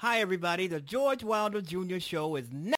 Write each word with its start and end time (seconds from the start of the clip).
Hi, 0.00 0.20
everybody. 0.20 0.68
The 0.68 0.80
George 0.80 1.24
Wilder 1.24 1.60
Jr. 1.60 1.98
Show 1.98 2.36
is 2.36 2.52
now. 2.52 2.76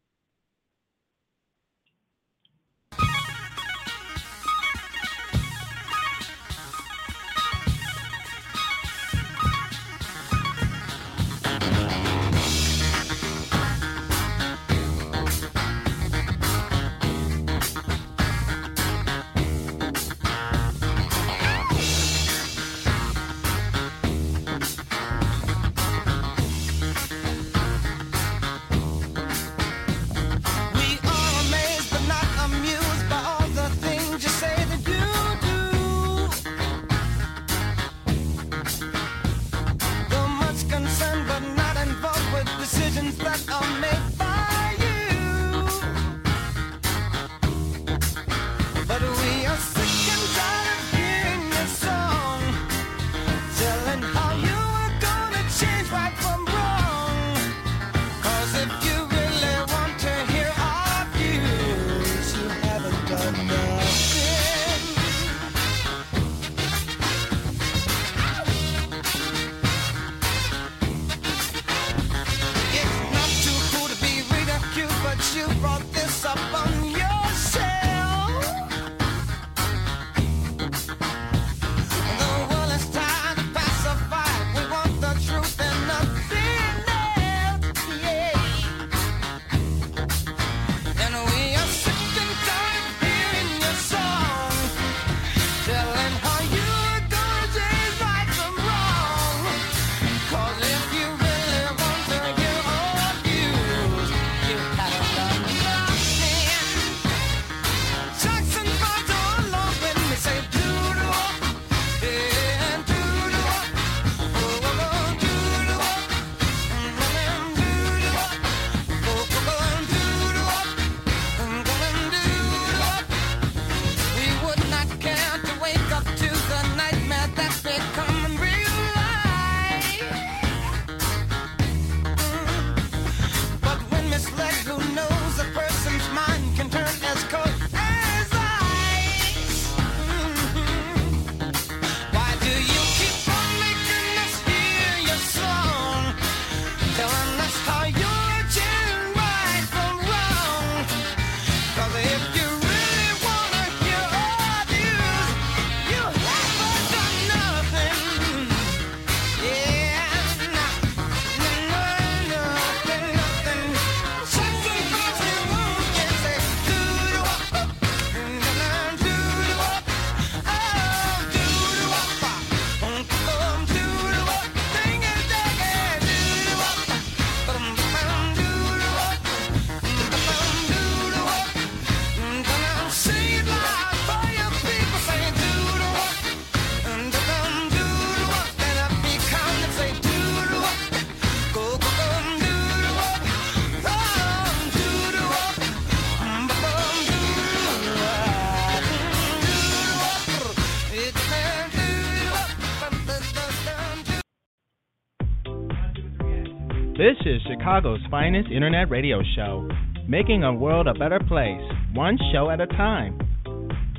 Chicago's 207.61 208.01
finest 208.11 208.49
internet 208.51 208.89
radio 208.89 209.21
show, 209.37 209.69
making 210.09 210.45
a 210.45 210.53
world 210.53 210.87
a 210.87 210.95
better 210.95 211.21
place, 211.29 211.61
one 211.93 212.17
show 212.33 212.49
at 212.49 212.59
a 212.59 212.67
time. 212.67 213.19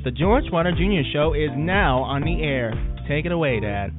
The 0.02 0.10
George 0.10 0.46
Wilder 0.50 0.72
Jr. 0.72 1.06
Show 1.12 1.32
is 1.32 1.50
now 1.56 2.02
on 2.02 2.22
the 2.22 2.42
air. 2.42 2.74
Take 3.06 3.24
it 3.24 3.30
away, 3.30 3.60
Dad. 3.60 3.94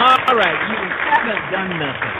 All 0.00 0.36
right, 0.40 0.58
you 0.72 0.80
haven't 1.12 1.52
done 1.52 1.76
nothing. 1.76 2.14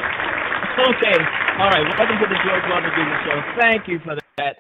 Okay, 0.85 1.17
all 1.61 1.71
right. 1.71 1.85
Welcome 1.97 2.19
to 2.21 2.29
the 2.29 2.37
George 2.45 2.65
Wilder 2.69 2.91
Jr. 2.93 3.25
Show. 3.25 3.41
Thank 3.59 3.89
you 3.89 3.99
for 4.05 4.17
that. 4.37 4.57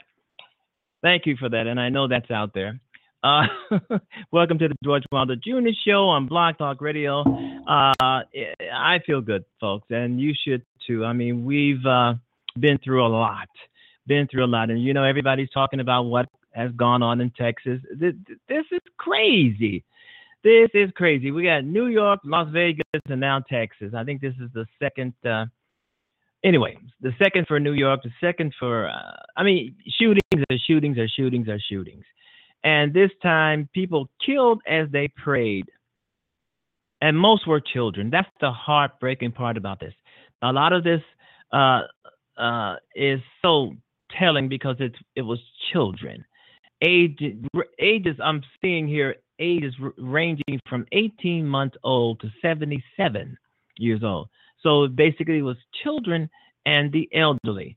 Thank 1.02 1.26
you 1.26 1.36
for 1.38 1.50
that, 1.50 1.66
and 1.66 1.78
I 1.78 1.90
know 1.90 2.08
that's 2.08 2.30
out 2.30 2.54
there. 2.54 2.80
Uh, 3.24 3.46
welcome 4.32 4.58
to 4.58 4.68
the 4.68 4.74
George 4.84 5.04
Wilder 5.10 5.34
Jr. 5.34 5.70
Show 5.86 6.08
on 6.08 6.26
Blog 6.26 6.58
Talk 6.58 6.82
Radio. 6.82 7.22
Uh, 7.66 7.94
I 7.98 9.00
feel 9.06 9.22
good, 9.22 9.46
folks, 9.58 9.86
and 9.88 10.20
you 10.20 10.34
should 10.46 10.62
too. 10.86 11.06
I 11.06 11.14
mean, 11.14 11.46
we've 11.46 11.84
uh, 11.86 12.14
been 12.60 12.76
through 12.84 13.04
a 13.04 13.08
lot, 13.08 13.48
been 14.06 14.28
through 14.28 14.44
a 14.44 14.46
lot, 14.46 14.68
and 14.68 14.82
you 14.84 14.92
know, 14.92 15.04
everybody's 15.04 15.48
talking 15.54 15.80
about 15.80 16.02
what 16.02 16.28
has 16.52 16.70
gone 16.72 17.02
on 17.02 17.22
in 17.22 17.30
Texas. 17.30 17.80
This, 17.96 18.12
this 18.46 18.66
is 18.70 18.82
crazy. 18.98 19.82
This 20.42 20.68
is 20.74 20.90
crazy. 20.94 21.30
We 21.30 21.44
got 21.44 21.64
New 21.64 21.86
York, 21.86 22.20
Las 22.24 22.48
Vegas, 22.52 22.84
and 23.08 23.20
now 23.20 23.40
Texas. 23.50 23.94
I 23.96 24.04
think 24.04 24.20
this 24.20 24.34
is 24.38 24.50
the 24.52 24.66
second. 24.78 25.14
Uh, 25.24 25.46
anyway, 26.44 26.76
the 27.00 27.12
second 27.18 27.46
for 27.46 27.58
New 27.58 27.72
York, 27.72 28.02
the 28.02 28.10
second 28.20 28.52
for. 28.58 28.86
Uh, 28.86 29.16
I 29.34 29.44
mean, 29.44 29.76
shootings 29.98 30.44
are 30.50 30.58
shootings 30.66 30.98
are 30.98 31.08
shootings 31.08 31.48
are 31.48 31.58
shootings, 31.70 32.04
and 32.64 32.92
this 32.92 33.10
time 33.22 33.68
people 33.72 34.08
killed 34.24 34.62
as 34.66 34.88
they 34.90 35.08
prayed. 35.08 35.66
And 37.00 37.18
most 37.18 37.46
were 37.46 37.60
children. 37.60 38.08
That's 38.10 38.28
the 38.40 38.50
heartbreaking 38.50 39.32
part 39.32 39.56
about 39.58 39.78
this. 39.78 39.92
A 40.42 40.52
lot 40.52 40.72
of 40.72 40.82
this 40.82 41.02
uh, 41.52 41.82
uh, 42.38 42.76
is 42.94 43.20
so 43.42 43.72
telling 44.18 44.48
because 44.48 44.76
it's 44.80 44.96
it 45.14 45.22
was 45.22 45.38
children. 45.72 46.24
Age, 46.82 47.18
ages 47.78 48.16
I'm 48.22 48.42
seeing 48.60 48.88
here 48.88 49.16
ages 49.38 49.74
ranging 49.98 50.60
from 50.68 50.86
18 50.92 51.46
months 51.46 51.76
old 51.82 52.20
to 52.20 52.30
77 52.40 53.36
years 53.78 54.02
old. 54.02 54.28
So 54.62 54.88
basically, 54.88 55.38
it 55.38 55.42
was 55.42 55.56
children 55.82 56.30
and 56.66 56.90
the 56.92 57.08
elderly 57.14 57.76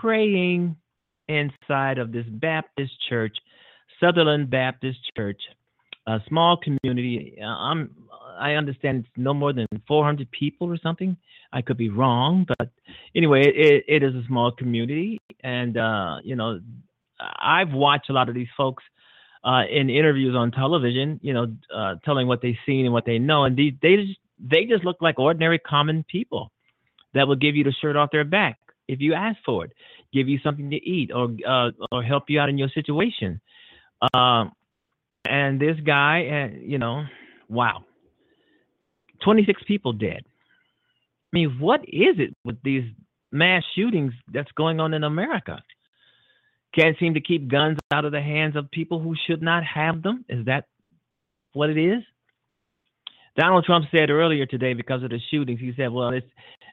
praying 0.00 0.76
inside 1.28 1.98
of 1.98 2.12
this 2.12 2.26
Baptist 2.28 2.92
church, 3.08 3.36
Sutherland 4.00 4.50
Baptist 4.50 4.98
Church, 5.16 5.40
a 6.06 6.18
small 6.28 6.56
community. 6.56 7.38
Uh, 7.40 7.46
I'm 7.46 7.94
I 8.38 8.52
understand 8.54 9.04
it's 9.04 9.08
no 9.16 9.32
more 9.32 9.52
than 9.52 9.66
400 9.86 10.30
people 10.30 10.68
or 10.68 10.78
something. 10.82 11.16
I 11.52 11.62
could 11.62 11.76
be 11.76 11.88
wrong, 11.88 12.46
but 12.58 12.70
anyway, 13.14 13.42
it, 13.46 13.84
it 13.86 14.02
is 14.02 14.14
a 14.14 14.26
small 14.26 14.50
community, 14.50 15.20
and 15.42 15.76
uh, 15.76 16.16
you 16.24 16.34
know, 16.34 16.60
I've 17.20 17.72
watched 17.72 18.10
a 18.10 18.12
lot 18.12 18.28
of 18.28 18.34
these 18.34 18.48
folks 18.56 18.82
uh, 19.44 19.62
in 19.70 19.88
interviews 19.88 20.34
on 20.34 20.50
television, 20.50 21.20
you 21.22 21.32
know, 21.32 21.54
uh, 21.74 21.94
telling 22.04 22.26
what 22.26 22.42
they've 22.42 22.56
seen 22.66 22.86
and 22.86 22.92
what 22.92 23.04
they 23.04 23.18
know, 23.18 23.44
and 23.44 23.56
they 23.56 23.72
they 23.82 23.96
just 23.96 24.18
they 24.40 24.64
just 24.64 24.84
look 24.84 24.96
like 25.00 25.18
ordinary 25.18 25.58
common 25.58 26.04
people 26.10 26.50
that 27.14 27.28
will 27.28 27.36
give 27.36 27.54
you 27.54 27.62
the 27.62 27.72
shirt 27.80 27.94
off 27.94 28.10
their 28.10 28.24
back 28.24 28.58
if 28.88 29.00
you 29.00 29.14
ask 29.14 29.38
for 29.44 29.64
it, 29.64 29.72
give 30.12 30.28
you 30.28 30.38
something 30.42 30.70
to 30.70 30.76
eat, 30.76 31.10
or 31.14 31.34
uh, 31.46 31.70
or 31.92 32.02
help 32.02 32.24
you 32.28 32.40
out 32.40 32.48
in 32.48 32.58
your 32.58 32.68
situation. 32.68 33.40
Um, 34.12 34.52
and 35.28 35.60
this 35.60 35.76
guy, 35.84 36.50
uh, 36.52 36.58
you 36.60 36.78
know, 36.78 37.04
wow, 37.48 37.84
26 39.24 39.62
people 39.66 39.92
dead. 39.92 40.22
I 40.26 41.32
mean, 41.32 41.56
what 41.58 41.80
is 41.80 42.16
it 42.18 42.36
with 42.44 42.62
these 42.62 42.84
mass 43.32 43.62
shootings 43.74 44.12
that's 44.32 44.52
going 44.52 44.80
on 44.80 44.94
in 44.94 45.04
America? 45.04 45.62
Can't 46.74 46.96
seem 46.98 47.14
to 47.14 47.20
keep 47.20 47.48
guns 47.48 47.78
out 47.92 48.04
of 48.04 48.12
the 48.12 48.20
hands 48.20 48.56
of 48.56 48.70
people 48.70 49.00
who 49.00 49.14
should 49.26 49.42
not 49.42 49.64
have 49.64 50.02
them. 50.02 50.24
Is 50.28 50.44
that 50.46 50.66
what 51.52 51.70
it 51.70 51.78
is? 51.78 52.02
Donald 53.36 53.64
Trump 53.64 53.86
said 53.90 54.10
earlier 54.10 54.46
today 54.46 54.74
because 54.74 55.02
of 55.02 55.10
the 55.10 55.18
shootings, 55.30 55.60
he 55.60 55.72
said, 55.76 55.90
well, 55.90 56.10
it's 56.10 56.26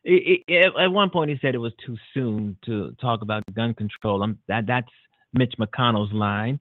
it, 0.04 0.44
it, 0.48 0.74
at 0.80 0.92
one 0.92 1.10
point 1.10 1.30
he 1.30 1.38
said 1.42 1.56
it 1.56 1.60
was 1.60 1.74
too 1.86 1.98
soon 2.14 2.58
to 2.66 2.96
talk 3.00 3.22
about 3.22 3.44
gun 3.54 3.74
control. 3.74 4.24
Um, 4.24 4.40
that 4.48 4.66
that's 4.68 4.88
Mitch 5.34 5.54
McConnell's 5.60 6.14
line. 6.14 6.60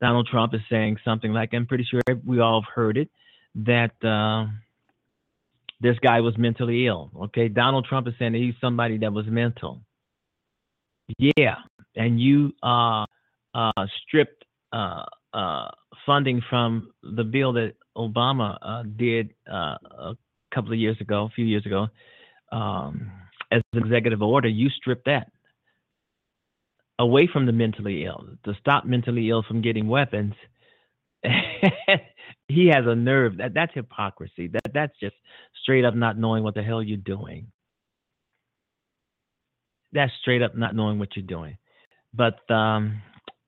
Donald 0.00 0.28
Trump 0.30 0.54
is 0.54 0.60
saying 0.70 0.98
something 1.04 1.32
like, 1.32 1.54
I'm 1.54 1.66
pretty 1.66 1.84
sure 1.84 2.00
we 2.24 2.40
all 2.40 2.62
have 2.62 2.72
heard 2.72 2.96
it, 2.96 3.10
that 3.54 3.92
uh, 4.04 4.46
this 5.80 5.98
guy 6.02 6.20
was 6.20 6.36
mentally 6.36 6.86
ill. 6.86 7.10
Okay, 7.24 7.48
Donald 7.48 7.86
Trump 7.88 8.08
is 8.08 8.14
saying 8.18 8.32
that 8.32 8.38
he's 8.38 8.54
somebody 8.60 8.98
that 8.98 9.12
was 9.12 9.26
mental. 9.26 9.80
Yeah, 11.18 11.56
and 11.94 12.20
you 12.20 12.52
uh, 12.62 13.04
uh, 13.54 13.86
stripped 14.02 14.44
uh, 14.72 15.04
uh, 15.32 15.68
funding 16.06 16.42
from 16.48 16.90
the 17.02 17.24
bill 17.24 17.52
that 17.52 17.74
Obama 17.96 18.58
uh, 18.62 18.82
did 18.96 19.34
uh, 19.50 19.76
a 19.98 20.16
couple 20.52 20.72
of 20.72 20.78
years 20.78 20.96
ago, 21.00 21.24
a 21.24 21.30
few 21.30 21.44
years 21.44 21.64
ago, 21.66 21.88
um, 22.52 23.10
as 23.52 23.62
an 23.72 23.84
executive 23.84 24.22
order. 24.22 24.48
You 24.48 24.68
stripped 24.70 25.06
that 25.06 25.30
away 26.98 27.28
from 27.32 27.46
the 27.46 27.52
mentally 27.52 28.04
ill 28.04 28.24
to 28.44 28.54
stop 28.60 28.84
mentally 28.84 29.30
ill 29.30 29.42
from 29.42 29.62
getting 29.62 29.88
weapons. 29.88 30.34
he 32.48 32.68
has 32.68 32.84
a 32.86 32.94
nerve 32.94 33.38
that 33.38 33.54
that's 33.54 33.74
hypocrisy. 33.74 34.48
That 34.48 34.72
that's 34.72 34.98
just 35.00 35.16
straight 35.62 35.84
up 35.84 35.94
not 35.94 36.18
knowing 36.18 36.44
what 36.44 36.54
the 36.54 36.62
hell 36.62 36.82
you're 36.82 36.96
doing. 36.96 37.50
That's 39.92 40.12
straight 40.20 40.42
up 40.42 40.56
not 40.56 40.74
knowing 40.74 40.98
what 40.98 41.16
you're 41.16 41.26
doing. 41.26 41.56
But 42.12 42.48
um, 42.50 43.00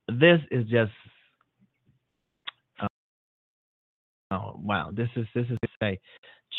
this 0.09 0.41
is 0.51 0.67
just 0.69 0.93
Oh 4.31 4.61
wow, 4.61 4.91
this 4.93 5.09
is 5.17 5.27
this 5.35 5.47
is 5.49 5.59
say 5.81 6.01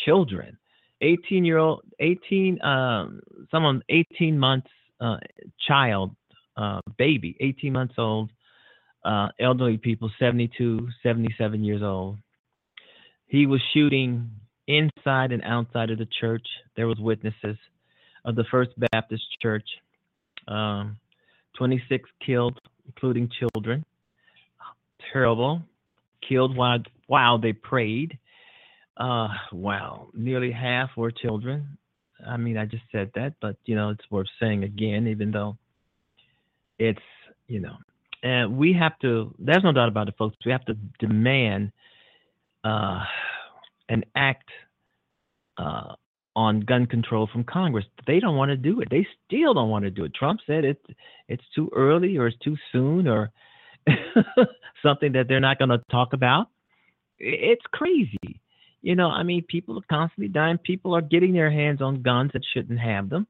children, 0.06 0.58
18 1.02 1.44
year 1.44 1.58
old, 1.58 1.82
18 2.00 2.62
um 2.62 3.20
someone 3.52 3.82
18 3.90 4.40
months 4.40 4.70
uh 5.02 5.18
child 5.68 6.16
uh 6.58 6.82
baby, 6.98 7.38
18 7.40 7.74
months 7.74 7.96
old, 7.98 8.32
uh 9.06 9.30
elderly 9.40 9.78
people 9.78 10.12
72, 10.20 10.90
77 11.04 11.64
years 11.64 11.82
old. 11.84 12.18
He 13.28 13.46
was 13.46 13.62
shooting 13.74 14.32
inside 14.68 15.32
and 15.32 15.44
outside 15.44 15.92
of 15.92 15.98
the 15.98 16.08
church. 16.20 16.46
There 16.76 16.88
was 16.88 17.00
witnesses 17.00 17.58
of 18.26 18.36
the 18.36 18.46
First 18.52 18.72
Baptist 18.92 19.24
Church. 19.42 19.68
Um 20.48 20.98
26 21.58 22.10
killed 22.26 22.60
including 22.88 23.30
children. 23.40 23.84
Terrible. 25.12 25.62
Killed 26.28 26.56
while 26.56 26.80
while 27.08 27.38
they 27.38 27.54
prayed. 27.54 28.18
Uh, 28.98 29.28
wow, 29.52 30.08
nearly 30.14 30.52
half 30.52 30.90
were 30.98 31.12
children. 31.12 31.78
I 32.28 32.38
mean, 32.38 32.58
I 32.58 32.66
just 32.66 32.84
said 32.92 33.12
that, 33.16 33.36
but 33.40 33.58
you 33.66 33.76
know, 33.76 33.92
it's 33.92 34.10
worth 34.10 34.28
saying 34.40 34.64
again, 34.64 35.08
even 35.08 35.32
though 35.32 35.58
it's 36.80 37.00
you 37.48 37.60
know, 37.60 37.76
and 38.24 38.58
we 38.58 38.74
have 38.74 38.98
to. 39.00 39.34
There's 39.40 39.64
no 39.64 39.72
doubt 39.72 39.90
about 39.90 40.08
it, 40.08 40.16
folks. 40.18 40.36
We 40.46 40.52
have 40.52 40.66
to 40.66 40.76
demand 41.00 41.72
uh, 42.64 43.04
an 43.90 44.04
act 44.16 44.50
uh, 45.58 45.94
on 46.36 46.62
gun 46.62 46.86
control 46.86 47.28
from 47.32 47.44
Congress. 47.44 47.86
They 48.06 48.20
don't 48.20 48.36
want 48.36 48.50
to 48.50 48.58
do 48.58 48.82
it. 48.82 48.90
They 48.90 49.08
still 49.26 49.54
don't 49.54 49.70
want 49.70 49.86
to 49.86 49.92
do 49.92 50.04
it. 50.06 50.14
Trump 50.14 50.40
said 50.46 50.66
it's 50.66 50.86
it's 51.28 51.44
too 51.56 51.70
early 51.76 52.18
or 52.18 52.28
it's 52.28 52.38
too 52.40 52.58
soon 52.72 53.08
or 53.08 53.32
something 54.84 55.14
that 55.14 55.28
they're 55.28 55.40
not 55.40 55.58
going 55.58 55.70
to 55.70 55.82
talk 55.90 56.14
about 56.14 56.48
it's 57.20 57.64
crazy. 57.72 58.40
You 58.82 58.96
know, 58.96 59.10
I 59.10 59.24
mean, 59.24 59.44
people 59.48 59.78
are 59.78 59.86
constantly 59.90 60.28
dying. 60.28 60.58
People 60.60 60.96
are 60.96 61.02
getting 61.02 61.34
their 61.34 61.52
hands 61.52 61.82
on 61.82 62.02
guns 62.02 62.32
that 62.34 62.44
shouldn't 62.54 62.80
have 62.80 63.10
them 63.10 63.28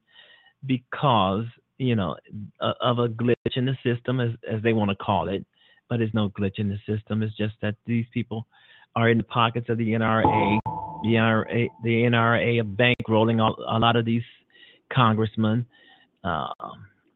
because, 0.64 1.44
you 1.78 1.94
know, 1.94 2.16
of 2.60 2.98
a 2.98 3.08
glitch 3.08 3.56
in 3.56 3.64
the 3.64 3.76
system, 3.84 4.20
as, 4.20 4.30
as 4.50 4.62
they 4.62 4.72
want 4.72 4.90
to 4.90 4.96
call 4.96 5.28
it. 5.28 5.44
But 5.88 5.98
there's 5.98 6.12
no 6.12 6.28
glitch 6.28 6.58
in 6.58 6.68
the 6.68 6.78
system. 6.86 7.22
It's 7.22 7.36
just 7.36 7.54
that 7.62 7.76
these 7.86 8.04
people 8.12 8.46
are 8.94 9.08
in 9.08 9.18
the 9.18 9.24
pockets 9.24 9.68
of 9.68 9.78
the 9.78 9.88
NRA. 9.90 10.58
The 11.02 11.08
NRA, 11.10 11.68
the 11.84 12.02
NRA 12.02 12.60
are 12.60 12.64
bankrolling 12.64 13.40
a 13.40 13.78
lot 13.78 13.96
of 13.96 14.04
these 14.04 14.24
congressmen. 14.92 15.64
Uh, 16.24 16.48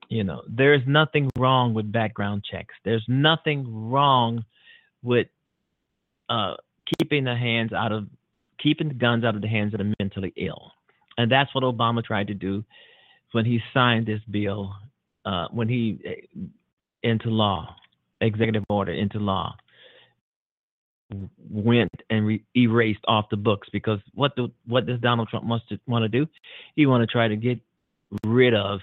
you 0.08 0.24
know, 0.24 0.42
there's 0.48 0.82
nothing 0.86 1.28
wrong 1.36 1.74
with 1.74 1.90
background 1.90 2.44
checks. 2.48 2.74
There's 2.84 3.04
nothing 3.08 3.90
wrong 3.90 4.44
with 5.02 5.26
uh, 6.28 6.54
keeping 6.98 7.24
the 7.24 7.34
hands 7.34 7.72
out 7.72 7.92
of 7.92 8.06
keeping 8.62 8.88
the 8.88 8.94
guns 8.94 9.24
out 9.24 9.34
of 9.34 9.42
the 9.42 9.48
hands 9.48 9.74
of 9.74 9.78
the 9.78 9.94
mentally 9.98 10.32
ill, 10.36 10.70
and 11.18 11.30
that's 11.30 11.52
what 11.54 11.64
Obama 11.64 12.04
tried 12.04 12.28
to 12.28 12.34
do 12.34 12.64
when 13.32 13.44
he 13.44 13.60
signed 13.74 14.06
this 14.06 14.20
bill, 14.30 14.74
uh, 15.24 15.48
when 15.50 15.68
he 15.68 15.98
uh, 16.06 16.40
into 17.02 17.28
law, 17.28 17.76
executive 18.20 18.64
order 18.68 18.92
into 18.92 19.18
law, 19.18 19.54
went 21.50 21.90
and 22.10 22.26
re- 22.26 22.44
erased 22.56 23.04
off 23.06 23.26
the 23.30 23.36
books 23.36 23.68
because 23.72 23.98
what 24.14 24.34
do 24.36 24.50
what 24.66 24.86
does 24.86 25.00
Donald 25.00 25.28
Trump 25.28 25.44
wants 25.46 25.66
to 25.68 25.78
want 25.86 26.02
to 26.04 26.08
do? 26.08 26.26
He 26.76 26.86
want 26.86 27.02
to 27.02 27.12
try 27.12 27.28
to 27.28 27.36
get 27.36 27.60
rid 28.24 28.54
of 28.54 28.80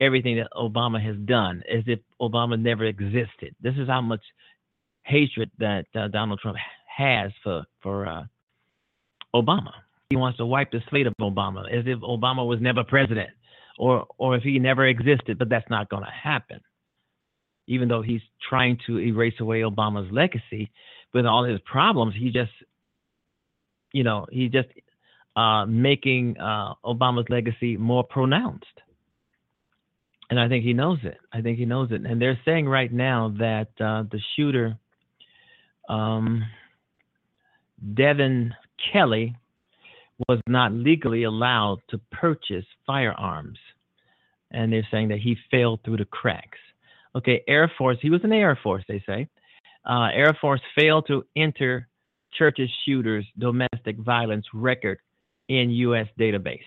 everything 0.00 0.36
that 0.36 0.48
Obama 0.52 1.02
has 1.02 1.16
done 1.24 1.62
as 1.70 1.84
if 1.86 2.00
Obama 2.20 2.60
never 2.60 2.84
existed. 2.84 3.54
This 3.60 3.74
is 3.76 3.88
how 3.88 4.00
much 4.00 4.20
hatred 5.04 5.50
that 5.58 5.86
uh, 5.94 6.08
Donald 6.08 6.40
Trump 6.40 6.58
has 6.86 7.32
for 7.42 7.64
for 7.82 8.06
uh, 8.06 8.24
Obama. 9.34 9.72
He 10.10 10.16
wants 10.16 10.38
to 10.38 10.46
wipe 10.46 10.70
the 10.70 10.82
slate 10.90 11.06
of 11.06 11.14
Obama 11.20 11.64
as 11.72 11.84
if 11.86 11.98
Obama 12.00 12.46
was 12.46 12.60
never 12.60 12.84
president, 12.84 13.30
or 13.78 14.06
or 14.18 14.36
if 14.36 14.42
he 14.42 14.58
never 14.58 14.86
existed. 14.86 15.38
But 15.38 15.48
that's 15.48 15.68
not 15.70 15.88
going 15.88 16.04
to 16.04 16.10
happen. 16.10 16.60
Even 17.66 17.88
though 17.88 18.02
he's 18.02 18.22
trying 18.48 18.78
to 18.86 18.98
erase 18.98 19.38
away 19.40 19.60
Obama's 19.60 20.10
legacy 20.12 20.70
with 21.14 21.26
all 21.26 21.44
his 21.44 21.60
problems, 21.60 22.14
he 22.18 22.30
just, 22.30 22.50
you 23.92 24.02
know, 24.02 24.26
he 24.30 24.48
just 24.48 24.68
uh, 25.36 25.64
making 25.66 26.38
uh, 26.38 26.74
Obama's 26.84 27.28
legacy 27.28 27.76
more 27.76 28.04
pronounced. 28.04 28.66
And 30.28 30.40
I 30.40 30.48
think 30.48 30.64
he 30.64 30.72
knows 30.72 30.98
it. 31.02 31.18
I 31.32 31.42
think 31.42 31.58
he 31.58 31.66
knows 31.66 31.92
it. 31.92 32.06
And 32.06 32.20
they're 32.20 32.40
saying 32.44 32.66
right 32.66 32.92
now 32.92 33.34
that 33.38 33.68
uh, 33.78 34.04
the 34.10 34.20
shooter 34.34 34.78
um, 35.88 36.44
Devin 37.94 38.54
Kelley 38.92 39.36
was 40.28 40.40
not 40.46 40.72
legally 40.72 41.24
allowed 41.24 41.78
to 41.88 41.98
purchase 42.10 42.66
firearms. 42.86 43.58
And 44.50 44.72
they're 44.72 44.86
saying 44.90 45.08
that 45.08 45.18
he 45.20 45.36
failed 45.50 45.80
through 45.84 45.96
the 45.98 46.04
cracks. 46.04 46.58
Okay, 47.14 47.42
Air 47.48 47.70
Force, 47.76 47.98
he 48.00 48.10
was 48.10 48.22
in 48.24 48.30
the 48.30 48.36
Air 48.36 48.58
Force, 48.62 48.84
they 48.88 49.02
say. 49.06 49.28
uh, 49.84 50.08
Air 50.12 50.36
Force 50.40 50.60
failed 50.78 51.06
to 51.08 51.24
enter 51.36 51.88
Church's 52.34 52.70
shooters' 52.84 53.26
domestic 53.38 53.96
violence 53.98 54.46
record 54.54 54.98
in 55.48 55.70
U.S. 55.70 56.06
database. 56.18 56.60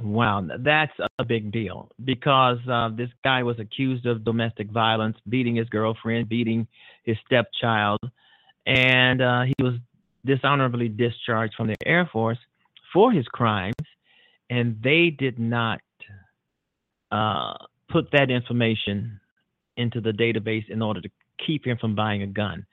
Wow, 0.00 0.48
that's 0.60 0.92
a 1.18 1.24
big 1.24 1.52
deal 1.52 1.90
because 2.02 2.58
uh, 2.70 2.88
this 2.96 3.10
guy 3.22 3.42
was 3.42 3.58
accused 3.58 4.06
of 4.06 4.24
domestic 4.24 4.70
violence, 4.70 5.18
beating 5.28 5.56
his 5.56 5.68
girlfriend, 5.68 6.30
beating 6.30 6.66
his 7.04 7.18
stepchild, 7.26 8.00
and 8.64 9.20
uh, 9.20 9.42
he 9.42 9.54
was 9.62 9.74
dishonorably 10.24 10.88
discharged 10.88 11.54
from 11.54 11.68
the 11.68 11.76
Air 11.84 12.08
Force 12.12 12.38
for 12.92 13.12
his 13.12 13.26
crimes, 13.26 13.74
and 14.50 14.76
they 14.82 15.10
did 15.10 15.38
not 15.38 15.80
uh, 17.10 17.54
put 17.90 18.10
that 18.12 18.30
information 18.30 19.20
into 19.76 20.00
the 20.00 20.12
database 20.12 20.68
in 20.68 20.82
order 20.82 21.00
to 21.00 21.08
keep 21.44 21.66
him 21.66 21.78
from 21.78 21.94
buying 21.94 22.22
a 22.22 22.26
gun. 22.26 22.66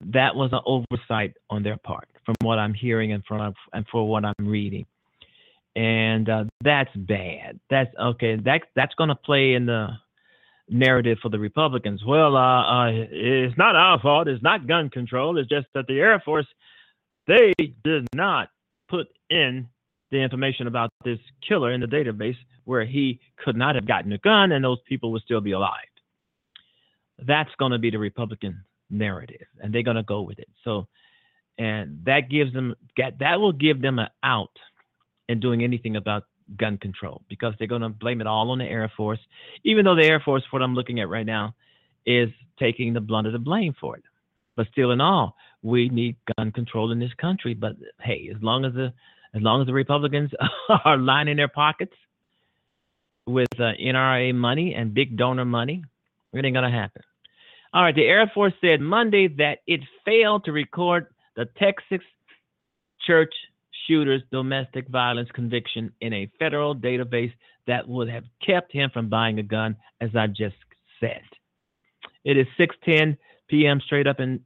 That 0.00 0.34
was 0.34 0.50
an 0.52 0.60
oversight 0.66 1.34
on 1.50 1.62
their 1.62 1.76
part, 1.76 2.08
from 2.24 2.34
what 2.42 2.58
I'm 2.58 2.74
hearing 2.74 3.12
and 3.12 3.24
from 3.24 3.54
and 3.72 3.86
for 3.90 4.08
what 4.08 4.24
I'm 4.24 4.46
reading 4.46 4.86
and 5.76 6.28
uh, 6.28 6.44
that's 6.64 6.90
bad. 6.96 7.60
That's 7.68 7.94
okay. 8.00 8.36
That 8.36 8.62
that's 8.74 8.94
going 8.94 9.10
to 9.10 9.14
play 9.14 9.52
in 9.52 9.66
the 9.66 9.88
narrative 10.68 11.18
for 11.22 11.28
the 11.28 11.38
Republicans. 11.38 12.02
Well, 12.04 12.34
uh, 12.34 12.86
uh, 12.86 12.90
it's 13.10 13.56
not 13.58 13.76
our 13.76 14.00
fault. 14.00 14.26
It's 14.26 14.42
not 14.42 14.66
gun 14.66 14.88
control. 14.88 15.38
It's 15.38 15.48
just 15.48 15.66
that 15.74 15.86
the 15.86 16.00
Air 16.00 16.20
Force 16.24 16.46
they 17.26 17.52
did 17.84 18.06
not 18.14 18.50
put 18.88 19.08
in 19.30 19.68
the 20.10 20.18
information 20.18 20.66
about 20.66 20.90
this 21.04 21.18
killer 21.46 21.72
in 21.72 21.80
the 21.80 21.86
database 21.86 22.36
where 22.64 22.84
he 22.84 23.20
could 23.36 23.56
not 23.56 23.74
have 23.74 23.86
gotten 23.86 24.12
a 24.12 24.18
gun 24.18 24.52
and 24.52 24.64
those 24.64 24.78
people 24.88 25.12
would 25.12 25.22
still 25.22 25.40
be 25.40 25.52
alive. 25.52 25.72
That's 27.18 27.50
going 27.58 27.72
to 27.72 27.78
be 27.78 27.90
the 27.90 27.98
Republican 27.98 28.62
narrative, 28.90 29.46
and 29.60 29.74
they're 29.74 29.82
going 29.82 29.96
to 29.96 30.02
go 30.02 30.22
with 30.22 30.38
it. 30.38 30.48
So, 30.64 30.86
and 31.58 32.00
that 32.04 32.28
gives 32.28 32.52
them 32.52 32.74
that 32.96 33.40
will 33.40 33.52
give 33.52 33.80
them 33.80 33.98
an 33.98 34.08
out 34.22 34.56
in 35.28 35.40
doing 35.40 35.64
anything 35.64 35.96
about 35.96 36.24
gun 36.56 36.76
control 36.78 37.22
because 37.28 37.54
they're 37.58 37.66
going 37.66 37.82
to 37.82 37.88
blame 37.88 38.20
it 38.20 38.26
all 38.26 38.50
on 38.50 38.58
the 38.58 38.64
Air 38.64 38.92
Force, 38.96 39.18
even 39.64 39.84
though 39.84 39.94
the 39.94 40.04
Air 40.04 40.20
Force, 40.20 40.44
what 40.50 40.62
I'm 40.62 40.74
looking 40.74 41.00
at 41.00 41.08
right 41.08 41.26
now, 41.26 41.54
is 42.04 42.28
taking 42.58 42.92
the 42.92 43.00
blunt 43.00 43.26
of 43.26 43.32
the 43.32 43.38
blame 43.38 43.74
for 43.80 43.96
it. 43.96 44.04
But 44.54 44.68
still, 44.72 44.92
in 44.92 45.00
all, 45.00 45.36
we 45.66 45.88
need 45.88 46.16
gun 46.36 46.52
control 46.52 46.92
in 46.92 47.00
this 47.00 47.12
country. 47.20 47.52
But 47.52 47.76
hey, 48.00 48.30
as 48.34 48.40
long 48.40 48.64
as 48.64 48.72
the 48.74 48.92
as 49.34 49.42
long 49.42 49.60
as 49.60 49.66
the 49.66 49.72
Republicans 49.72 50.30
are 50.84 50.96
lining 50.96 51.36
their 51.36 51.48
pockets 51.48 51.92
with 53.26 53.48
uh, 53.58 53.72
NRA 53.82 54.34
money 54.34 54.74
and 54.74 54.94
big 54.94 55.16
donor 55.16 55.44
money, 55.44 55.82
it 56.32 56.44
ain't 56.44 56.54
gonna 56.54 56.70
happen. 56.70 57.02
All 57.74 57.82
right, 57.82 57.94
the 57.94 58.06
Air 58.06 58.30
Force 58.32 58.52
said 58.60 58.80
Monday 58.80 59.26
that 59.38 59.58
it 59.66 59.80
failed 60.04 60.44
to 60.44 60.52
record 60.52 61.08
the 61.34 61.46
Texas 61.58 62.00
church 63.06 63.34
shooter's 63.86 64.22
domestic 64.30 64.88
violence 64.88 65.28
conviction 65.34 65.92
in 66.00 66.12
a 66.12 66.30
federal 66.38 66.74
database 66.74 67.32
that 67.66 67.86
would 67.88 68.08
have 68.08 68.24
kept 68.44 68.72
him 68.72 68.88
from 68.94 69.08
buying 69.08 69.38
a 69.40 69.42
gun, 69.42 69.76
as 70.00 70.10
I 70.16 70.28
just 70.28 70.56
said. 71.00 71.22
It 72.24 72.36
is 72.36 72.46
6:10 72.58 73.16
p.m. 73.48 73.80
straight 73.84 74.06
up 74.06 74.20
in 74.20 74.40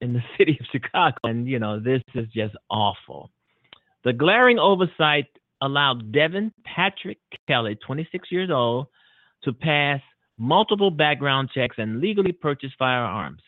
in 0.00 0.12
the 0.12 0.22
city 0.38 0.58
of 0.60 0.66
Chicago, 0.70 1.16
and 1.24 1.46
you 1.46 1.58
know 1.58 1.80
this 1.80 2.02
is 2.14 2.26
just 2.34 2.54
awful. 2.70 3.30
The 4.04 4.12
glaring 4.12 4.58
oversight 4.58 5.26
allowed 5.60 6.12
Devin 6.12 6.52
Patrick 6.64 7.18
Kelley, 7.46 7.76
26 7.86 8.32
years 8.32 8.50
old, 8.50 8.86
to 9.44 9.52
pass 9.52 10.00
multiple 10.38 10.90
background 10.90 11.50
checks 11.54 11.76
and 11.78 12.00
legally 12.00 12.32
purchase 12.32 12.70
firearms. 12.78 13.42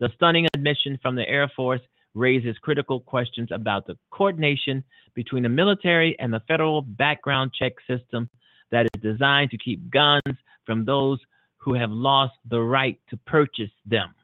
The 0.00 0.10
stunning 0.16 0.46
admission 0.54 0.98
from 1.00 1.16
the 1.16 1.26
Air 1.26 1.50
Force 1.56 1.80
raises 2.14 2.56
critical 2.58 3.00
questions 3.00 3.48
about 3.50 3.86
the 3.86 3.96
coordination 4.10 4.84
between 5.14 5.42
the 5.42 5.48
military 5.48 6.16
and 6.18 6.32
the 6.32 6.42
federal 6.46 6.82
background 6.82 7.52
check 7.58 7.72
system 7.88 8.28
that 8.70 8.86
is 8.94 9.02
designed 9.02 9.50
to 9.50 9.58
keep 9.58 9.90
guns 9.90 10.36
from 10.66 10.84
those 10.84 11.18
who 11.56 11.74
have 11.74 11.90
lost 11.90 12.34
the 12.50 12.60
right 12.60 12.98
to 13.08 13.16
purchase 13.26 13.70
them. 13.86 14.14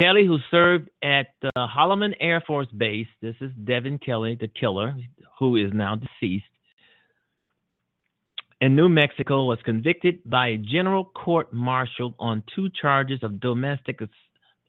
Kelley, 0.00 0.26
who 0.26 0.38
served 0.50 0.90
at 1.02 1.28
the 1.40 1.50
Holloman 1.56 2.14
Air 2.20 2.42
Force 2.46 2.68
Base, 2.76 3.08
this 3.22 3.34
is 3.40 3.50
Devin 3.64 3.98
Kelley, 3.98 4.36
the 4.38 4.48
killer, 4.48 4.94
who 5.38 5.56
is 5.56 5.72
now 5.72 5.96
deceased, 5.96 6.44
in 8.60 8.74
New 8.74 8.88
Mexico, 8.88 9.44
was 9.44 9.58
convicted 9.64 10.18
by 10.28 10.48
a 10.48 10.56
general 10.56 11.04
court 11.04 11.52
martial 11.52 12.14
on 12.18 12.42
two 12.54 12.68
charges 12.70 13.22
of 13.22 13.40
domestic 13.40 14.00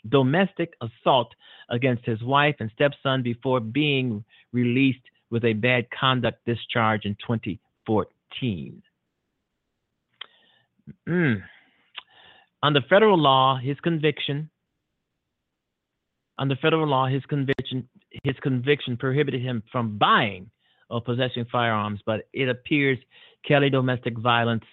domestic 0.07 0.73
assault 0.81 1.33
against 1.69 2.05
his 2.05 2.21
wife 2.23 2.55
and 2.59 2.71
stepson 2.73 3.21
before 3.21 3.59
being 3.59 4.23
released 4.53 5.01
with 5.29 5.43
a 5.43 5.53
bad 5.53 5.88
conduct 5.89 6.39
discharge 6.45 7.03
in 7.05 7.15
2014. 7.15 8.81
Mm. 11.07 11.43
Under 12.63 12.81
federal 12.89 13.17
law, 13.17 13.57
his 13.57 13.77
conviction 13.81 14.49
under 16.39 16.55
federal 16.55 16.88
law, 16.88 17.08
his 17.08 17.24
conviction 17.25 17.88
his 18.24 18.36
conviction 18.41 18.98
prohibited 18.98 19.41
him 19.41 19.62
from 19.72 19.98
buying 19.98 20.50
or 20.89 21.01
possessing 21.01 21.46
firearms, 21.51 22.00
but 22.05 22.22
it 22.34 22.50
appears 22.50 22.98
Kelley 23.48 23.69
domestic 23.69 24.17
violence. 24.17 24.63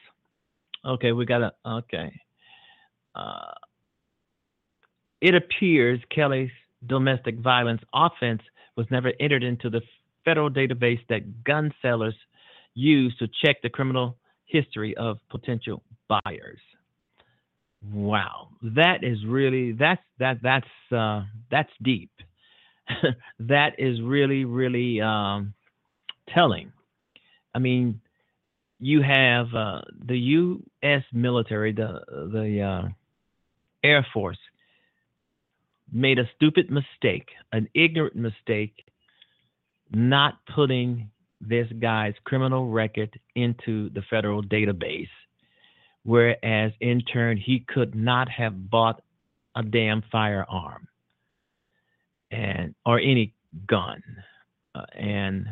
Okay, 0.84 1.12
we 1.12 1.26
got 1.26 1.38
to 1.38 1.52
okay. 1.66 2.12
Uh, 3.14 3.52
it 5.20 5.34
appears 5.34 6.00
Kelley's 6.14 6.50
domestic 6.86 7.38
violence 7.40 7.82
offense 7.92 8.42
was 8.76 8.86
never 8.90 9.12
entered 9.18 9.42
into 9.42 9.68
the 9.68 9.80
federal 10.24 10.50
database 10.50 11.00
that 11.08 11.44
gun 11.44 11.72
sellers 11.82 12.14
use 12.74 13.16
to 13.18 13.26
check 13.44 13.56
the 13.62 13.70
criminal 13.70 14.16
history 14.44 14.96
of 14.96 15.18
potential 15.30 15.82
buyers. 16.08 16.60
Wow, 17.92 18.48
that 18.62 19.04
is 19.04 19.18
really 19.26 19.72
that's 19.72 20.02
that 20.18 20.38
that's 20.42 20.66
uh, 20.92 21.24
that's 21.50 21.70
deep. 21.82 22.10
that 23.40 23.74
is 23.78 24.00
really 24.02 24.44
really 24.44 25.00
um, 25.00 25.54
telling. 26.34 26.72
I 27.54 27.58
mean, 27.58 28.00
you 28.80 29.02
have 29.02 29.46
uh, 29.54 29.82
the 30.06 30.18
U.S. 30.18 31.02
military, 31.12 31.72
the 31.72 32.00
the 32.08 32.60
uh, 32.62 32.88
Air 33.84 34.06
Force 34.12 34.38
made 35.92 36.18
a 36.18 36.28
stupid 36.36 36.70
mistake, 36.70 37.28
an 37.52 37.68
ignorant 37.74 38.16
mistake, 38.16 38.74
not 39.92 40.34
putting 40.54 41.10
this 41.40 41.68
guy's 41.80 42.14
criminal 42.24 42.68
record 42.70 43.18
into 43.34 43.90
the 43.90 44.02
federal 44.10 44.42
database, 44.42 45.08
whereas 46.06 46.72
in 46.80 47.02
turn 47.02 47.36
he 47.36 47.64
could 47.68 47.94
not 47.94 48.28
have 48.28 48.70
bought 48.70 49.02
a 49.54 49.62
damn 49.62 50.02
firearm 50.10 50.88
and 52.30 52.74
or 52.84 52.98
any 52.98 53.34
gun, 53.66 54.02
uh, 54.74 54.84
and 54.94 55.46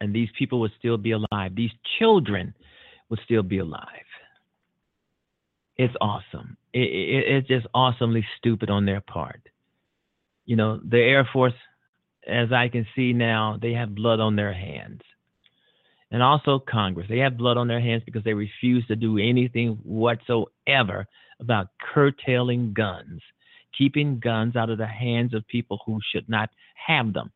and 0.00 0.14
these 0.14 0.28
people 0.38 0.60
would 0.60 0.72
still 0.78 0.96
be 0.96 1.12
alive. 1.12 1.54
These 1.54 1.72
children 1.98 2.54
would 3.08 3.20
still 3.24 3.42
be 3.42 3.58
alive. 3.58 3.80
It's 5.76 5.94
awesome. 6.00 6.56
It, 6.72 6.80
it, 6.80 7.24
it's 7.28 7.48
just 7.48 7.66
awesomely 7.74 8.24
stupid 8.38 8.70
on 8.70 8.86
their 8.86 9.00
part 9.00 9.40
you 10.46 10.54
know, 10.54 10.80
the 10.88 10.98
Air 10.98 11.28
Force, 11.32 11.52
as 12.26 12.52
I 12.52 12.68
can 12.68 12.86
see 12.96 13.12
now, 13.12 13.58
they 13.60 13.72
have 13.72 13.94
blood 13.94 14.20
on 14.20 14.36
their 14.36 14.54
hands. 14.54 15.02
And 16.10 16.22
also 16.22 16.58
Congress, 16.58 17.06
they 17.08 17.18
have 17.18 17.36
blood 17.36 17.56
on 17.56 17.68
their 17.68 17.80
hands 17.80 18.02
because 18.04 18.22
they 18.24 18.34
refuse 18.34 18.86
to 18.86 18.96
do 18.96 19.18
anything 19.18 19.78
whatsoever 19.82 21.06
about 21.40 21.68
curtailing 21.92 22.72
guns, 22.74 23.20
keeping 23.76 24.20
guns 24.20 24.56
out 24.56 24.70
of 24.70 24.78
the 24.78 24.86
hands 24.86 25.34
of 25.34 25.46
people 25.48 25.80
who 25.84 25.98
should 26.12 26.28
not 26.28 26.50
have 26.86 27.12
them. 27.12 27.32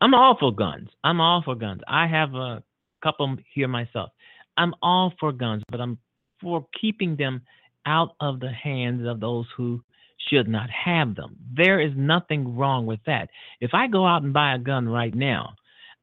I'm 0.00 0.14
all 0.14 0.36
for 0.38 0.52
guns. 0.52 0.88
I'm 1.04 1.20
all 1.20 1.42
for 1.44 1.54
guns. 1.54 1.82
I 1.86 2.06
have 2.06 2.34
a 2.34 2.62
couple 3.02 3.36
here 3.54 3.68
myself. 3.68 4.10
I'm 4.56 4.74
all 4.82 5.12
for 5.18 5.32
guns, 5.32 5.62
but 5.70 5.80
I'm 5.80 5.98
for 6.40 6.66
keeping 6.80 7.16
them 7.16 7.42
out 7.86 8.14
of 8.20 8.40
the 8.40 8.52
hands 8.52 9.06
of 9.06 9.20
those 9.20 9.46
who 9.56 9.82
should 10.28 10.48
not 10.48 10.70
have 10.70 11.14
them. 11.16 11.36
There 11.54 11.80
is 11.80 11.92
nothing 11.96 12.56
wrong 12.56 12.86
with 12.86 13.00
that. 13.06 13.28
If 13.60 13.70
I 13.74 13.86
go 13.88 14.06
out 14.06 14.22
and 14.22 14.32
buy 14.32 14.54
a 14.54 14.58
gun 14.58 14.88
right 14.88 15.14
now, 15.14 15.54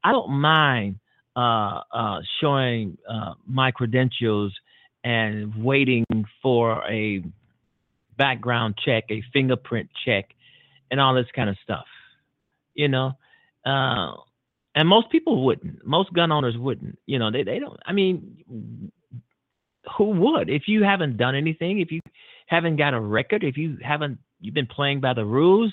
I 0.04 0.12
don't 0.12 0.32
mind 0.32 1.00
uh, 1.38 1.82
uh, 1.94 2.20
showing 2.42 2.98
uh, 3.08 3.36
my 3.46 3.70
credentials 3.70 4.52
and 5.04 5.64
waiting 5.64 6.04
for 6.42 6.84
a 6.90 7.24
background 8.18 8.76
check, 8.84 9.04
a 9.12 9.22
fingerprint 9.32 9.88
check, 10.04 10.26
and 10.90 11.00
all 11.00 11.14
this 11.14 11.28
kind 11.36 11.48
of 11.48 11.56
stuff. 11.64 11.86
You 12.74 12.88
know, 12.88 13.12
uh, 13.66 14.14
and 14.74 14.88
most 14.88 15.12
people 15.12 15.46
wouldn't. 15.46 15.86
Most 15.86 16.12
gun 16.12 16.32
owners 16.32 16.58
wouldn't. 16.58 16.98
You 17.06 17.20
know, 17.20 17.32
they 17.32 17.44
they 17.44 17.60
don't. 17.60 17.80
I 17.86 17.94
mean, 17.94 18.92
who 19.96 20.06
would? 20.06 20.50
If 20.50 20.64
you 20.68 20.84
haven't 20.84 21.18
done 21.18 21.36
anything, 21.36 21.80
if 21.82 21.92
you 21.92 22.02
haven't 22.48 22.78
got 22.78 22.96
a 22.96 23.00
record, 23.00 23.44
if 23.44 23.58
you 23.58 23.78
haven't, 23.84 24.18
you've 24.42 24.56
been 24.56 24.66
playing 24.66 25.02
by 25.02 25.14
the 25.14 25.26
rules, 25.26 25.72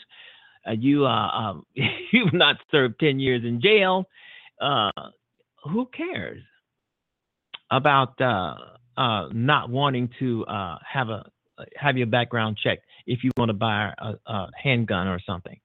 uh, 0.69 0.73
you 0.73 1.07
uh, 1.07 1.29
um, 1.29 1.67
you've 2.13 2.35
not 2.35 2.57
served 2.71 3.01
ten 3.01 3.19
years 3.19 3.45
in 3.45 3.63
jail. 3.63 4.07
Who 5.65 5.87
cares 5.87 6.43
about 7.71 8.21
uh, 8.21 8.55
uh, 8.97 9.29
not 9.33 9.71
wanting 9.71 10.11
to 10.19 10.45
uh, 10.47 10.79
have 10.91 11.09
a 11.09 11.25
have 11.77 11.97
your 11.97 12.09
background 12.09 12.59
checked 12.63 12.85
if 13.07 13.23
you 13.23 13.31
want 13.37 13.49
to 13.49 13.55
buy 13.55 13.93
a, 13.99 14.15
a 14.27 14.51
handgun 14.61 15.07
or 15.07 15.21
something? 15.25 15.59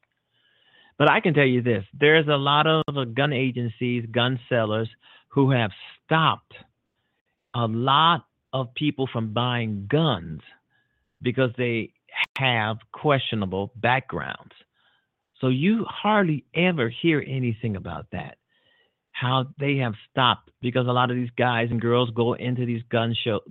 But 0.97 1.09
I 1.09 1.19
can 1.19 1.33
tell 1.33 1.45
you 1.45 1.61
this: 1.61 1.83
there's 1.93 2.27
a 2.27 2.37
lot 2.37 2.67
of 2.67 2.83
uh, 2.95 3.05
gun 3.05 3.33
agencies, 3.33 4.05
gun 4.11 4.39
sellers 4.49 4.89
who 5.29 5.51
have 5.51 5.71
stopped 6.05 6.53
a 7.53 7.65
lot 7.67 8.25
of 8.53 8.73
people 8.73 9.07
from 9.11 9.33
buying 9.33 9.87
guns 9.89 10.41
because 11.21 11.51
they 11.57 11.93
have 12.37 12.77
questionable 12.91 13.71
backgrounds. 13.75 14.53
So 15.39 15.47
you 15.47 15.85
hardly 15.87 16.45
ever 16.53 16.89
hear 16.89 17.23
anything 17.25 17.75
about 17.75 18.07
that. 18.11 18.38
How 19.19 19.47
they 19.59 19.77
have 19.77 19.95
stopped 20.09 20.49
because 20.61 20.87
a 20.87 20.91
lot 20.91 21.09
of 21.09 21.17
these 21.17 21.31
guys 21.37 21.67
and 21.71 21.81
girls 21.81 22.09
go 22.11 22.33
into 22.33 22.65
these 22.65 22.83
gun 22.89 23.13
show, 23.21 23.41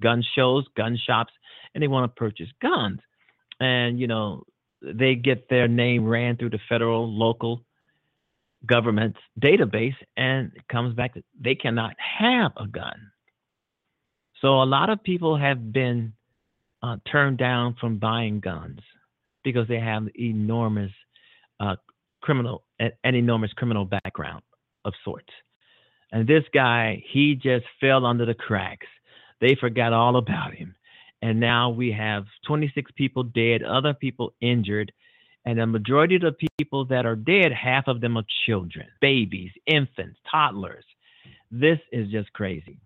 gun 0.00 0.22
shows, 0.36 0.64
gun 0.76 0.96
shops, 1.06 1.32
and 1.74 1.82
they 1.82 1.88
want 1.88 2.04
to 2.04 2.18
purchase 2.18 2.48
guns, 2.62 3.00
and 3.58 3.98
you 3.98 4.06
know 4.06 4.44
they 4.80 5.16
get 5.16 5.48
their 5.48 5.66
name 5.66 6.06
ran 6.06 6.36
through 6.36 6.50
the 6.50 6.60
federal, 6.68 7.12
local 7.12 7.64
government's 8.64 9.18
database, 9.40 9.96
and 10.16 10.52
it 10.54 10.66
comes 10.68 10.94
back 10.94 11.14
that 11.14 11.24
they 11.40 11.54
cannot 11.54 11.94
have 11.98 12.52
a 12.56 12.66
gun. 12.66 13.10
So 14.40 14.62
a 14.62 14.64
lot 14.64 14.88
of 14.88 15.02
people 15.02 15.36
have 15.36 15.72
been 15.72 16.12
uh, 16.82 16.96
turned 17.10 17.38
down 17.38 17.74
from 17.80 17.98
buying 17.98 18.38
guns 18.38 18.78
because 19.42 19.66
they 19.66 19.80
have 19.80 20.06
enormous 20.16 20.92
uh, 21.58 21.76
criminal 22.20 22.62
an 22.78 23.14
enormous 23.14 23.52
criminal 23.54 23.84
background 23.84 24.42
of 24.88 24.94
sorts. 25.04 25.30
And 26.10 26.26
this 26.26 26.44
guy, 26.52 27.02
he 27.12 27.34
just 27.34 27.66
fell 27.80 28.04
under 28.04 28.26
the 28.26 28.34
cracks. 28.34 28.86
They 29.40 29.54
forgot 29.54 29.92
all 29.92 30.16
about 30.16 30.54
him. 30.54 30.74
And 31.22 31.40
now 31.40 31.70
we 31.70 31.92
have 31.92 32.24
26 32.46 32.90
people 32.96 33.22
dead, 33.22 33.62
other 33.62 33.94
people 33.94 34.34
injured. 34.40 34.92
And 35.44 35.58
the 35.58 35.66
majority 35.66 36.16
of 36.16 36.22
the 36.22 36.48
people 36.58 36.84
that 36.86 37.06
are 37.06 37.16
dead, 37.16 37.52
half 37.52 37.88
of 37.88 38.00
them 38.00 38.16
are 38.16 38.24
children, 38.46 38.86
babies, 39.00 39.50
infants, 39.66 40.18
toddlers. 40.30 40.84
This 41.50 41.78
is 41.92 42.10
just 42.10 42.32
crazy. 42.32 42.80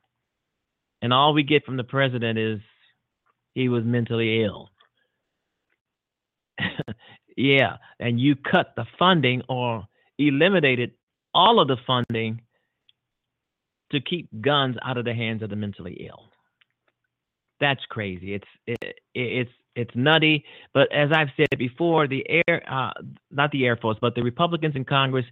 And 1.01 1.13
all 1.13 1.35
we 1.35 1.43
get 1.43 1.65
from 1.65 1.77
the 1.77 1.85
president 1.85 2.39
is 2.39 2.61
he 3.55 3.69
was 3.69 3.85
mentally 3.85 4.45
ill. 4.45 4.69
yeah, 7.37 7.77
and 7.99 8.21
you 8.21 8.37
cut 8.37 8.75
the 8.77 8.87
funding 8.99 9.43
or 9.49 9.87
eliminated 10.19 10.93
all 11.35 11.61
of 11.61 11.69
the 11.69 11.77
funding 11.87 12.41
to 13.91 14.01
keep 14.01 14.29
guns 14.41 14.77
out 14.83 14.97
of 14.97 15.05
the 15.05 15.15
hands 15.15 15.43
of 15.43 15.51
the 15.51 15.57
mentally 15.57 16.07
ill. 16.09 16.31
That's 17.61 17.85
crazy. 17.89 18.35
It's 18.35 18.49
it, 18.67 18.97
it's 19.15 19.51
it's 19.77 19.95
nutty. 19.95 20.45
But 20.75 20.93
as 20.93 21.11
I've 21.13 21.29
said 21.37 21.59
before, 21.59 22.09
the 22.09 22.27
air 22.29 22.63
uh, 22.69 22.93
not 23.31 23.51
the 23.53 23.67
Air 23.67 23.77
Force, 23.77 23.99
but 24.01 24.15
the 24.15 24.23
Republicans 24.23 24.75
in 24.75 24.85
Congress, 24.85 25.27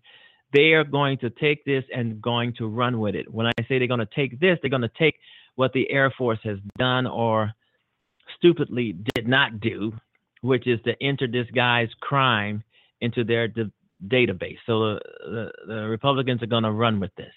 they 0.52 0.72
are 0.72 0.84
going 0.84 1.18
to 1.18 1.30
take 1.30 1.64
this 1.64 1.84
and 1.94 2.22
going 2.22 2.54
to 2.54 2.68
run 2.68 3.00
with 3.00 3.14
it. 3.14 3.32
When 3.32 3.46
I 3.46 3.52
say 3.66 3.78
they're 3.78 3.88
going 3.88 4.00
to 4.00 4.08
take 4.14 4.38
this, 4.38 4.58
they're 4.60 4.70
going 4.70 4.82
to 4.82 4.90
take 4.98 5.16
what 5.56 5.72
the 5.72 5.90
Air 5.90 6.12
Force 6.16 6.38
has 6.44 6.58
done 6.78 7.06
or 7.06 7.52
stupidly 8.36 8.92
did 9.14 9.26
not 9.26 9.60
do, 9.60 9.92
which 10.40 10.66
is 10.66 10.80
to 10.84 10.94
enter 11.02 11.26
this 11.26 11.46
guy's 11.54 11.90
crime 12.00 12.62
into 13.00 13.24
their 13.24 13.48
d- 13.48 13.72
database. 14.06 14.58
So 14.66 14.80
the, 14.80 15.00
the, 15.24 15.52
the 15.66 15.74
Republicans 15.88 16.42
are 16.42 16.46
going 16.46 16.64
to 16.64 16.70
run 16.70 17.00
with 17.00 17.14
this. 17.16 17.32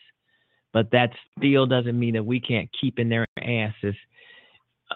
But 0.72 0.92
that 0.92 1.12
still 1.38 1.68
doesn't 1.68 1.98
mean 1.98 2.16
that 2.16 2.26
we 2.26 2.40
can't 2.40 2.70
keep 2.80 2.98
in 2.98 3.10
their 3.10 3.28
asses 3.38 3.96
uh, 4.90 4.96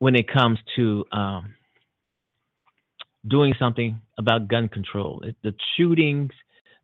when 0.00 0.16
it 0.16 0.26
comes 0.28 0.58
to 0.76 1.04
um, 1.12 1.54
doing 3.26 3.54
something 3.58 4.00
about 4.18 4.48
gun 4.48 4.68
control. 4.68 5.22
It, 5.24 5.36
the 5.44 5.54
shootings, 5.76 6.32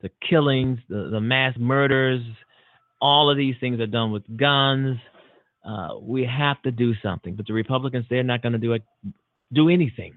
the 0.00 0.10
killings, 0.28 0.78
the, 0.88 1.08
the 1.10 1.20
mass 1.20 1.54
murders, 1.58 2.22
all 3.00 3.30
of 3.30 3.36
these 3.36 3.56
things 3.60 3.80
are 3.80 3.86
done 3.86 4.12
with 4.12 4.22
guns. 4.36 4.98
Uh, 5.64 5.98
we 6.00 6.24
have 6.24 6.60
to 6.62 6.70
do 6.70 6.94
something. 7.02 7.34
But 7.34 7.46
the 7.46 7.52
Republicans, 7.52 8.06
they're 8.08 8.22
not 8.22 8.42
going 8.42 8.52
to 8.52 8.58
do 8.58 8.78
do 9.52 9.68
anything. 9.68 10.14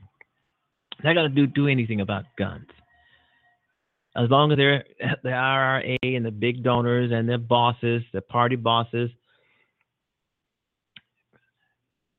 They're 1.02 1.14
not 1.14 1.20
going 1.20 1.34
to 1.34 1.36
do 1.36 1.48
do 1.48 1.68
anything 1.68 2.02
about 2.02 2.26
guns. 2.38 2.68
As 4.16 4.30
long 4.30 4.52
as 4.52 4.58
they're 4.58 4.84
the 5.24 5.32
IRA 5.32 5.98
and 6.04 6.26
the 6.26 6.32
big 6.32 6.64
donors 6.64 7.12
and 7.12 7.28
their 7.28 7.38
bosses, 7.38 8.04
the 8.14 8.22
party 8.22 8.56
bosses, 8.56 9.10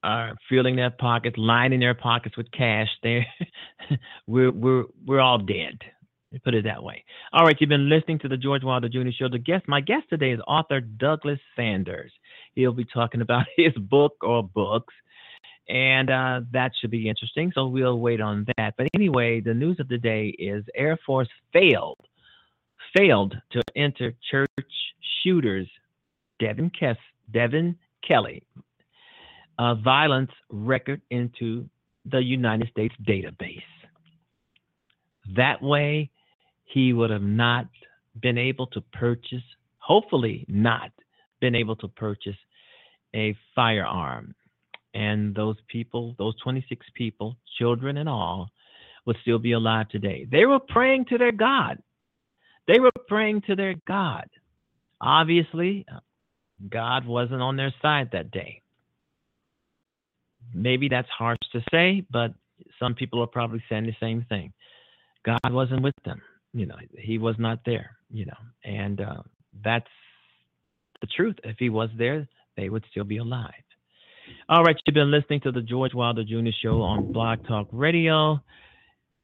are 0.02 0.37
filling 0.50 0.76
their 0.76 0.90
pockets, 0.90 1.37
lining 1.38 1.80
their 1.80 1.94
pockets 1.94 2.37
with 2.37 2.50
cash, 2.52 2.88
they 3.02 3.26
we're 4.26 4.52
we're 4.52 4.85
we're 5.07 5.20
all 5.20 5.38
dead. 5.38 5.78
Put 6.44 6.54
it 6.54 6.64
that 6.64 6.83
way. 6.83 7.04
All 7.33 7.44
right, 7.44 7.57
you've 7.61 7.70
been 7.70 7.88
listening 7.88 8.18
to 8.20 8.28
the 8.28 8.37
George 8.37 8.64
Wilder 8.64 8.88
Jr. 8.88 9.11
Show. 9.16 9.28
The 9.28 9.38
guest, 9.38 9.68
my 9.68 9.80
guest 9.80 10.07
today 10.11 10.33
is 10.33 10.40
author 10.48 10.80
Douglas 10.80 11.38
Sanders. 11.54 12.11
He'll 12.54 12.72
be 12.72 12.85
talking 12.85 13.20
about 13.20 13.46
his 13.57 13.72
book 13.74 14.16
or 14.20 14.42
books, 14.42 14.92
and 15.68 16.11
uh, 16.11 16.40
that 16.53 16.72
should 16.81 16.90
be 16.90 17.09
interesting. 17.09 17.53
So 17.55 17.66
we'll 17.66 17.98
wait 17.98 18.20
on 18.20 18.46
that. 18.57 18.74
But 18.77 18.88
anyway, 18.94 19.40
the 19.40 19.55
news 19.55 19.81
of 19.81 19.88
the 19.88 19.98
day 19.98 20.29
is 20.38 20.64
Air 20.74 20.98
Force 21.07 21.29
failed 21.53 21.98
failed 22.96 23.35
to 23.50 23.61
enter 23.74 24.14
church 24.31 24.48
shooters 25.22 25.66
Devin 26.38 26.70
Kess, 26.70 26.96
Devin 27.33 27.77
Kelley 28.07 28.44
uh, 29.59 29.74
violence 29.77 30.31
record 30.50 31.00
into 31.11 31.68
the 32.05 32.22
United 32.22 32.68
States 32.68 32.94
database. 33.07 33.62
That 35.37 35.62
way, 35.62 36.11
he 36.64 36.92
would 36.92 37.11
have 37.11 37.22
not 37.22 37.66
been 38.20 38.37
able 38.37 38.66
to 38.68 38.81
purchase, 38.92 39.42
hopefully, 39.79 40.44
not 40.48 40.90
been 41.40 41.55
able 41.55 41.77
to 41.77 41.88
purchase 41.88 42.37
a 43.14 43.37
firearm. 43.55 44.35
And 44.94 45.35
those 45.35 45.57
people, 45.68 46.14
those 46.18 46.35
26 46.42 46.87
people, 46.94 47.37
children 47.59 47.96
and 47.96 48.09
all, 48.09 48.48
would 49.07 49.16
still 49.22 49.38
be 49.38 49.52
alive 49.52 49.88
today. 49.88 50.26
They 50.30 50.46
were 50.46 50.61
praying 50.61 51.07
to 51.07 51.18
their 51.18 51.33
God. 51.33 51.83
They 52.66 52.78
were 52.78 52.92
praying 53.09 53.42
to 53.42 53.57
their 53.57 53.74
God. 53.87 54.28
Obviously, 55.00 55.85
God 56.70 57.07
wasn't 57.07 57.42
on 57.42 57.57
their 57.57 57.74
side 57.83 58.11
that 58.12 58.30
day. 58.30 58.62
Maybe 60.54 60.88
that's 60.88 61.09
harsh 61.11 61.38
to 61.52 61.62
say, 61.70 62.04
but 62.11 62.33
some 62.78 62.94
people 62.94 63.20
are 63.20 63.26
probably 63.26 63.62
saying 63.68 63.87
the 63.87 63.96
same 64.00 64.24
thing. 64.28 64.52
God 65.24 65.50
wasn't 65.50 65.83
with 65.83 65.94
them. 66.04 66.22
You 66.52 66.66
know, 66.66 66.76
He 66.96 67.18
was 67.18 67.35
not 67.38 67.59
there. 67.66 67.96
You 68.11 68.26
know, 68.26 68.37
and 68.64 69.00
uh, 69.00 69.22
that's 69.64 69.90
the 71.00 71.09
truth. 71.09 71.37
If 71.42 71.57
He 71.59 71.68
was 71.68 71.90
there, 71.98 72.28
they 72.57 72.68
would 72.68 72.85
still 72.90 73.04
be 73.04 73.16
alive. 73.18 73.52
All 74.48 74.64
right, 74.64 74.76
you've 74.87 74.94
been 74.94 75.10
listening 75.10 75.40
to 75.40 75.52
the 75.52 75.62
George 75.62 75.94
Wilder 75.94 76.24
Jr. 76.24 76.50
Show 76.62 76.82
on 76.82 77.12
Blog 77.12 77.46
Talk 77.46 77.68
Radio. 77.72 78.40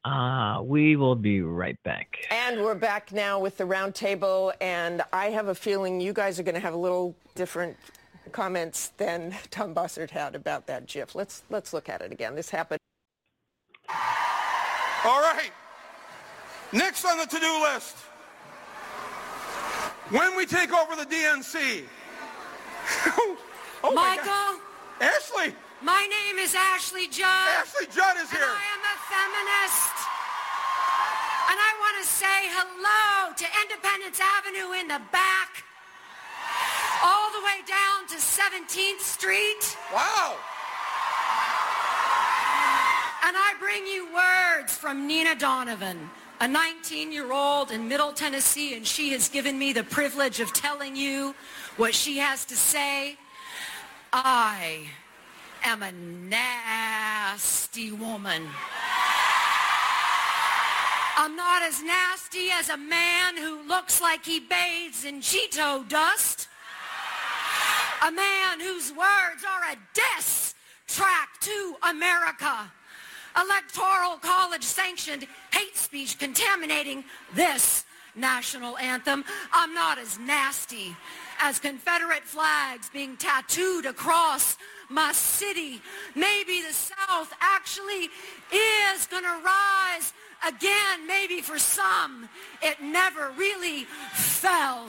Uh, 0.04 0.60
we 0.62 0.96
will 0.96 1.14
be 1.14 1.42
right 1.42 1.76
back. 1.82 2.08
And 2.30 2.62
we're 2.62 2.74
back 2.74 3.12
now 3.12 3.38
with 3.38 3.58
the 3.58 3.64
roundtable, 3.64 4.52
and 4.60 5.02
I 5.12 5.26
have 5.26 5.48
a 5.48 5.54
feeling 5.54 6.00
you 6.00 6.12
guys 6.12 6.40
are 6.40 6.42
going 6.42 6.54
to 6.54 6.60
have 6.60 6.72
a 6.72 6.78
little 6.78 7.14
different 7.34 7.76
comments 8.32 8.92
than 8.96 9.34
Tom 9.50 9.74
Bossert 9.74 10.10
had 10.10 10.34
about 10.34 10.66
that 10.68 10.86
GIF. 10.86 11.14
Let's 11.14 11.42
let's 11.50 11.72
look 11.72 11.88
at 11.88 12.00
it 12.00 12.12
again. 12.12 12.34
This 12.34 12.48
happened. 12.48 12.80
All 15.04 15.20
right. 15.20 15.50
Next 16.72 17.04
on 17.04 17.18
the 17.18 17.26
to-do 17.26 17.62
list. 17.62 17.96
When 20.10 20.36
we 20.36 20.46
take 20.46 20.72
over 20.72 20.96
the 20.96 21.06
DNC. 21.06 21.84
oh 23.06 23.36
my 23.84 24.16
Michael, 24.16 24.24
God. 24.24 24.60
Ashley. 25.00 25.54
my 25.80 26.06
name 26.12 26.36
is 26.38 26.54
Ashley 26.54 27.08
Judd. 27.08 27.48
Ashley 27.56 27.86
Judd 27.86 28.16
is 28.16 28.28
and 28.28 28.36
here. 28.36 28.52
I 28.52 28.66
am 28.76 28.84
a 28.84 28.96
feminist. 29.08 29.96
And 31.48 31.58
I 31.58 31.72
want 31.80 31.96
to 32.02 32.06
say 32.06 32.38
hello 32.52 33.32
to 33.32 33.46
Independence 33.64 34.20
Avenue 34.20 34.78
in 34.78 34.88
the 34.88 35.00
back, 35.10 35.64
all 37.02 37.32
the 37.32 37.40
way 37.40 37.64
down 37.66 38.06
to 38.08 38.16
17th 38.16 39.00
Street. 39.00 39.76
Wow. 39.92 40.36
And 43.24 43.36
I 43.36 43.54
bring 43.58 43.86
you 43.86 44.12
words 44.12 44.76
from 44.76 45.06
Nina 45.06 45.34
Donovan, 45.34 46.10
a 46.40 46.46
19-year-old 46.46 47.70
in 47.70 47.88
Middle 47.88 48.12
Tennessee, 48.12 48.74
and 48.74 48.86
she 48.86 49.10
has 49.12 49.30
given 49.30 49.58
me 49.58 49.72
the 49.72 49.84
privilege 49.84 50.40
of 50.40 50.52
telling 50.52 50.94
you 50.94 51.34
what 51.78 51.94
she 51.94 52.18
has 52.18 52.44
to 52.44 52.56
say. 52.56 53.16
I 54.12 54.88
am 55.62 55.84
a 55.84 55.92
nasty 55.92 57.92
woman. 57.92 58.42
I'm 61.16 61.36
not 61.36 61.62
as 61.62 61.82
nasty 61.82 62.50
as 62.50 62.70
a 62.70 62.76
man 62.76 63.36
who 63.36 63.62
looks 63.68 64.00
like 64.00 64.24
he 64.24 64.40
bathes 64.40 65.04
in 65.04 65.20
Cheeto 65.20 65.88
dust. 65.88 66.48
A 68.04 68.10
man 68.10 68.58
whose 68.58 68.90
words 68.90 69.44
are 69.48 69.72
a 69.72 69.76
diss 69.94 70.54
track 70.88 71.28
to 71.40 71.76
America. 71.88 72.72
Electoral 73.40 74.16
college 74.16 74.64
sanctioned 74.64 75.26
hate 75.52 75.76
speech 75.76 76.18
contaminating 76.18 77.04
this 77.34 77.84
national 78.16 78.76
anthem. 78.78 79.24
I'm 79.52 79.72
not 79.72 79.98
as 79.98 80.18
nasty 80.18 80.96
as 81.40 81.58
Confederate 81.58 82.24
flags 82.24 82.90
being 82.90 83.16
tattooed 83.16 83.86
across 83.86 84.58
my 84.88 85.12
city. 85.12 85.80
Maybe 86.14 86.60
the 86.60 86.72
South 86.72 87.32
actually 87.40 88.10
is 88.52 89.06
going 89.06 89.22
to 89.22 89.40
rise 89.44 90.12
again. 90.46 91.06
Maybe 91.06 91.40
for 91.40 91.58
some, 91.58 92.28
it 92.62 92.80
never 92.82 93.30
really 93.36 93.84
fell. 94.12 94.88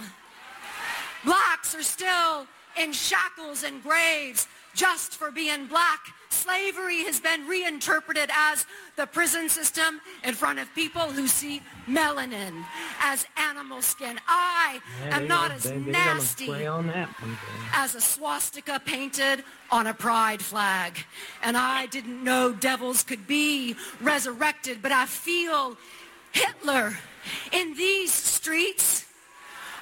Blacks 1.23 1.73
are 1.75 1.83
still 1.83 2.47
in 2.77 2.91
shackles 2.91 3.63
and 3.63 3.81
graves 3.81 4.47
just 4.73 5.13
for 5.13 5.31
being 5.31 5.67
black. 5.67 5.99
Slavery 6.31 7.03
has 7.03 7.19
been 7.19 7.45
reinterpreted 7.47 8.29
as 8.35 8.65
the 8.95 9.05
prison 9.05 9.49
system 9.49 9.99
in 10.23 10.33
front 10.33 10.59
of 10.59 10.73
people 10.73 11.01
who 11.11 11.27
see 11.27 11.61
melanin 11.87 12.65
as 13.01 13.25
animal 13.37 13.81
skin. 13.81 14.19
I 14.27 14.81
Yeah, 15.05 15.17
am 15.17 15.27
not 15.27 15.49
got- 15.49 15.57
as 15.57 15.63
they- 15.63 15.77
they 15.77 15.91
got 15.91 16.01
a 16.01 16.13
nasty 16.15 16.65
on 16.67 16.87
that 16.87 17.09
one. 17.21 17.37
as 17.73 17.95
a 17.95 18.01
swastika 18.01 18.79
painted 18.79 19.43
on 19.69 19.87
a 19.87 19.93
pride 19.93 20.43
flag. 20.43 21.05
And 21.43 21.57
I 21.57 21.85
didn't 21.85 22.23
know 22.23 22.53
devils 22.53 23.03
could 23.03 23.27
be 23.27 23.75
resurrected, 23.99 24.81
but 24.81 24.91
I 24.91 25.05
feel 25.07 25.77
Hitler 26.31 26.97
in 27.51 27.75
these 27.75 28.13
streets. 28.13 29.05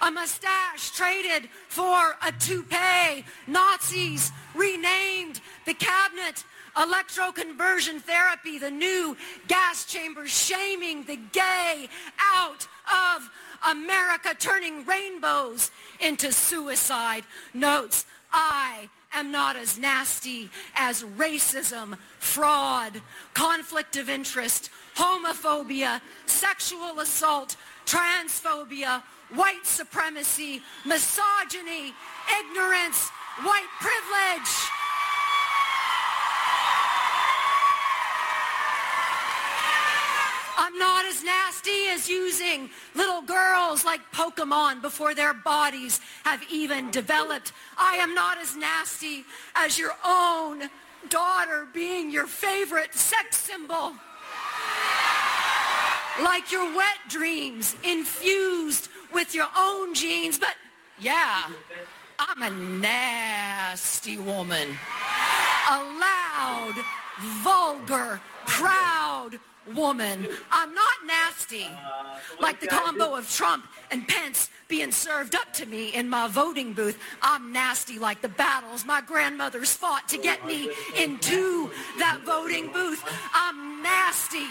A 0.02 0.12
mustache 0.12 0.92
traded 0.92 1.50
for 1.68 2.16
a 2.26 2.32
toupee. 2.40 3.26
Nazis 3.48 4.32
renamed 4.56 5.42
the 5.66 5.74
cabinet 5.74 6.44
electroconversion 6.76 8.02
therapy, 8.02 8.58
the 8.58 8.72
new 8.72 9.18
gas 9.48 9.86
chamber 9.86 10.28
shaming 10.28 11.04
the 11.04 11.20
gay 11.34 11.90
out 12.18 12.68
of 12.88 13.30
America, 13.70 14.34
turning 14.38 14.86
rainbows 14.86 15.72
into 16.00 16.32
suicide 16.32 17.24
notes. 17.54 18.06
I 18.32 18.90
am 19.14 19.32
not 19.32 19.58
as 19.58 19.78
nasty 19.78 20.50
as 20.76 21.04
racism, 21.04 21.98
fraud, 22.20 23.02
conflict 23.34 23.98
of 23.98 24.10
interest, 24.10 24.70
homophobia, 24.96 26.00
sexual 26.26 27.00
assault, 27.00 27.58
transphobia, 27.86 29.02
white 29.36 29.66
supremacy, 29.66 30.62
misogyny, 30.86 31.94
ignorance, 32.40 33.10
white 33.44 33.70
privilege. 33.80 34.50
I'm 40.58 40.78
not 40.78 41.06
as 41.06 41.24
nasty 41.24 41.88
as 41.90 42.10
using 42.10 42.70
little 42.94 43.22
girls 43.22 43.86
like 43.86 44.02
Pokemon 44.12 44.82
before 44.82 45.16
their 45.16 45.34
bodies 45.34 46.00
have 46.24 46.44
even 46.52 46.92
developed. 46.92 47.54
I 47.78 47.96
am 47.96 48.14
not 48.14 48.38
as 48.38 48.56
nasty 48.56 49.26
as 49.56 49.80
your 49.80 49.96
own 50.06 50.70
daughter 51.10 51.68
being 51.74 52.12
your 52.12 52.28
favorite 52.28 52.94
sex 52.94 53.38
symbol. 53.38 53.94
Like 56.22 56.52
your 56.52 56.76
wet 56.76 56.98
dreams 57.08 57.76
infused 57.84 58.90
with 59.14 59.34
your 59.34 59.48
own 59.58 59.94
genes. 59.94 60.38
But 60.38 60.56
yeah, 61.00 61.50
I'm 62.18 62.42
a 62.42 62.50
nasty 62.50 64.18
woman. 64.18 64.68
A 65.70 65.78
loud, 65.78 66.76
vulgar, 67.44 68.22
proud 68.46 69.40
woman. 69.76 70.28
I'm 70.52 70.74
not 70.74 70.96
nasty. 71.06 71.68
Like 72.40 72.60
the 72.60 72.68
combo 72.68 73.16
of 73.16 73.30
Trump 73.30 73.66
and 73.92 74.08
Pence 74.08 74.50
being 74.68 74.92
served 74.92 75.36
up 75.36 75.52
to 75.54 75.66
me 75.66 75.90
in 75.90 76.10
my 76.10 76.28
voting 76.28 76.74
booth. 76.74 77.00
I'm 77.22 77.52
nasty 77.52 78.00
like 78.00 78.22
the 78.22 78.30
battles 78.30 78.86
my 78.86 79.02
grandmothers 79.02 79.74
fought 79.74 80.08
to 80.10 80.18
get 80.18 80.46
me 80.46 80.70
into 80.98 81.72
that 81.98 82.22
voting 82.26 82.72
booth. 82.72 83.04
I'm 83.34 83.82
nasty 83.82 84.48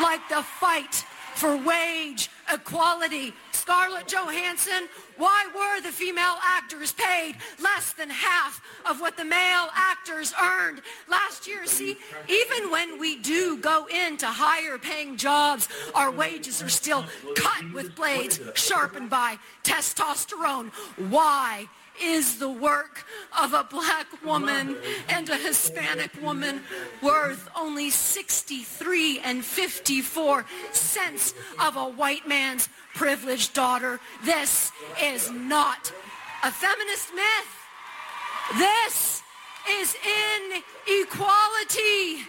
like 0.00 0.26
the 0.28 0.42
fight 0.42 1.04
for 1.34 1.56
wage 1.56 2.30
equality. 2.52 3.32
Scarlett 3.52 4.08
Johansson, 4.08 4.88
why 5.22 5.46
were 5.54 5.80
the 5.80 5.92
female 5.92 6.34
actors 6.42 6.90
paid 6.90 7.36
less 7.62 7.92
than 7.92 8.10
half 8.10 8.60
of 8.84 9.00
what 9.00 9.16
the 9.16 9.24
male 9.24 9.68
actors 9.72 10.34
earned 10.42 10.82
last 11.08 11.46
year? 11.46 11.64
See, 11.64 11.96
even 12.28 12.72
when 12.72 12.98
we 12.98 13.20
do 13.20 13.56
go 13.58 13.86
into 13.86 14.26
higher 14.26 14.78
paying 14.78 15.16
jobs, 15.16 15.68
our 15.94 16.10
wages 16.10 16.60
are 16.60 16.68
still 16.68 17.04
cut 17.36 17.72
with 17.72 17.94
blades 17.94 18.40
sharpened 18.56 19.10
by 19.10 19.38
testosterone. 19.62 20.72
Why? 21.08 21.68
is 22.00 22.38
the 22.38 22.48
work 22.48 23.04
of 23.38 23.52
a 23.52 23.64
black 23.64 24.06
woman 24.24 24.76
and 25.08 25.28
a 25.28 25.36
Hispanic 25.36 26.10
woman 26.22 26.62
worth 27.02 27.48
only 27.56 27.90
63 27.90 29.20
and 29.20 29.44
54 29.44 30.46
cents 30.72 31.34
of 31.60 31.76
a 31.76 31.84
white 31.84 32.26
man's 32.26 32.68
privileged 32.94 33.54
daughter. 33.54 34.00
This 34.24 34.72
is 35.02 35.11
not 35.30 35.92
a 36.42 36.50
feminist 36.50 37.12
myth. 37.14 37.52
This 38.56 39.22
is 39.68 39.94
inequality. 40.88 42.24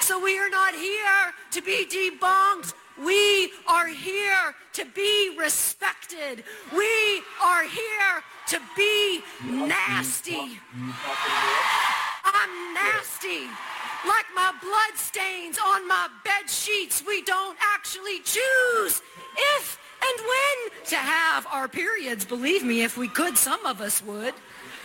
So 0.00 0.22
we 0.22 0.38
are 0.38 0.50
not 0.50 0.74
here 0.74 1.32
to 1.52 1.62
be 1.62 1.86
debunked. 1.86 2.74
We 3.02 3.50
are 3.66 3.86
here 3.86 4.54
to 4.74 4.84
be 4.84 5.36
respected. 5.38 6.44
We 6.74 7.22
are 7.42 7.64
here 7.64 8.22
to 8.48 8.60
be 8.76 9.22
nasty. 9.42 10.60
I'm 12.24 12.74
nasty. 12.74 13.48
Like 14.06 14.26
my 14.34 14.52
blood 14.60 14.96
stains 14.96 15.58
on 15.58 15.88
my 15.88 16.08
bed 16.24 16.50
sheets, 16.50 17.02
we 17.06 17.22
don't 17.22 17.56
actually 17.74 18.20
choose 18.20 19.00
if 19.56 19.78
and 20.02 20.26
when 20.26 20.84
to 20.86 20.96
have 20.96 21.46
our 21.52 21.68
periods. 21.68 22.24
Believe 22.24 22.64
me, 22.64 22.82
if 22.82 22.96
we 22.96 23.08
could, 23.08 23.36
some 23.36 23.64
of 23.66 23.80
us 23.80 24.02
would. 24.04 24.34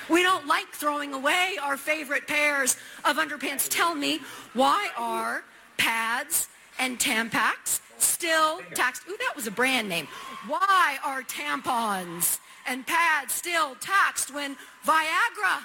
We 0.09 0.23
don't 0.23 0.47
like 0.47 0.67
throwing 0.73 1.13
away 1.13 1.57
our 1.61 1.77
favorite 1.77 2.27
pairs 2.27 2.75
of 3.05 3.17
underpants. 3.17 3.69
Tell 3.69 3.95
me, 3.95 4.19
why 4.53 4.89
are 4.97 5.43
pads 5.77 6.49
and 6.79 6.99
Tampax 6.99 7.79
still 7.97 8.61
taxed? 8.73 9.03
Ooh, 9.09 9.17
that 9.19 9.35
was 9.35 9.47
a 9.47 9.51
brand 9.51 9.87
name. 9.87 10.07
Why 10.47 10.97
are 11.03 11.21
tampons 11.23 12.39
and 12.67 12.85
pads 12.85 13.33
still 13.33 13.75
taxed 13.75 14.33
when 14.33 14.57
Viagra 14.85 15.61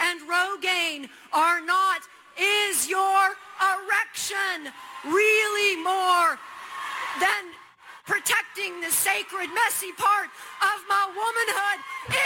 and 0.00 0.20
Rogaine 0.22 1.08
are 1.32 1.60
not? 1.60 2.02
Is 2.40 2.88
your 2.88 3.34
erection 3.60 4.72
really 5.04 5.82
more 5.82 6.38
than 7.20 7.52
protecting 8.08 8.80
the 8.80 8.90
sacred, 8.90 9.50
messy 9.52 9.92
part 9.92 10.32
of 10.64 10.78
my 10.88 11.04
womanhood 11.12 11.78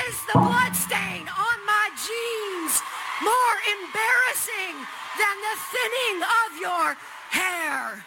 is 0.07 0.14
the 0.31 0.38
blood 0.38 0.75
stain 0.79 1.27
on 1.27 1.59
my 1.66 1.87
jeans 1.99 2.81
more 3.18 3.57
embarrassing 3.66 4.79
than 5.18 5.37
the 5.42 5.57
thinning 5.75 6.23
of 6.23 6.51
your 6.61 6.87
hair. 7.35 8.05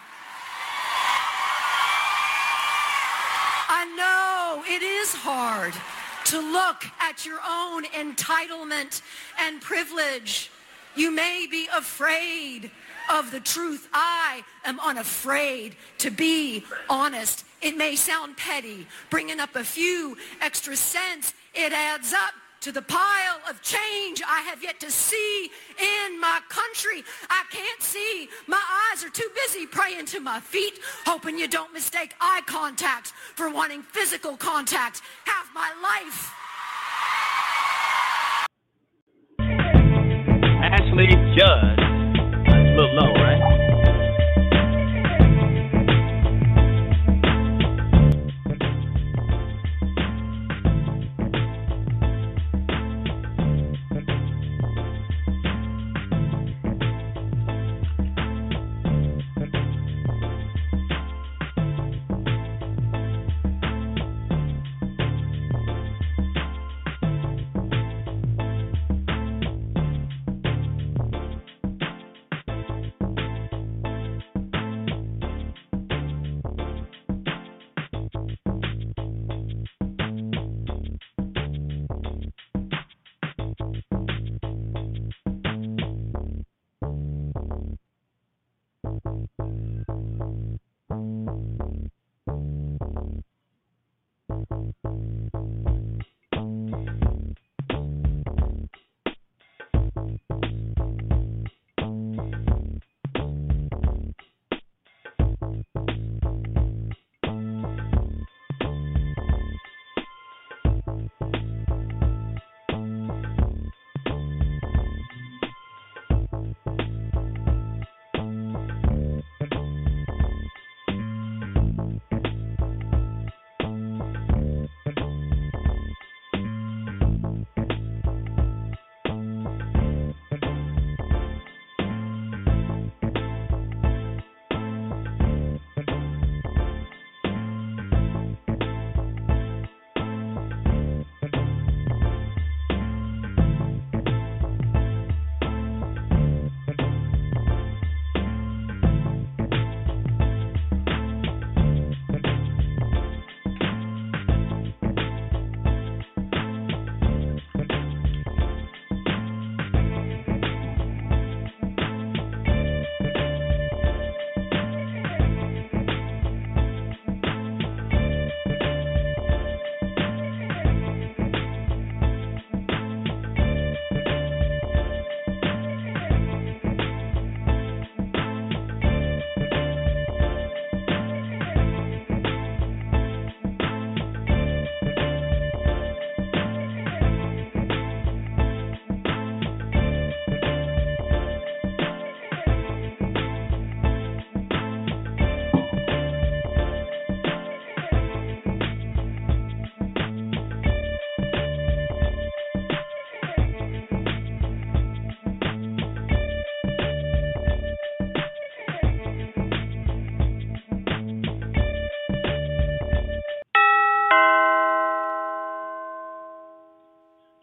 I 3.68 3.84
know 4.00 4.64
it 4.66 4.82
is 4.82 5.14
hard 5.14 5.74
to 6.32 6.40
look 6.40 6.86
at 7.02 7.26
your 7.26 7.40
own 7.46 7.84
entitlement 7.92 9.02
and 9.38 9.60
privilege. 9.60 10.50
You 10.96 11.12
may 11.12 11.46
be 11.52 11.68
afraid 11.76 12.72
of 13.12 13.32
the 13.32 13.40
truth. 13.40 13.88
I 13.94 14.44
am 14.64 14.80
unafraid 14.80 15.76
to 16.00 16.12
be 16.12 16.64
honest. 16.90 17.46
It 17.62 17.76
may 17.78 17.96
sound 17.96 18.38
petty, 18.38 18.88
bringing 19.10 19.40
up 19.40 19.56
a 19.56 19.64
few 19.64 20.18
extra 20.42 20.76
cents. 20.76 21.34
It 21.54 21.74
adds 21.74 22.14
up 22.14 22.34
to 22.62 22.72
the 22.72 22.82
pile 22.82 23.40
of 23.48 23.62
change 23.62 24.24
I 24.28 24.42
have 24.42 24.64
yet 24.64 24.80
to 24.80 24.90
see 24.90 25.52
in 25.80 26.20
my 26.20 26.40
country. 26.50 27.04
I 27.30 27.44
can't 27.52 27.82
see. 27.82 28.28
My 28.48 28.62
eyes 28.92 29.04
are 29.04 29.10
too 29.10 29.30
busy 29.36 29.68
praying 29.68 30.08
to 30.08 30.20
my 30.20 30.40
feet, 30.40 30.80
hoping 31.06 31.38
you 31.38 31.48
don't 31.48 31.72
mistake 31.74 32.16
eye 32.20 32.42
contact 32.48 33.14
for 33.36 33.52
wanting 33.52 33.84
physical 33.84 34.36
contact. 34.36 35.02
Half 35.26 35.52
my 35.54 35.72
life. 35.84 36.32
Ashley 40.64 41.08
Judd 41.38 41.85
little 42.76 42.94
low, 42.94 43.25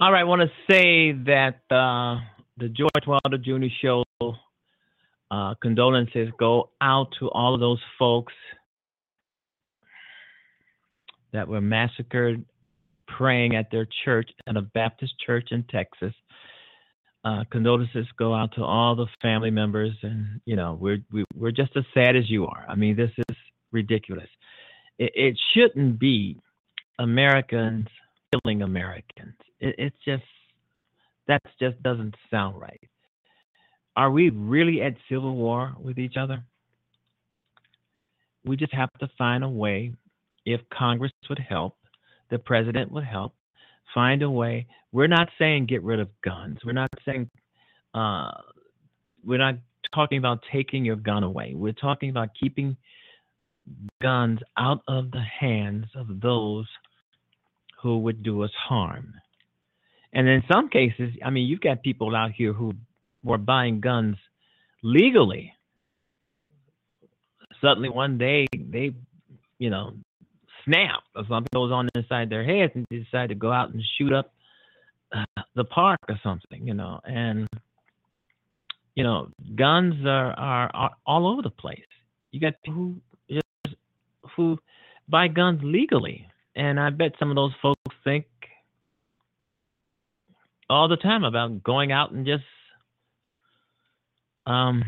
All 0.02 0.10
right, 0.10 0.22
I 0.22 0.24
want 0.24 0.42
to 0.42 0.50
say 0.68 1.12
that 1.12 1.60
uh, 1.70 2.18
the 2.56 2.68
George 2.68 3.06
Wilder 3.06 3.38
Jr. 3.38 3.68
Show 3.80 4.04
uh, 5.30 5.54
condolences 5.62 6.28
go 6.40 6.70
out 6.80 7.06
to 7.20 7.30
all 7.30 7.54
of 7.54 7.60
those 7.60 7.78
folks 8.00 8.32
that 11.32 11.46
were 11.46 11.60
massacred 11.60 12.44
praying 13.06 13.54
at 13.54 13.70
their 13.70 13.86
church 14.04 14.28
at 14.48 14.56
a 14.56 14.62
Baptist 14.62 15.12
church 15.24 15.50
in 15.52 15.62
Texas. 15.70 16.14
Uh, 17.24 17.44
condolences 17.52 18.08
go 18.18 18.34
out 18.34 18.52
to 18.56 18.64
all 18.64 18.96
the 18.96 19.06
family 19.22 19.52
members, 19.52 19.92
and 20.02 20.40
you 20.46 20.56
know 20.56 20.76
we're 20.80 20.98
we, 21.12 21.24
we're 21.36 21.52
just 21.52 21.76
as 21.76 21.84
sad 21.94 22.16
as 22.16 22.28
you 22.28 22.44
are. 22.44 22.66
I 22.68 22.74
mean, 22.74 22.96
this 22.96 23.12
is 23.28 23.36
ridiculous. 23.70 24.28
It, 24.98 25.12
it 25.14 25.38
shouldn't 25.54 26.00
be 26.00 26.40
Americans 26.98 27.86
killing 28.32 28.62
Americans. 28.62 29.36
It, 29.62 29.74
it's 29.78 29.96
just 30.04 30.24
that 31.28 31.40
just 31.58 31.82
doesn't 31.82 32.14
sound 32.30 32.60
right. 32.60 32.80
Are 33.96 34.10
we 34.10 34.30
really 34.30 34.82
at 34.82 34.94
civil 35.08 35.36
war 35.36 35.74
with 35.78 35.98
each 35.98 36.16
other? 36.18 36.42
We 38.44 38.56
just 38.56 38.74
have 38.74 38.92
to 39.00 39.08
find 39.16 39.44
a 39.44 39.48
way. 39.48 39.92
If 40.44 40.60
Congress 40.76 41.12
would 41.28 41.38
help, 41.38 41.76
the 42.30 42.38
president 42.38 42.90
would 42.90 43.04
help. 43.04 43.34
Find 43.94 44.22
a 44.22 44.30
way. 44.30 44.66
We're 44.90 45.06
not 45.06 45.28
saying 45.38 45.66
get 45.66 45.82
rid 45.82 46.00
of 46.00 46.08
guns. 46.24 46.58
We're 46.64 46.72
not 46.72 46.90
saying 47.04 47.30
uh, 47.94 48.32
we're 49.24 49.38
not 49.38 49.56
talking 49.94 50.18
about 50.18 50.40
taking 50.50 50.84
your 50.84 50.96
gun 50.96 51.22
away. 51.22 51.54
We're 51.54 51.72
talking 51.72 52.10
about 52.10 52.30
keeping 52.38 52.76
guns 54.00 54.40
out 54.58 54.80
of 54.88 55.10
the 55.12 55.22
hands 55.22 55.86
of 55.94 56.20
those 56.20 56.66
who 57.80 57.98
would 57.98 58.22
do 58.22 58.42
us 58.42 58.50
harm. 58.68 59.14
And 60.12 60.28
in 60.28 60.42
some 60.50 60.68
cases, 60.68 61.12
I 61.24 61.30
mean, 61.30 61.48
you've 61.48 61.60
got 61.60 61.82
people 61.82 62.14
out 62.14 62.32
here 62.32 62.52
who 62.52 62.72
were 63.24 63.38
buying 63.38 63.80
guns 63.80 64.16
legally. 64.82 65.54
Suddenly, 67.60 67.88
one 67.88 68.18
day, 68.18 68.46
they, 68.52 68.92
you 69.58 69.70
know, 69.70 69.94
snap 70.64 71.02
or 71.14 71.24
something 71.28 71.48
goes 71.54 71.72
on 71.72 71.88
inside 71.94 72.28
their 72.28 72.44
heads 72.44 72.72
and 72.74 72.84
they 72.90 72.98
decide 72.98 73.28
to 73.28 73.34
go 73.34 73.52
out 73.52 73.72
and 73.72 73.82
shoot 73.96 74.12
up 74.12 74.32
uh, 75.14 75.42
the 75.54 75.64
park 75.64 76.00
or 76.08 76.18
something, 76.22 76.66
you 76.66 76.74
know. 76.74 77.00
And, 77.04 77.48
you 78.94 79.04
know, 79.04 79.28
guns 79.54 79.94
are, 80.04 80.32
are, 80.32 80.70
are 80.74 80.90
all 81.06 81.26
over 81.26 81.42
the 81.42 81.50
place. 81.50 81.80
You 82.32 82.40
got 82.40 82.54
people 82.64 82.74
who 82.74 82.96
just 83.30 83.76
who 84.36 84.58
buy 85.08 85.28
guns 85.28 85.60
legally, 85.62 86.26
and 86.56 86.80
I 86.80 86.90
bet 86.90 87.12
some 87.18 87.30
of 87.30 87.36
those 87.36 87.52
folks 87.60 87.94
think 88.04 88.26
all 90.72 90.88
the 90.88 90.96
time 90.96 91.24
about 91.24 91.62
going 91.62 91.92
out 91.92 92.12
and 92.12 92.26
just 92.26 92.44
um, 94.46 94.82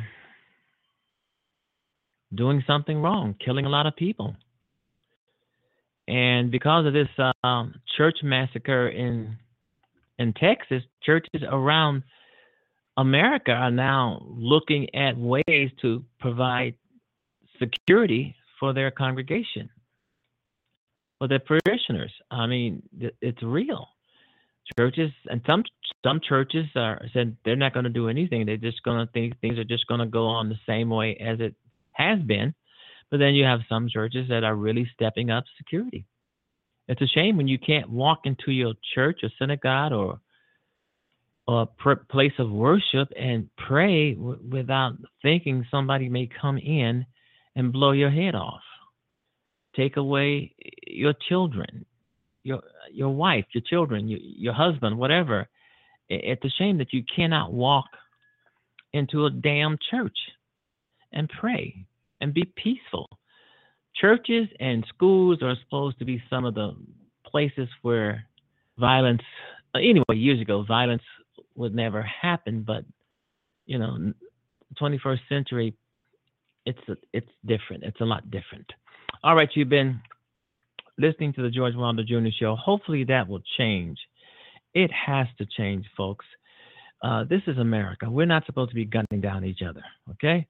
doing 2.35 2.62
something 2.66 3.01
wrong, 3.01 3.35
killing 3.44 3.66
a 3.66 3.68
lot 3.68 3.87
of 3.87 3.94
people. 3.97 4.35
And 6.09 6.51
because 6.51 6.87
of 6.87 6.92
this 6.92 7.09
um, 7.42 7.75
church 7.97 8.18
massacre 8.23 8.88
in 8.88 9.37
in 10.18 10.33
Texas, 10.35 10.83
churches 11.03 11.42
around 11.51 12.05
America 12.97 13.51
are 13.51 13.70
now 13.70 14.25
looking 14.29 14.94
at 14.94 15.16
ways 15.16 15.70
to 15.83 16.05
provide 16.20 16.75
security 17.59 18.37
for 18.61 18.73
their 18.73 18.92
congregation, 18.92 19.68
for 21.18 21.27
their 21.27 21.40
parishioners. 21.40 22.12
I 22.31 22.47
mean, 22.47 22.83
it's 23.20 23.42
real. 23.42 23.88
Churches 24.79 25.11
and 25.27 25.40
some 25.46 25.64
some 26.05 26.20
churches 26.27 26.66
are 26.77 27.00
said 27.12 27.37
they're 27.44 27.57
not 27.57 27.72
going 27.72 27.85
to 27.85 27.90
do 27.90 28.09
anything. 28.09 28.46
They're 28.46 28.57
just 28.57 28.83
going 28.83 29.05
to 29.05 29.12
think 29.12 29.40
things 29.40 29.59
are 29.59 29.64
just 29.64 29.87
going 29.87 30.00
to 30.00 30.07
go 30.07 30.27
on 30.27 30.48
the 30.48 30.59
same 30.66 30.90
way 30.90 31.16
as 31.16 31.40
it 31.40 31.55
has 31.92 32.20
been. 32.20 32.55
But 33.11 33.18
then 33.18 33.35
you 33.35 33.44
have 33.44 33.61
some 33.68 33.88
churches 33.88 34.29
that 34.29 34.44
are 34.44 34.55
really 34.55 34.90
stepping 34.94 35.31
up 35.31 35.44
security. 35.57 36.05
It's 36.88 37.00
a 37.00 37.07
shame 37.07 37.37
when 37.37 37.48
you 37.48 37.59
can't 37.59 37.88
walk 37.88 38.20
into 38.24 38.50
your 38.50 38.74
church 38.94 39.20
or 39.22 39.31
synagogue 39.38 39.92
or 39.92 40.20
a 41.46 41.66
place 42.11 42.33
of 42.38 42.50
worship 42.50 43.09
and 43.18 43.48
pray 43.57 44.14
w- 44.14 44.40
without 44.50 44.94
thinking 45.22 45.66
somebody 45.70 46.09
may 46.09 46.29
come 46.40 46.59
in 46.59 47.07
and 47.57 47.72
blow 47.72 47.92
your 47.92 48.11
head 48.11 48.35
off. 48.35 48.62
Take 49.77 49.96
away 49.96 50.55
your 50.87 51.14
children, 51.29 51.85
your 52.44 52.62
your 52.92 53.11
wife, 53.11 53.46
your 53.52 53.62
children, 53.68 54.07
your, 54.09 54.20
your 54.20 54.52
husband, 54.52 54.96
whatever. 54.96 55.48
It's 56.09 56.44
a 56.44 56.50
shame 56.50 56.78
that 56.78 56.92
you 56.92 57.02
cannot 57.16 57.52
walk 57.52 57.87
into 58.92 59.24
a 59.24 59.30
damn 59.30 59.78
church 59.90 60.16
and 61.12 61.28
pray 61.40 61.87
and 62.20 62.33
be 62.33 62.44
peaceful. 62.57 63.09
Churches 64.00 64.46
and 64.61 64.85
schools 64.94 65.38
are 65.42 65.57
supposed 65.64 65.98
to 65.98 66.04
be 66.04 66.22
some 66.28 66.44
of 66.44 66.54
the 66.54 66.76
places 67.26 67.68
where 67.83 68.26
violence, 68.78 69.22
anyway, 69.74 70.04
years 70.14 70.40
ago, 70.40 70.62
violence 70.66 71.02
would 71.54 71.74
never 71.74 72.02
happen. 72.02 72.62
But 72.62 72.85
you 73.66 73.78
know, 73.78 74.12
21st 74.80 75.20
century, 75.28 75.74
it's 76.66 76.78
it's 77.12 77.30
different. 77.46 77.85
It's 77.85 78.00
a 78.00 78.04
lot 78.04 78.30
different. 78.30 78.70
All 79.22 79.35
right, 79.35 79.48
you've 79.54 79.70
been 79.70 80.00
listening 80.98 81.33
to 81.35 81.42
the 81.42 81.50
George 81.50 81.74
Wilder 81.74 82.04
Jr. 82.04 82.28
Show. 82.38 82.57
Hopefully, 82.57 83.04
that 83.04 83.28
will 83.28 83.42
change. 83.59 83.98
It 84.74 84.90
has 84.92 85.26
to 85.38 85.46
change, 85.46 85.87
folks. 85.96 86.26
Uh, 87.02 87.24
this 87.24 87.42
is 87.46 87.59
America. 87.59 88.11
We're 88.11 88.26
not 88.26 88.46
supposed 88.46 88.70
to 88.70 88.74
be 88.74 88.85
gunning 88.85 89.20
down 89.20 89.44
each 89.44 89.61
other. 89.68 89.83
Okay. 90.12 90.46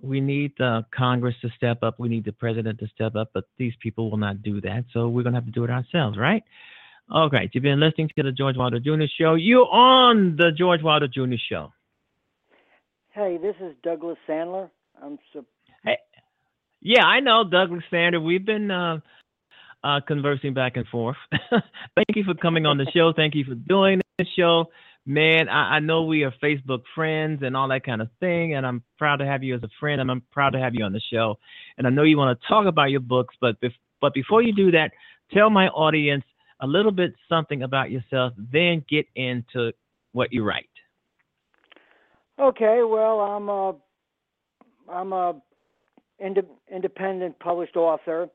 We 0.00 0.20
need 0.20 0.58
uh, 0.60 0.82
Congress 0.96 1.34
to 1.42 1.50
step 1.56 1.82
up. 1.82 1.98
We 1.98 2.08
need 2.08 2.24
the 2.24 2.32
president 2.32 2.78
to 2.78 2.86
step 2.88 3.16
up, 3.16 3.30
but 3.34 3.44
these 3.58 3.74
people 3.80 4.10
will 4.10 4.16
not 4.16 4.42
do 4.42 4.60
that. 4.60 4.84
So 4.92 5.08
we're 5.08 5.22
going 5.24 5.34
to 5.34 5.40
have 5.40 5.46
to 5.46 5.52
do 5.52 5.64
it 5.64 5.70
ourselves, 5.70 6.16
right? 6.16 6.42
All 7.10 7.28
right. 7.28 7.50
You've 7.52 7.64
been 7.64 7.80
listening 7.80 8.08
to 8.16 8.22
the 8.22 8.32
George 8.32 8.56
Wilder 8.56 8.78
Jr. 8.78 9.04
Show. 9.18 9.34
You're 9.34 9.68
on 9.68 10.36
the 10.36 10.50
George 10.56 10.82
Wilder 10.82 11.08
Jr. 11.08 11.34
Show. 11.50 11.72
Hey, 13.10 13.38
this 13.42 13.56
is 13.60 13.74
Douglas 13.82 14.18
Sandler. 14.28 14.70
I'm 15.02 15.18
so 15.32 15.44
Hey, 15.84 15.98
yeah, 16.80 17.04
I 17.04 17.20
know 17.20 17.44
Douglas 17.48 17.82
Sandler. 17.92 18.24
We've 18.24 18.44
been 18.44 18.70
uh, 18.70 19.00
uh, 19.88 20.00
conversing 20.06 20.52
back 20.52 20.76
and 20.76 20.86
forth. 20.88 21.16
Thank 21.50 22.14
you 22.14 22.24
for 22.24 22.34
coming 22.34 22.66
on 22.66 22.76
the 22.76 22.86
show. 22.94 23.12
Thank 23.16 23.34
you 23.34 23.44
for 23.44 23.54
doing 23.54 24.00
this 24.18 24.28
show. 24.36 24.66
Man, 25.06 25.48
I, 25.48 25.76
I 25.76 25.80
know 25.80 26.04
we 26.04 26.24
are 26.24 26.34
Facebook 26.42 26.82
friends 26.94 27.42
and 27.42 27.56
all 27.56 27.68
that 27.68 27.84
kind 27.84 28.02
of 28.02 28.08
thing, 28.20 28.54
and 28.54 28.66
I'm 28.66 28.82
proud 28.98 29.16
to 29.16 29.26
have 29.26 29.42
you 29.42 29.54
as 29.54 29.62
a 29.62 29.68
friend, 29.80 30.02
and 30.02 30.10
I'm 30.10 30.22
proud 30.30 30.50
to 30.50 30.58
have 30.58 30.74
you 30.74 30.84
on 30.84 30.92
the 30.92 31.00
show. 31.10 31.38
And 31.78 31.86
I 31.86 31.90
know 31.90 32.02
you 32.02 32.18
want 32.18 32.38
to 32.38 32.48
talk 32.48 32.66
about 32.66 32.90
your 32.90 33.00
books, 33.00 33.34
but 33.40 33.58
bef- 33.62 33.72
but 34.00 34.12
before 34.12 34.42
you 34.42 34.54
do 34.54 34.70
that, 34.72 34.90
tell 35.32 35.48
my 35.48 35.68
audience 35.68 36.24
a 36.60 36.66
little 36.66 36.92
bit 36.92 37.14
something 37.28 37.62
about 37.62 37.90
yourself, 37.90 38.34
then 38.52 38.84
get 38.90 39.06
into 39.16 39.72
what 40.12 40.32
you 40.32 40.44
write. 40.44 40.68
Okay, 42.38 42.82
well, 42.82 43.20
I'm 43.20 43.48
a 43.48 43.74
I'm 44.90 45.12
a 45.14 45.40
inde- 46.18 46.46
independent 46.70 47.38
published 47.38 47.76
author, 47.76 48.28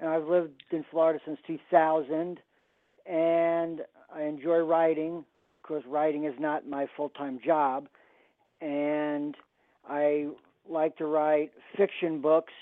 and 0.00 0.08
I've 0.08 0.26
lived 0.26 0.62
in 0.70 0.84
Florida 0.90 1.18
since 1.24 1.38
2000, 1.46 2.38
and 3.06 3.80
I 4.14 4.22
enjoy 4.22 4.58
writing 4.58 5.24
because 5.62 5.82
writing 5.86 6.24
is 6.24 6.34
not 6.38 6.66
my 6.66 6.86
full-time 6.96 7.38
job, 7.44 7.86
and 8.60 9.36
I 9.88 10.28
like 10.68 10.96
to 10.98 11.06
write 11.06 11.52
fiction 11.76 12.20
books, 12.20 12.52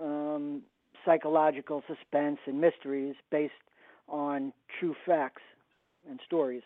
um, 0.00 0.62
psychological 1.04 1.82
suspense 1.86 2.38
and 2.46 2.60
mysteries 2.60 3.14
based 3.30 3.52
on 4.08 4.52
true 4.78 4.94
facts 5.06 5.42
and 6.08 6.20
stories. 6.26 6.62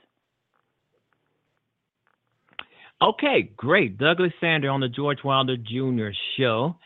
Okay, 3.01 3.51
great. 3.57 3.97
Douglas 3.97 4.33
Sander 4.41 4.71
on 4.71 4.81
the 4.81 4.89
George 4.89 5.19
Wilder 5.25 5.57
Jr. 5.57 6.09
show. 6.37 6.77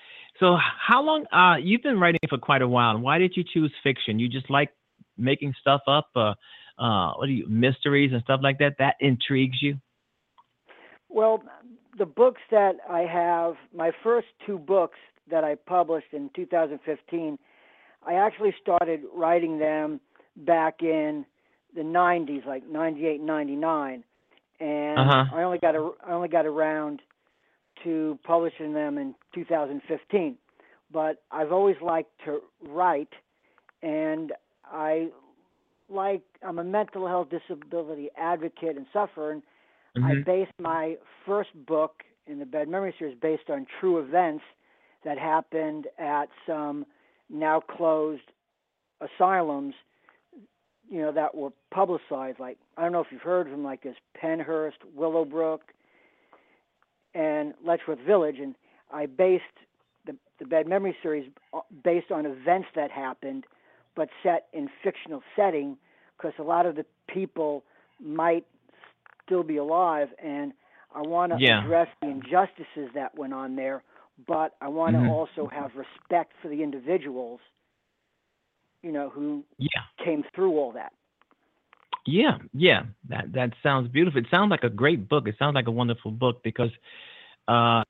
So, 0.43 0.57
how 0.59 1.03
long? 1.05 1.25
Uh, 1.33 1.59
you've 1.63 1.85
been 1.85 2.01
writing 2.01 2.19
for 2.29 2.37
quite 2.37 2.63
a 2.63 2.69
while. 2.69 2.99
Why 2.99 3.19
did 3.19 3.37
you 3.37 3.45
choose 3.45 3.73
fiction? 3.85 4.19
You 4.19 4.29
just 4.29 4.51
like 4.51 4.71
making 5.17 5.55
stuff 5.61 5.83
up, 5.87 6.09
uh, 6.17 6.35
uh, 6.83 7.13
what 7.15 7.27
do 7.27 7.33
you 7.33 7.47
mysteries 7.47 8.11
and 8.13 8.21
stuff 8.25 8.41
like 8.43 8.59
that? 8.59 8.75
That 8.81 8.97
intrigues 8.99 9.63
you. 9.63 9.77
Well, 11.09 11.45
the 11.97 12.07
books 12.07 12.41
that 12.51 12.79
I 12.91 13.03
have, 13.03 13.55
my 13.73 13.93
first 14.03 14.27
two 14.45 14.59
books 14.59 14.99
that 15.31 15.45
I 15.45 15.55
published 15.55 16.13
in 16.13 16.29
2015, 16.35 17.39
I 18.05 18.15
actually 18.15 18.53
started 18.61 19.03
writing 19.15 19.61
them 19.61 20.01
back 20.39 20.83
in 20.83 21.25
the 21.77 21.83
90s, 21.83 22.45
like 22.47 22.67
98, 22.69 23.21
99, 23.21 24.03
and 24.59 24.99
Uh-huh. 24.99 25.37
I 25.37 25.43
only 25.45 25.59
got 25.59 25.77
a, 25.77 25.93
I 26.05 26.13
only 26.13 26.29
got 26.29 26.47
around 26.47 27.01
to 27.85 28.19
publishing 28.25 28.73
them 28.73 28.99
in 28.99 29.15
2015. 29.35 30.37
But 30.93 31.23
I've 31.31 31.53
always 31.53 31.77
liked 31.81 32.11
to 32.25 32.41
write, 32.63 33.13
and 33.83 34.33
I 34.65 35.11
like 35.89 36.23
I'm 36.47 36.59
a 36.59 36.65
mental 36.65 37.07
health 37.07 37.29
disability 37.31 38.11
advocate 38.17 38.77
and 38.77 38.87
sufferer, 38.93 39.33
and 39.33 39.43
I 40.03 40.15
Mhm. 40.15 40.25
based 40.25 40.59
my 40.59 40.99
first 41.27 41.51
book 41.67 42.05
in 42.27 42.39
the 42.39 42.47
Bad 42.47 42.69
Memory 42.69 42.95
series 42.99 43.19
based 43.19 43.51
on 43.51 43.67
true 43.81 43.99
events 43.99 44.45
that 45.05 45.19
happened 45.19 45.89
at 45.99 46.31
some 46.47 46.87
now 47.29 47.61
closed 47.61 48.31
asylums, 49.01 49.75
you 50.89 51.01
know, 51.01 51.13
that 51.13 51.35
were 51.35 51.53
publicized. 51.71 52.39
Like 52.39 52.59
I 52.77 52.83
don't 52.83 52.93
know 52.93 53.01
if 53.01 53.11
you've 53.11 53.23
heard 53.23 53.47
of 53.47 53.53
them, 53.53 53.65
like 53.65 53.83
this 53.83 53.97
Pennhurst, 54.15 54.85
Willowbrook, 54.95 55.73
and 57.15 57.55
Letchworth 57.65 58.01
Village, 58.01 58.39
and 58.39 58.55
I 58.93 59.07
based 59.07 59.45
the 60.07 60.17
the 60.39 60.47
Bad 60.47 60.67
Memory 60.67 60.97
series 61.03 61.31
based 61.85 62.11
on 62.11 62.27
events 62.27 62.69
that 62.75 62.91
happened, 62.91 63.45
but 63.95 64.09
set 64.23 64.47
in 64.53 64.69
fictional 64.83 65.23
setting, 65.37 65.77
because 66.17 66.33
a 66.39 66.43
lot 66.43 66.67
of 66.67 66.77
the 66.77 66.85
people 67.09 67.65
might 68.01 68.45
still 69.25 69.43
be 69.43 69.57
alive, 69.57 70.09
and 70.23 70.53
I 70.95 71.03
want 71.03 71.33
to 71.33 71.39
Yeah. 71.39 71.61
address 71.61 71.89
the 72.01 72.09
injustices 72.09 72.91
that 72.95 73.17
went 73.17 73.33
on 73.33 73.57
there, 73.57 73.83
but 74.27 74.55
I 74.61 74.69
want 74.69 74.97
to 74.97 75.01
Mhm. 75.01 75.09
also 75.09 75.49
have 75.49 75.71
respect 75.77 76.33
for 76.43 76.49
the 76.49 76.63
individuals, 76.63 77.41
you 78.83 78.93
know, 78.93 79.09
who 79.09 79.45
Yeah. 79.59 79.83
came 80.05 80.25
through 80.35 80.59
all 80.59 80.73
that. 80.73 80.93
Yeah, 82.05 82.39
yeah, 82.53 82.83
that 83.09 83.33
that 83.33 83.53
sounds 83.63 83.89
beautiful. 83.89 84.21
It 84.21 84.27
sounds 84.29 84.51
like 84.51 84.65
a 84.65 84.69
great 84.69 85.09
book. 85.09 85.29
It 85.29 85.37
sounds 85.39 85.55
like 85.55 85.69
a 85.69 85.71
wonderful 85.71 86.11
book 86.11 86.43
because 86.43 86.71
uh, 87.47 87.85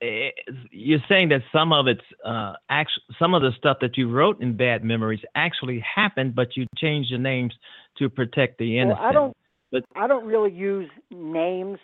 you're 0.00 1.02
saying 1.08 1.30
that 1.30 1.42
some 1.52 1.72
of 1.72 1.86
it's 1.86 2.00
uh, 2.24 2.54
actually 2.68 3.02
some 3.18 3.34
of 3.34 3.42
the 3.42 3.50
stuff 3.58 3.78
that 3.80 3.96
you 3.96 4.10
wrote 4.10 4.40
in 4.40 4.56
Bad 4.56 4.84
Memories 4.84 5.20
actually 5.34 5.80
happened, 5.80 6.34
but 6.34 6.56
you 6.56 6.66
changed 6.76 7.12
the 7.12 7.18
names 7.18 7.52
to 7.98 8.08
protect 8.08 8.58
the 8.58 8.78
innocent. 8.78 9.00
Well, 9.00 9.08
I 9.08 9.12
don't. 9.12 9.36
But 9.70 9.84
I 9.96 10.06
don't 10.06 10.24
really 10.24 10.52
use 10.52 10.88
names. 11.10 11.78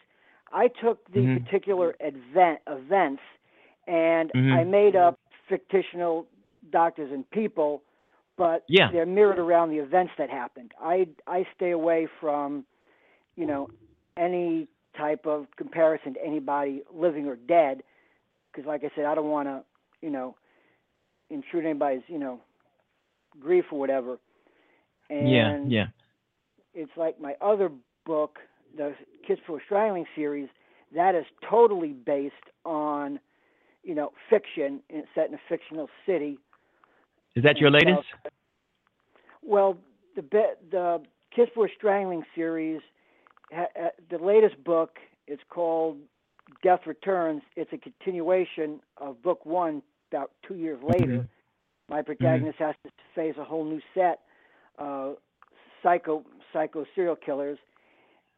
I 0.53 0.68
took 0.68 1.05
the 1.12 1.20
Mhm. 1.20 1.44
particular 1.44 1.96
event 2.00 2.61
events, 2.66 3.22
and 3.87 4.33
Mhm. 4.35 4.61
I 4.61 4.64
made 4.64 4.96
up 4.96 5.18
fictional 5.48 6.27
doctors 6.70 7.11
and 7.12 7.29
people, 7.31 7.83
but 8.38 8.64
Yeah. 8.68 8.90
they're 8.90 9.07
mirrored 9.07 9.38
around 9.38 9.70
the 9.70 9.79
events 9.79 10.12
that 10.18 10.31
happened. 10.31 10.72
I 10.81 11.09
I 11.27 11.46
stay 11.55 11.72
away 11.72 12.07
from, 12.21 12.65
you 13.37 13.46
know, 13.46 13.69
any 14.17 14.69
type 14.96 15.27
of 15.27 15.46
comparison 15.56 16.15
to 16.15 16.25
anybody 16.25 16.83
living 16.92 17.27
or 17.27 17.37
dead, 17.37 17.83
because 18.55 18.67
like 18.67 18.85
I 18.85 18.90
said, 18.94 19.05
I 19.05 19.15
don't 19.15 19.31
want 19.31 19.48
to, 19.48 19.63
you 20.00 20.11
know, 20.11 20.37
intrude 21.31 21.65
anybody's, 21.65 22.02
you 22.09 22.19
know, 22.19 22.40
grief 23.40 23.65
or 23.73 23.79
whatever. 23.79 24.19
And 25.11 25.31
yeah, 25.31 25.59
yeah. 25.67 25.87
it's 26.75 26.92
like 26.96 27.21
my 27.21 27.35
other 27.40 27.71
book, 28.07 28.38
the 28.77 28.94
Kiss 29.27 29.38
for 29.46 29.61
Strangling 29.65 30.07
series, 30.15 30.48
that 30.94 31.15
is 31.15 31.25
totally 31.48 31.92
based 31.92 32.35
on, 32.65 33.19
you 33.83 33.94
know, 33.94 34.13
fiction 34.31 34.81
and 34.90 35.00
it's 35.00 35.09
set 35.15 35.29
in 35.29 35.35
a 35.35 35.40
fictional 35.48 35.88
city. 36.07 36.38
Is 37.35 37.42
that 37.42 37.59
your 37.59 37.71
latest? 37.71 38.02
South- 38.13 38.33
Well, 39.42 39.79
the 40.15 40.23
be- 40.23 40.69
the 40.71 41.02
Kiss 41.35 41.48
for 41.55 41.69
Strangling 41.77 42.25
series, 42.35 42.81
ha- 43.52 43.67
uh, 43.79 43.88
the 44.11 44.19
latest 44.19 44.63
book, 44.63 44.98
it's 45.27 45.42
called 45.50 45.98
Death 46.63 46.81
Returns. 46.87 47.42
It's 47.57 47.73
a 47.73 47.79
continuation 47.79 48.81
of 48.99 49.23
book 49.23 49.45
one, 49.47 49.83
about 50.11 50.31
two 50.47 50.55
years 50.55 50.83
later. 50.83 51.19
Mhm. 51.21 51.29
My 51.88 52.03
protagonist 52.03 52.59
has 52.59 52.75
to 52.85 52.90
face 53.15 53.37
a 53.37 53.45
whole 53.45 53.65
new 53.65 53.81
set, 53.92 54.21
uh, 54.79 55.15
psycho 55.83 56.25
psycho 56.53 56.87
serial 56.95 57.17
killers, 57.17 57.59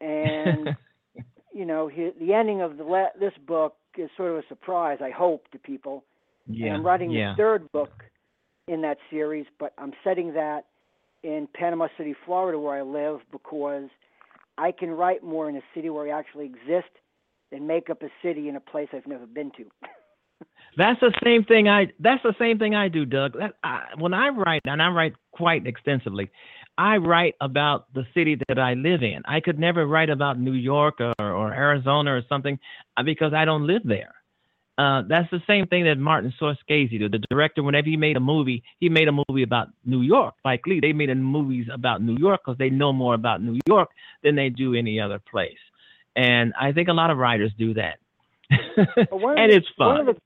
and 0.01 0.77
you 1.53 1.65
know 1.65 1.87
he, 1.87 2.11
the 2.19 2.33
ending 2.33 2.61
of 2.61 2.77
the 2.77 2.85
la- 2.85 3.13
this 3.19 3.35
book 3.47 3.77
is 3.97 4.11
sort 4.17 4.33
of 4.33 4.39
a 4.39 4.47
surprise. 4.49 4.99
I 5.01 5.11
hope 5.11 5.49
to 5.53 5.59
people. 5.59 6.05
Yeah. 6.47 6.67
And 6.67 6.77
I'm 6.77 6.87
writing 6.87 7.11
yeah. 7.11 7.33
the 7.33 7.37
third 7.37 7.73
book 7.73 8.05
in 8.69 8.81
that 8.83 8.99
series, 9.11 9.47
but 9.59 9.73
I'm 9.79 9.93
setting 10.03 10.35
that 10.35 10.67
in 11.23 11.49
Panama 11.55 11.89
City, 11.97 12.15
Florida, 12.25 12.59
where 12.59 12.77
I 12.77 12.83
live, 12.83 13.21
because 13.33 13.89
I 14.59 14.73
can 14.73 14.91
write 14.91 15.23
more 15.23 15.49
in 15.49 15.57
a 15.57 15.63
city 15.75 15.91
where 15.91 16.07
I 16.07 16.19
actually 16.19 16.47
exist 16.47 16.91
than 17.51 17.67
make 17.67 17.91
up 17.91 18.03
a 18.03 18.09
city 18.23 18.49
in 18.49 18.57
a 18.57 18.61
place 18.61 18.89
I've 18.93 19.07
never 19.07 19.27
been 19.27 19.51
to. 19.53 19.65
That's 20.77 21.01
the 21.01 21.13
same 21.25 21.45
thing 21.45 21.69
I. 21.69 21.87
That's 21.99 22.23
the 22.23 22.35
same 22.39 22.59
thing 22.59 22.75
I 22.75 22.89
do, 22.89 23.07
Doug. 23.07 23.39
That, 23.39 23.55
I, 23.65 23.85
when 23.99 24.13
I 24.13 24.29
write, 24.29 24.61
and 24.67 24.83
I 24.83 24.89
write 24.89 25.15
quite 25.33 25.67
extensively, 25.67 26.31
I 26.77 26.99
write 26.99 27.35
about 27.41 27.93
the 27.95 28.05
city 28.13 28.39
that 28.49 28.59
I 28.59 28.75
live 28.75 29.03
in. 29.03 29.23
I 29.25 29.41
could 29.41 29.59
never 29.59 29.87
write 29.87 30.11
about 30.11 30.39
New 30.39 30.53
York 30.53 31.01
or, 31.01 31.15
or 31.19 31.55
Arizona 31.55 32.15
or 32.15 32.23
something 32.29 32.59
uh, 32.97 33.03
because 33.03 33.33
I 33.33 33.47
don't 33.47 33.67
live 33.67 33.83
there. 33.85 34.13
Uh, 34.79 35.03
that's 35.09 35.31
the 35.31 35.41
same 35.47 35.67
thing 35.69 35.85
that 35.85 35.97
Martin 35.97 36.35
Scorsese 36.39 36.99
did. 36.99 37.11
The 37.11 37.25
director, 37.31 37.63
whenever 37.63 37.89
he 37.89 37.97
made 37.97 38.19
a 38.19 38.21
movie, 38.21 38.63
he 38.79 38.91
made 38.91 39.09
a 39.09 39.13
movie 39.13 39.43
about 39.43 39.69
New 39.87 40.03
York. 40.03 40.35
Like 40.45 40.67
Lee, 40.67 40.81
they 40.81 40.93
made 40.93 41.09
a 41.09 41.15
movies 41.15 41.67
about 41.73 42.03
New 42.03 42.17
York 42.19 42.43
because 42.45 42.59
they 42.59 42.69
know 42.69 42.93
more 42.93 43.15
about 43.15 43.43
New 43.43 43.59
York 43.67 43.89
than 44.23 44.37
they 44.37 44.51
do 44.51 44.75
any 44.75 45.01
other 45.01 45.19
place. 45.19 45.57
And 46.17 46.55
I 46.59 46.73
think 46.73 46.89
a 46.89 46.93
lot 46.93 47.11
of 47.11 47.19
writers 47.19 47.53
do 47.59 47.75
that. 47.75 47.99
But 48.97 49.21
one 49.21 49.33
of 49.39 49.39
and 49.45 49.53
the- 49.53 49.57
it's 49.57 49.67
fun. 49.77 49.89
One 49.89 50.01
of 50.01 50.07
the 50.07 50.21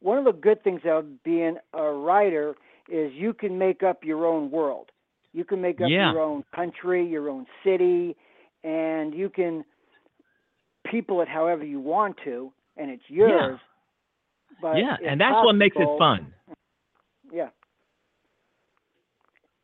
one 0.00 0.18
of 0.18 0.24
the 0.24 0.32
good 0.32 0.64
things 0.64 0.80
about 0.82 1.04
being 1.24 1.56
a 1.72 1.82
writer 1.84 2.56
is 2.88 3.12
you 3.14 3.32
can 3.32 3.56
make 3.58 3.82
up 3.84 4.02
your 4.02 4.26
own 4.26 4.50
world. 4.50 4.90
You 5.32 5.44
can 5.44 5.60
make 5.60 5.80
up 5.80 5.88
Yeah. 5.88 6.12
your 6.12 6.20
own 6.20 6.42
country, 6.54 7.06
your 7.06 7.30
own 7.30 7.46
city, 7.64 8.16
and 8.64 9.14
you 9.14 9.28
can 9.30 9.64
people 10.90 11.20
it 11.22 11.28
however 11.28 11.64
you 11.64 11.78
want 11.78 12.16
to, 12.24 12.52
and 12.76 12.90
it's 12.90 13.04
yours. 13.08 13.60
But 14.60 14.76
yeah, 14.78 14.96
and 15.06 15.20
that's 15.20 15.34
what 15.44 15.54
makes 15.54 15.76
it 15.78 15.88
fun. 15.98 16.32
Yeah. 17.32 17.48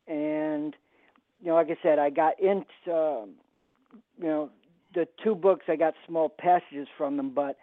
And 0.07 0.75
you 1.41 1.47
know, 1.49 1.55
like 1.55 1.67
I 1.69 1.77
said, 1.83 1.99
I 1.99 2.09
got 2.09 2.39
into 2.39 2.63
um, 2.87 3.31
you 4.17 4.25
know 4.27 4.49
the 4.93 5.07
two 5.23 5.35
books. 5.35 5.65
I 5.67 5.75
got 5.75 5.93
small 6.07 6.29
passages 6.29 6.87
from 6.97 7.17
them, 7.17 7.31
but 7.31 7.57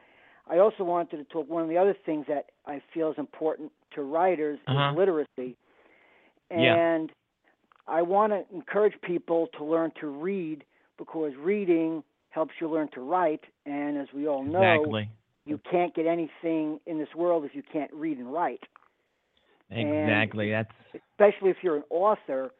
I 0.48 0.58
also 0.58 0.84
wanted 0.84 1.16
to 1.18 1.24
talk. 1.24 1.48
One 1.48 1.62
of 1.62 1.68
the 1.68 1.78
other 1.78 1.94
things 2.06 2.26
that 2.28 2.46
I 2.66 2.80
feel 2.92 3.10
is 3.10 3.18
important 3.18 3.72
to 3.92 4.02
writers 4.02 4.58
Uh-huh. 4.66 4.90
is 4.92 4.96
literacy, 4.96 5.56
Yeah. 6.50 6.74
and 6.76 7.12
I 7.88 8.02
want 8.02 8.32
to 8.32 8.44
encourage 8.54 9.00
people 9.02 9.48
to 9.58 9.64
learn 9.64 9.90
to 10.00 10.08
read 10.08 10.64
because 10.98 11.34
reading 11.36 12.02
helps 12.30 12.60
you 12.60 12.68
learn 12.68 12.88
to 12.88 13.00
write. 13.00 13.44
And 13.64 13.96
as 13.96 14.12
we 14.12 14.26
all 14.28 14.42
know, 14.42 14.60
Exactly. 14.60 15.08
you 15.44 15.58
can't 15.58 15.94
get 15.94 16.06
anything 16.06 16.80
in 16.86 16.98
this 16.98 17.14
world 17.14 17.44
if 17.44 17.54
you 17.54 17.62
can't 17.62 17.92
read 17.92 18.18
and 18.18 18.32
write 18.32 18.62
and- 19.70 19.88
Exactly. 19.90 20.50
That's 20.50 20.72
especially 20.94 21.50
if 21.50 21.62
you're 21.62 21.76
an 21.76 21.84
author, 21.90 22.52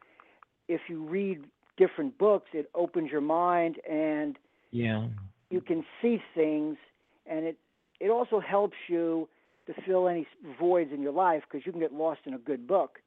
if 0.67 0.89
you 0.89 1.03
read 1.03 1.43
different 1.77 2.17
books, 2.17 2.49
it 2.53 2.69
opens 2.73 3.11
your 3.11 3.21
mind 3.21 3.79
and 3.89 4.37
yeah. 4.71 5.07
you 5.49 5.61
can 5.61 5.83
see 6.01 6.21
things, 6.35 6.77
and 7.25 7.45
it 7.45 7.57
it 7.99 8.09
also 8.09 8.39
helps 8.39 8.77
you 8.87 9.27
to 9.65 9.73
fill 9.85 10.07
any 10.07 10.27
voids 10.59 10.91
in 10.93 11.01
your 11.01 11.11
life 11.11 11.43
because 11.49 11.65
you 11.65 11.71
can 11.71 11.81
get 11.81 11.93
lost 11.93 12.21
in 12.25 12.33
a 12.33 12.37
good 12.37 12.67
book. 12.67 12.99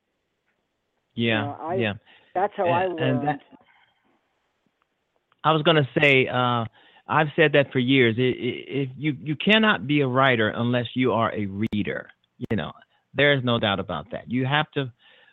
Yeah. 1.15 1.43
know, 1.43 1.57
I- 1.61 1.75
yeah. 1.75 1.95
That's 2.35 2.53
how 2.57 2.69
I 2.69 2.87
learned. 2.87 3.01
and 3.01 3.29
that- 3.29 3.41
I 5.43 5.53
was 5.53 5.63
going 5.63 5.77
to 5.77 5.89
say, 6.01 6.29
uh, 6.29 6.65
I've 7.09 7.29
said 7.35 7.53
that 7.53 7.73
for 7.73 7.79
years. 7.79 8.15
If 8.19 8.91
you 8.97 9.17
you 9.21 9.35
cannot 9.37 9.87
be 9.87 10.01
a 10.03 10.07
writer 10.07 10.51
unless 10.51 10.87
you 10.95 11.13
are 11.13 11.33
a 11.35 11.47
reader. 11.73 12.09
You 12.51 12.57
know, 12.57 12.73
there 13.15 13.33
is 13.33 13.43
no 13.43 13.59
doubt 13.59 13.81
about 13.81 14.11
that. 14.13 14.31
You 14.31 14.47
have 14.47 14.71
to 14.73 14.93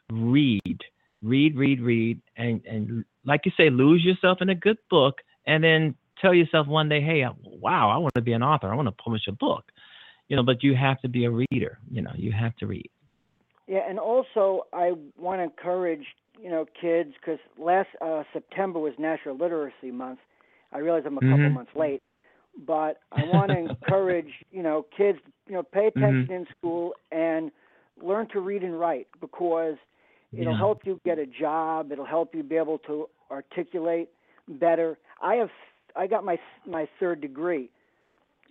read, 0.09 0.81
read, 1.21 1.55
read, 1.55 1.81
read, 1.81 2.21
and 2.35 2.65
and 2.65 3.05
like 3.25 3.45
you 3.45 3.51
say, 3.57 3.69
lose 3.69 4.03
yourself 4.03 4.41
in 4.41 4.49
a 4.49 4.55
good 4.55 4.77
book, 4.89 5.21
and 5.45 5.63
then 5.63 5.95
tell 6.21 6.33
yourself 6.33 6.67
one 6.67 6.89
day, 6.89 7.01
hey, 7.01 7.25
wow, 7.43 7.89
I 7.89 7.97
want 7.97 8.13
to 8.15 8.21
be 8.21 8.33
an 8.33 8.43
author. 8.43 8.71
I 8.71 8.75
want 8.75 8.87
to 8.87 8.91
publish 9.03 9.27
a 9.27 9.31
book. 9.31 9.65
You 10.27 10.35
know, 10.35 10.43
but 10.43 10.63
you 10.63 10.75
have 10.75 10.99
to 11.01 11.09
be 11.09 11.25
a 11.25 11.31
reader. 11.31 11.79
You 11.89 12.01
know, 12.01 12.11
you 12.15 12.31
have 12.31 12.55
to 12.57 12.67
read. 12.67 12.89
Yeah, 13.67 13.81
and 13.87 13.99
also 13.99 14.63
I 14.73 14.93
want 15.17 15.39
to 15.39 15.43
encourage 15.43 16.05
you 16.41 16.49
know 16.49 16.65
kids 16.79 17.13
because 17.19 17.39
last 17.57 17.89
uh, 18.01 18.23
September 18.33 18.79
was 18.79 18.93
National 18.97 19.37
Literacy 19.37 19.91
Month. 19.91 20.19
I 20.71 20.79
realize 20.79 21.03
I'm 21.05 21.17
a 21.17 21.21
couple 21.21 21.49
Mhm. 21.49 21.53
months 21.53 21.71
late, 21.75 22.01
but 22.65 23.01
I 23.11 23.23
want 23.23 23.51
to 23.51 23.57
encourage 23.57 24.31
you 24.51 24.63
know 24.63 24.85
kids 24.95 25.19
you 25.47 25.53
know 25.53 25.63
pay 25.63 25.87
attention 25.87 26.25
Mhm. 26.25 26.29
in 26.35 26.47
school 26.57 26.93
and 27.11 27.51
learn 28.01 28.27
to 28.29 28.39
read 28.39 28.63
and 28.63 28.79
write 28.79 29.07
because 29.19 29.75
it'll 30.33 30.53
Yeah. 30.53 30.57
help 30.57 30.85
you 30.85 30.99
get 31.03 31.19
a 31.19 31.25
job. 31.25 31.91
It'll 31.91 32.05
help 32.05 32.33
you 32.35 32.43
be 32.43 32.55
able 32.57 32.77
to 32.79 33.09
articulate 33.31 34.09
better. 34.47 34.97
I 35.21 35.35
have 35.35 35.49
I 35.97 36.07
got 36.07 36.23
my 36.23 36.37
my 36.65 36.87
third 36.99 37.21
degree, 37.21 37.69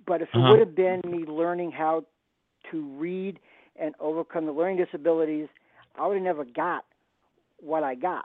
but 0.07 0.21
if 0.23 0.29
it 0.35 0.39
Uh-huh. 0.39 0.51
would 0.51 0.61
have 0.61 0.75
been 0.75 1.01
me 1.07 1.25
learning 1.25 1.71
how 1.71 2.05
to 2.71 2.83
read 2.99 3.39
and 3.77 3.95
overcome 4.01 4.47
the 4.47 4.53
learning 4.53 4.79
disabilities, 4.79 5.49
I 5.95 6.07
would 6.07 6.15
have 6.15 6.25
never 6.25 6.45
got 6.45 6.85
what 7.61 7.83
I 7.83 7.95
got. 7.95 8.25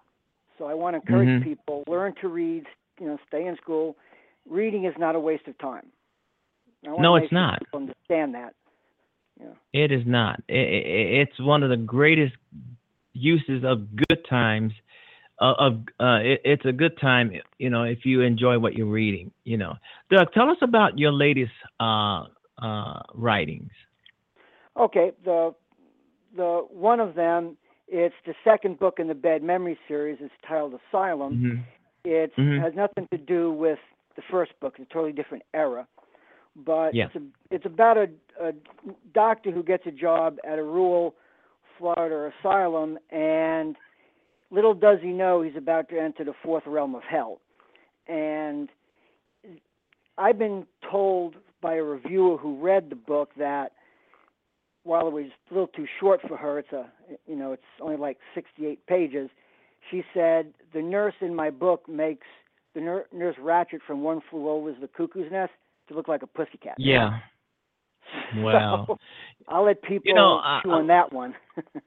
So 0.57 0.65
I 0.65 0.73
want 0.73 0.95
to 0.95 1.01
encourage 1.01 1.29
Mhm. 1.29 1.43
people 1.43 1.83
learn 1.87 2.13
to 2.21 2.27
read. 2.27 2.65
You 2.99 3.07
know, 3.07 3.19
stay 3.27 3.45
in 3.45 3.55
school. 3.57 3.95
Reading 4.49 4.85
is 4.85 4.97
not 4.97 5.15
a 5.15 5.19
waste 5.19 5.47
of 5.47 5.57
time. 5.57 5.91
No, 6.83 7.15
it's 7.15 7.31
not. 7.31 7.61
Understand 7.73 8.33
that. 8.35 8.55
It 9.73 9.91
is 9.91 10.05
not. 10.05 10.41
I- 10.49 10.53
I- 10.53 11.11
it's 11.23 11.39
one 11.39 11.63
of 11.63 11.69
the 11.69 11.77
greatest 11.77 12.35
uses 13.13 13.63
of 13.63 13.95
good 13.95 14.25
times. 14.25 14.73
Of 15.41 15.73
uh, 15.99 16.19
it, 16.21 16.41
it's 16.45 16.65
a 16.65 16.71
good 16.71 16.99
time, 16.99 17.31
you 17.57 17.71
know, 17.71 17.83
if 17.83 18.05
you 18.05 18.21
enjoy 18.21 18.59
what 18.59 18.75
you're 18.75 18.85
reading. 18.85 19.31
You 19.43 19.57
know, 19.57 19.73
Doug, 20.11 20.31
tell 20.33 20.49
us 20.51 20.57
about 20.61 20.99
your 20.99 21.11
latest 21.11 21.51
uh, 21.79 22.25
uh, 22.61 23.01
writings. 23.15 23.71
Okay, 24.77 25.11
the 25.25 25.55
the 26.35 26.65
one 26.69 26.99
of 26.99 27.15
them 27.15 27.57
it's 27.91 28.15
the 28.25 28.33
second 28.45 28.79
book 28.79 28.99
in 28.99 29.07
the 29.07 29.13
Bad 29.13 29.43
Memory 29.43 29.77
series. 29.85 30.17
It's 30.21 30.33
titled 30.47 30.79
Asylum. 30.89 31.43
Mhm. 31.43 31.63
It 32.05 32.33
Mhm. 32.37 32.61
has 32.61 32.73
nothing 32.73 33.05
to 33.11 33.17
do 33.17 33.51
with 33.51 33.79
the 34.15 34.21
first 34.23 34.57
book. 34.61 34.79
It's 34.79 34.89
a 34.89 34.93
totally 34.93 35.11
different 35.11 35.43
era. 35.53 35.85
But 36.55 36.95
Yeah. 36.95 37.05
it's 37.05 37.15
a, 37.17 37.23
it's 37.49 37.65
about 37.65 37.97
a, 37.97 38.09
a 38.39 38.53
doctor 39.13 39.51
who 39.51 39.61
gets 39.61 39.85
a 39.87 39.91
job 39.91 40.39
at 40.45 40.57
a 40.57 40.63
rural 40.63 41.15
Florida 41.77 42.31
asylum, 42.39 42.97
and 43.09 43.75
little 44.51 44.73
does 44.73 44.99
he 45.01 45.09
know 45.09 45.41
he's 45.41 45.55
about 45.55 45.89
to 45.89 45.99
enter 45.99 46.23
the 46.23 46.33
fourth 46.43 46.63
realm 46.67 46.93
of 46.93 47.03
hell. 47.03 47.39
And 48.07 48.69
I've 50.17 50.37
been 50.37 50.65
told 50.89 51.35
by 51.61 51.75
a 51.75 51.83
reviewer 51.83 52.37
who 52.37 52.61
read 52.61 52.89
the 52.89 52.95
book 52.95 53.31
that 53.37 53.71
while 54.83 55.07
it 55.07 55.13
was 55.13 55.25
a 55.49 55.53
little 55.53 55.67
too 55.67 55.85
short 55.99 56.21
for 56.27 56.35
her, 56.37 56.59
it's 56.59 56.71
a 56.71 56.91
you 57.27 57.35
know 57.35 57.53
it's 57.53 57.63
only 57.79 57.97
like 57.97 58.17
68 58.35 58.85
pages. 58.87 59.29
She 59.89 60.03
said 60.13 60.53
the 60.73 60.81
nurse 60.81 61.15
in 61.21 61.33
my 61.33 61.49
book 61.49 61.87
makes 61.87 62.27
the 62.75 62.81
nur- 62.81 63.07
nurse 63.13 63.35
Ratched 63.41 63.81
from 63.85 64.01
One 64.01 64.21
Flew 64.29 64.49
Over 64.49 64.73
the 64.79 64.87
Cuckoo's 64.87 65.31
Nest 65.31 65.51
to 65.87 65.93
look 65.95 66.07
like 66.07 66.23
a 66.23 66.27
pussycat. 66.27 66.75
Yeah. 66.77 67.19
Wow. 68.35 68.85
So, 68.87 68.97
I'll 69.47 69.65
let 69.65 69.81
people 69.81 70.03
You 70.05 70.13
know, 70.13 70.41
chew 70.63 70.71
on 70.71 70.87
that 70.87 71.11
one. 71.13 71.33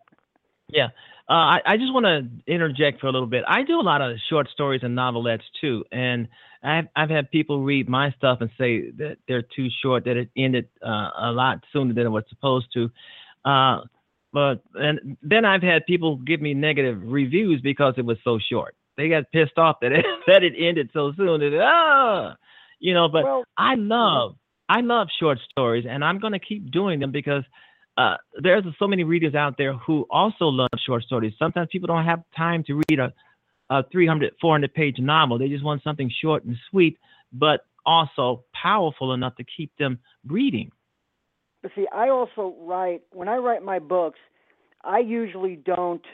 Yeah. 0.69 0.89
Uh, 1.29 1.33
I, 1.33 1.61
I 1.65 1.77
just 1.79 1.93
want 1.93 2.05
to 2.05 2.53
interject 2.53 3.01
for 3.01 3.07
a 3.07 3.13
little 3.13 3.27
bit. 3.27 3.45
I 3.49 3.63
do 3.63 3.81
a 3.81 3.83
lot 3.83 4.03
of 4.03 4.19
short 4.29 4.49
stories 4.51 4.83
and 4.83 4.95
novelettes 4.95 5.45
too, 5.59 5.85
and 5.91 6.29
I've 6.63 6.87
I've 6.95 7.09
had 7.09 7.31
people 7.31 7.63
read 7.63 7.89
my 7.89 8.11
stuff 8.13 8.39
and 8.41 8.51
say 8.59 8.91
that 8.99 9.17
they're 9.27 9.43
too 9.43 9.69
short, 9.83 10.05
that 10.05 10.19
it 10.19 10.31
ended 10.37 10.69
uh, 10.85 11.11
a 11.19 11.33
lot 11.33 11.65
sooner 11.73 11.95
than 11.95 12.07
it 12.07 12.11
was 12.11 12.25
supposed 12.29 12.67
to. 12.75 12.91
Uh, 13.45 13.81
but 14.35 14.63
and 14.75 15.17
then 15.23 15.47
I've 15.47 15.63
had 15.63 15.87
people 15.87 16.17
give 16.17 16.43
me 16.43 16.53
negative 16.53 17.01
reviews 17.03 17.61
because 17.63 17.95
it 17.97 18.05
was 18.05 18.19
so 18.23 18.39
short. 18.51 18.75
They 18.97 19.09
got 19.09 19.31
pissed 19.33 19.57
off 19.57 19.77
that 19.81 19.93
it 19.93 20.05
that 20.27 20.43
it 20.43 20.53
ended 20.59 20.91
so 20.93 21.13
soon. 21.17 21.41
That 21.41 21.59
ah, 21.63 22.37
you 22.81 22.93
know. 22.93 23.09
But 23.09 23.25
Well- 23.25 23.45
I 23.57 23.77
love 23.77 24.37
I 24.69 24.81
love 24.81 25.09
short 25.19 25.39
stories, 25.51 25.87
and 25.89 26.05
I'm 26.05 26.19
going 26.19 26.33
to 26.33 26.39
keep 26.39 26.71
doing 26.71 27.01
them 27.01 27.13
because 27.13 27.45
uh, 27.97 28.17
there's 28.43 28.65
so 28.79 28.87
many 28.87 29.05
readers 29.05 29.35
out 29.35 29.57
there 29.57 29.75
who 29.75 30.07
also 30.11 30.47
love 30.47 30.71
short 30.85 31.05
stories. 31.05 31.33
Sometimes 31.39 31.69
people 31.71 31.87
don't 31.87 32.05
have 32.05 32.23
time 32.37 32.65
to 32.65 32.83
read 32.89 32.99
a, 32.99 33.13
a 33.71 33.85
300, 33.91 34.35
400 34.41 34.75
page 34.75 34.99
novel. 34.99 35.39
They 35.39 35.49
just 35.49 35.65
want 35.65 35.83
something 35.83 36.11
short 36.21 36.45
and 36.45 36.57
sweet, 36.71 36.99
but 37.33 37.67
also 37.87 38.45
powerful 38.61 39.13
enough 39.13 39.37
to 39.37 39.45
keep 39.45 39.71
them 39.79 39.99
reading. 40.27 40.71
But 41.63 41.73
see, 41.75 41.87
I 41.95 42.09
also 42.09 42.55
write 42.61 43.03
when 43.13 43.29
I 43.29 43.37
write 43.37 43.63
my 43.63 43.79
books. 43.79 44.19
I 44.83 44.99
usually 44.99 45.57
don't 45.57 46.05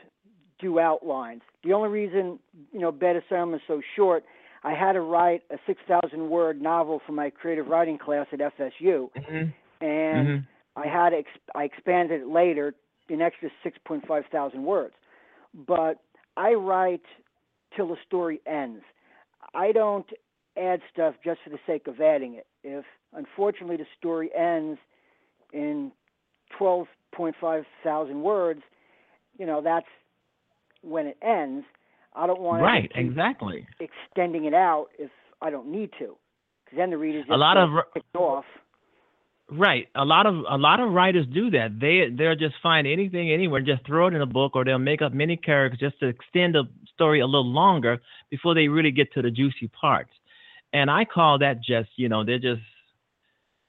do 0.61 0.79
outlines. 0.79 1.43
The 1.65 1.73
only 1.73 1.89
reason, 1.89 2.39
you 2.73 2.79
know, 2.79 2.93
Bed 2.93 3.17
of 3.17 3.25
Asylum 3.27 3.55
is 3.55 3.61
so 3.67 3.81
short, 3.97 4.25
I 4.63 4.75
had 4.75 4.93
to 4.93 5.01
write 5.01 5.43
a 5.51 5.57
6,000 5.67 6.29
word 6.29 6.61
novel 6.63 7.01
for 7.05 7.13
my 7.13 7.31
creative 7.31 7.67
writing 7.67 7.99
class 7.99 8.27
at 8.33 8.41
FSU, 8.41 9.11
Mhm. 9.17 9.53
and 9.81 10.29
Mhm. 10.29 10.47
I 10.77 10.87
had 10.87 11.13
ex- 11.15 11.29
I 11.55 11.65
expanded 11.65 12.23
it 12.23 12.27
later 12.29 12.75
an 13.09 13.21
extra 13.21 13.51
6.5 13.65 14.25
thousand 14.31 14.65
words. 14.65 14.95
But 15.67 15.99
I 16.37 16.53
write 16.55 17.03
till 17.77 17.89
the 17.89 17.97
story 18.07 18.41
ends. 18.47 18.83
I 19.55 19.73
don't 19.73 20.07
add 20.57 20.81
stuff 20.93 21.15
just 21.25 21.41
for 21.43 21.51
the 21.51 21.59
sake 21.67 21.87
of 21.89 22.01
adding 22.01 22.35
it. 22.35 22.47
If 22.63 22.85
unfortunately 23.13 23.77
the 23.79 23.87
story 23.99 24.31
ends 24.37 24.79
in 25.53 25.91
12.5 26.59 27.65
thousand 27.83 28.23
words, 28.23 28.63
you 29.39 29.47
know 29.47 29.61
that's 29.61 29.87
when 30.83 31.07
it 31.07 31.17
ends. 31.23 31.65
I 32.15 32.27
don't 32.27 32.41
want 32.41 32.63
Right, 32.63 32.91
to 32.93 33.01
exactly. 33.01 33.67
extending 33.79 34.45
it 34.45 34.55
out 34.55 34.89
if 34.99 35.11
I 35.43 35.51
don't 35.51 35.69
need 35.69 35.91
to, 35.99 36.17
because 36.65 36.77
then 36.77 36.91
the 36.91 36.99
reader's 36.99 37.23
just 37.23 37.31
A 37.33 37.37
lot 37.37 37.57
of- 37.57 37.71
off. 38.15 38.45
Right. 39.51 39.89
A 39.97 40.05
lot 40.05 40.27
of 40.27 40.45
a 40.49 40.57
lot 40.57 40.79
of 40.81 40.93
writers 40.93 41.27
do 41.33 41.51
that. 41.51 41.81
They 41.81 42.09
they'll 42.17 42.37
just 42.37 42.55
find 42.63 42.87
anything 42.87 43.33
anywhere, 43.33 43.61
just 43.61 43.85
throw 43.85 44.07
it 44.07 44.15
in 44.15 44.23
a 44.23 44.27
book, 44.27 44.55
or 44.55 44.65
they'll 44.65 44.79
make 44.79 45.03
up 45.03 45.13
many 45.13 45.37
characters 45.37 45.81
just 45.81 45.99
to 46.01 46.07
extend 46.07 46.55
the 46.55 46.65
story 46.95 47.21
a 47.21 47.27
little 47.27 47.51
longer 47.53 48.01
before 48.31 48.55
they 48.55 48.69
really 48.69 48.93
get 48.93 49.13
to 49.15 49.23
the 49.23 49.31
juicy 49.31 49.69
parts. 49.69 50.13
And 50.73 50.89
I 50.89 51.05
call 51.05 51.39
that 51.41 51.63
just 51.65 51.91
you 51.97 52.09
know 52.09 52.25
they're 52.25 52.39
just 52.39 52.63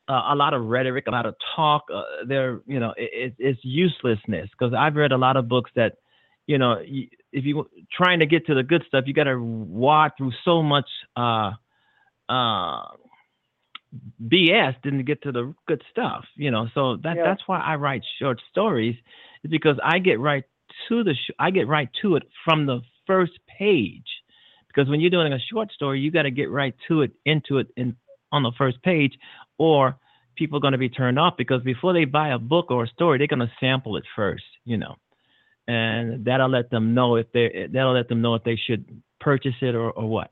uh, 0.07 0.21
a 0.29 0.35
lot 0.35 0.53
of 0.53 0.65
rhetoric, 0.65 1.05
a 1.07 1.11
lot 1.11 1.25
of 1.25 1.35
talk. 1.55 1.83
Uh, 1.93 2.03
they're 2.27 2.61
you 2.67 2.79
know 2.79 2.93
it, 2.95 3.33
it's 3.39 3.59
uselessness 3.63 4.49
because 4.51 4.73
I've 4.77 4.95
read 4.95 5.11
a 5.11 5.17
lot 5.17 5.35
of 5.35 5.47
books 5.49 5.71
that 5.75 5.93
you 6.45 6.59
know 6.59 6.77
if 6.83 7.45
you 7.45 7.67
trying 7.91 8.19
to 8.19 8.27
get 8.27 8.45
to 8.47 8.53
the 8.53 8.63
good 8.63 8.83
stuff, 8.87 9.05
you 9.07 9.13
got 9.15 9.23
to 9.23 9.39
wad 9.41 10.11
through 10.17 10.33
so 10.45 10.61
much. 10.61 10.89
Uh, 11.17 11.53
uh, 12.29 12.83
BS 14.25 14.75
didn't 14.83 15.05
get 15.05 15.21
to 15.23 15.31
the 15.31 15.53
good 15.67 15.83
stuff, 15.91 16.25
you 16.35 16.51
know. 16.51 16.67
So 16.73 16.97
that 16.97 17.17
Yeah. 17.17 17.23
that's 17.23 17.47
why 17.47 17.59
I 17.59 17.75
write 17.75 18.03
short 18.19 18.41
stories, 18.49 18.95
is 19.43 19.51
because 19.51 19.77
I 19.83 19.99
get 19.99 20.19
right 20.19 20.43
to 20.87 21.03
the 21.03 21.13
sh- 21.13 21.31
I 21.39 21.51
get 21.51 21.67
right 21.67 21.89
to 22.01 22.15
it 22.15 22.23
from 22.45 22.65
the 22.65 22.81
first 23.05 23.33
page. 23.47 24.07
Because 24.67 24.87
when 24.87 25.01
you're 25.01 25.09
doing 25.09 25.33
a 25.33 25.39
short 25.39 25.71
story, 25.73 25.99
you 25.99 26.11
got 26.11 26.23
to 26.23 26.31
get 26.31 26.49
right 26.49 26.73
to 26.87 27.01
it, 27.01 27.11
into 27.25 27.57
it, 27.57 27.67
in 27.75 27.95
on 28.31 28.43
the 28.43 28.53
first 28.57 28.81
page, 28.83 29.17
or 29.57 29.97
people 30.35 30.57
are 30.57 30.61
going 30.61 30.71
to 30.71 30.77
be 30.77 30.87
turned 30.89 31.19
off 31.19 31.35
because 31.37 31.61
before 31.63 31.91
they 31.91 32.05
buy 32.05 32.29
a 32.29 32.39
book 32.39 32.71
or 32.71 32.85
a 32.85 32.87
story, 32.87 33.17
they're 33.17 33.27
going 33.27 33.39
to 33.39 33.51
sample 33.59 33.97
it 33.97 34.05
first, 34.15 34.45
you 34.63 34.77
know, 34.77 34.95
and 35.67 36.23
that'll 36.23 36.49
let 36.49 36.69
them 36.69 36.93
know 36.93 37.17
if 37.17 37.29
they 37.33 37.67
that'll 37.71 37.93
let 37.93 38.07
them 38.07 38.21
know 38.21 38.35
if 38.35 38.43
they 38.45 38.55
should 38.55 39.01
purchase 39.19 39.55
it 39.61 39.75
or, 39.75 39.91
or 39.91 40.07
what. 40.07 40.31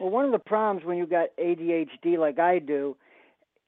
Well, 0.00 0.10
one 0.10 0.24
of 0.24 0.32
the 0.32 0.38
problems 0.38 0.84
when 0.84 0.96
you 0.96 1.06
got 1.06 1.28
ADHD 1.38 2.18
like 2.18 2.38
I 2.38 2.58
do, 2.58 2.96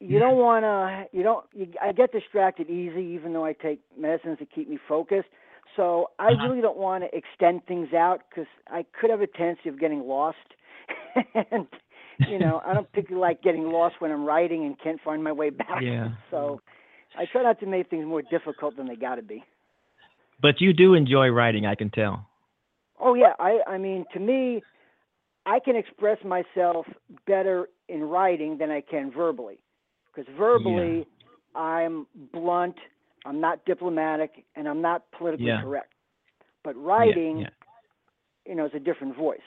you 0.00 0.18
don't 0.18 0.38
want 0.38 0.64
to. 0.64 1.16
You 1.16 1.22
don't. 1.22 1.44
You, 1.54 1.68
I 1.80 1.92
get 1.92 2.10
distracted 2.10 2.68
easy, 2.70 3.02
even 3.02 3.32
though 3.34 3.44
I 3.44 3.52
take 3.52 3.80
medicines 3.98 4.38
to 4.38 4.46
keep 4.46 4.68
me 4.68 4.78
focused. 4.88 5.28
So 5.76 6.10
I 6.18 6.30
Uh-huh. 6.30 6.48
really 6.48 6.60
don't 6.62 6.78
want 6.78 7.04
to 7.04 7.16
extend 7.16 7.66
things 7.66 7.92
out 7.92 8.22
because 8.28 8.46
I 8.68 8.84
could 8.98 9.10
have 9.10 9.20
a 9.20 9.26
tendency 9.26 9.68
of 9.68 9.78
getting 9.78 10.00
lost. 10.00 10.38
and 11.34 11.66
you 12.24 12.38
know, 12.38 12.62
I 12.66 12.72
don't 12.74 12.90
particularly 12.90 13.20
like 13.20 13.42
getting 13.42 13.70
lost 13.70 13.96
when 14.00 14.10
I'm 14.10 14.24
writing 14.24 14.64
and 14.64 14.78
can't 14.80 15.00
find 15.04 15.22
my 15.22 15.32
way 15.32 15.50
back. 15.50 15.82
Yeah. 15.84 16.08
So 16.30 16.60
I 17.16 17.26
try 17.26 17.42
not 17.42 17.60
to 17.60 17.66
make 17.66 17.90
things 17.90 18.06
more 18.06 18.22
difficult 18.22 18.76
than 18.76 18.86
they 18.88 18.96
got 18.96 19.16
to 19.16 19.22
be. 19.22 19.44
But 20.40 20.60
you 20.60 20.72
do 20.72 20.94
enjoy 20.94 21.28
writing, 21.28 21.66
I 21.66 21.74
can 21.74 21.90
tell. 21.90 22.26
Oh 22.98 23.14
yeah, 23.14 23.34
I 23.38 23.60
I 23.66 23.78
mean 23.78 24.06
to 24.12 24.18
me, 24.20 24.64
I 25.46 25.58
can 25.58 25.76
express 25.76 26.18
myself 26.24 26.86
better 27.26 27.68
in 27.88 28.04
writing 28.04 28.58
than 28.58 28.70
I 28.70 28.80
can 28.80 29.10
verbally, 29.10 29.58
because 30.06 30.32
verbally 30.36 31.06
I'm 31.54 32.06
blunt, 32.32 32.76
I'm 33.24 33.40
not 33.40 33.64
diplomatic, 33.64 34.44
and 34.54 34.68
I'm 34.68 34.80
not 34.80 35.10
politically 35.12 35.46
Yeah. 35.46 35.62
correct. 35.62 35.92
But 36.62 36.76
writing, 36.76 37.40
yeah. 37.40 37.50
you 38.46 38.54
know, 38.54 38.66
is 38.66 38.74
a 38.74 38.80
different 38.80 39.16
voice. 39.16 39.40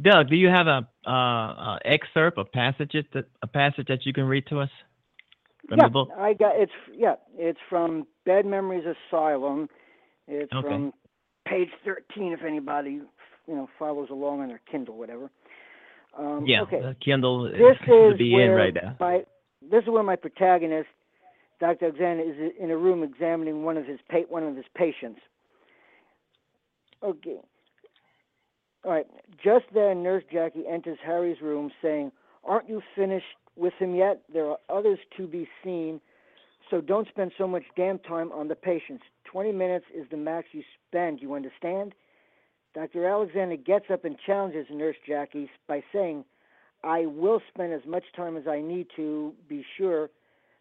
Doug, 0.00 0.28
do 0.28 0.36
you 0.36 0.48
have 0.48 0.66
a 0.66 0.88
uh, 1.06 1.10
uh, 1.10 1.78
excerpt, 1.84 2.38
a 2.38 2.44
passage 2.44 2.92
that 3.12 3.26
a 3.42 3.46
passage 3.46 3.86
that 3.88 4.06
you 4.06 4.12
can 4.12 4.24
read 4.24 4.46
to 4.46 4.60
us 4.60 4.70
from 5.68 5.78
yeah, 5.78 5.84
the 5.84 5.90
book? 5.90 6.08
I 6.16 6.32
got 6.32 6.56
it's 6.56 6.72
yeah, 6.92 7.16
it's 7.36 7.58
from 7.68 8.06
Bad 8.24 8.46
Memories 8.46 8.84
Asylum. 8.86 9.68
It's 10.26 10.52
Okay. 10.52 10.68
from 10.68 10.92
page 11.46 11.70
13 11.84 12.32
if 12.32 12.42
anybody 12.42 13.00
you 13.50 13.56
know 13.56 13.68
follows 13.78 14.08
along 14.10 14.40
on 14.40 14.48
their 14.48 14.60
Kindle 14.70 14.96
whatever. 14.96 15.28
Um, 16.16 16.44
yeah, 16.46 16.62
okay. 16.62 16.80
the 16.80 16.96
Kindle 17.04 17.44
this 17.44 17.76
is 17.82 18.16
be 18.16 18.32
where 18.32 18.52
in 18.52 18.56
right 18.56 18.74
now. 18.74 18.96
My, 19.00 19.24
this 19.60 19.82
is 19.82 19.88
where 19.88 20.02
my 20.02 20.16
protagonist, 20.16 20.88
Dr. 21.58 21.86
Alexander, 21.86 22.22
is 22.22 22.52
in 22.58 22.70
a 22.70 22.76
room 22.76 23.02
examining 23.02 23.64
one 23.64 23.76
of 23.76 23.86
his 23.86 23.98
pa- 24.08 24.28
one 24.28 24.44
of 24.44 24.56
his 24.56 24.64
patients. 24.74 25.20
Okay. 27.02 27.40
All 28.84 28.92
right. 28.92 29.06
Just 29.42 29.66
then, 29.74 30.02
Nurse 30.02 30.24
Jackie 30.32 30.64
enters 30.66 30.98
Harry's 31.04 31.40
room, 31.42 31.70
saying, 31.82 32.12
"Aren't 32.44 32.68
you 32.68 32.80
finished 32.94 33.26
with 33.56 33.74
him 33.74 33.94
yet? 33.94 34.22
There 34.32 34.46
are 34.46 34.58
others 34.68 34.98
to 35.16 35.26
be 35.26 35.48
seen, 35.64 36.00
so 36.70 36.80
don't 36.80 37.08
spend 37.08 37.32
so 37.36 37.48
much 37.48 37.64
damn 37.76 37.98
time 37.98 38.30
on 38.32 38.46
the 38.46 38.54
patients. 38.54 39.02
Twenty 39.24 39.52
minutes 39.52 39.86
is 39.92 40.06
the 40.10 40.16
max 40.16 40.48
you 40.52 40.62
spend. 40.88 41.20
You 41.20 41.34
understand?" 41.34 41.94
Dr. 42.74 43.06
Alexander 43.06 43.56
gets 43.56 43.86
up 43.90 44.04
and 44.04 44.16
challenges 44.24 44.66
Nurse 44.70 44.96
Jackie 45.06 45.50
by 45.66 45.82
saying, 45.92 46.24
I 46.84 47.06
will 47.06 47.40
spend 47.52 47.72
as 47.72 47.84
much 47.86 48.04
time 48.14 48.36
as 48.36 48.46
I 48.46 48.60
need 48.60 48.86
to 48.96 49.34
be 49.48 49.64
sure 49.76 50.08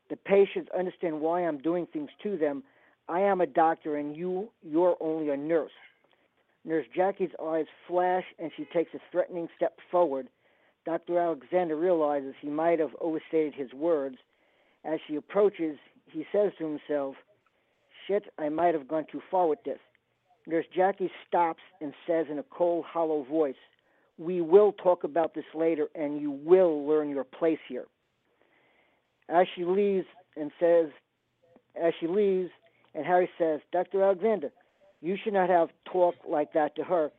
the 0.10 0.18
patients 0.18 0.70
understand 0.78 1.22
why 1.22 1.42
I'm 1.42 1.60
doing 1.60 1.86
things 1.86 2.10
to 2.24 2.36
them. 2.36 2.64
I 3.08 3.22
am 3.22 3.42
a 3.42 3.48
doctor 3.48 3.96
and 3.96 4.16
you 4.16 4.50
you're 4.64 4.98
only 5.00 5.30
a 5.30 5.38
nurse. 5.38 5.72
Nurse 6.66 6.86
Jackie's 6.96 7.32
eyes 7.44 7.68
flash 7.88 8.26
and 8.40 8.52
she 8.58 8.66
takes 8.66 8.94
a 8.94 9.00
threatening 9.12 9.48
step 9.56 9.78
forward. 9.92 10.28
Dr. 10.86 11.20
Alexander 11.20 11.76
realizes 11.76 12.34
he 12.42 12.50
might 12.50 12.80
have 12.80 12.96
overstated 13.00 13.54
his 13.54 13.72
words. 13.74 14.18
As 14.84 15.00
she 15.08 15.16
approaches, 15.16 15.78
he 16.12 16.26
says 16.32 16.52
to 16.58 16.66
himself, 16.66 17.16
Shit, 18.08 18.34
I 18.40 18.50
might 18.50 18.74
have 18.74 18.88
gone 18.88 19.06
too 19.12 19.22
far 19.30 19.48
with 19.48 19.64
this. 19.64 19.80
Nurse 20.50 20.66
Jackie 20.76 21.12
stops 21.28 21.62
and 21.80 21.94
says 22.08 22.26
in 22.30 22.40
a 22.40 22.44
cold, 22.44 22.84
hollow 22.86 23.24
voice, 23.24 23.56
We 24.18 24.42
will 24.42 24.72
talk 24.72 25.04
about 25.04 25.36
this 25.36 25.46
later, 25.54 25.90
and 25.94 26.20
you 26.20 26.32
will 26.32 26.88
learn 26.88 27.10
your 27.10 27.24
place 27.24 27.60
here. 27.68 27.86
As 29.30 29.46
she 29.56 29.64
leaves 29.64 30.08
and 30.36 30.52
says, 30.60 30.88
as 31.80 31.94
she 32.00 32.08
leaves, 32.08 32.50
and 32.96 33.06
Harry 33.06 33.30
says, 33.38 33.60
Dr. 33.72 34.02
Alexander, 34.02 34.52
you 35.02 35.18
should 35.24 35.34
not 35.34 35.50
have 35.50 35.70
talked 35.92 36.28
like 36.28 36.54
that 36.54 36.76
to 36.78 36.84
her. 36.84 37.12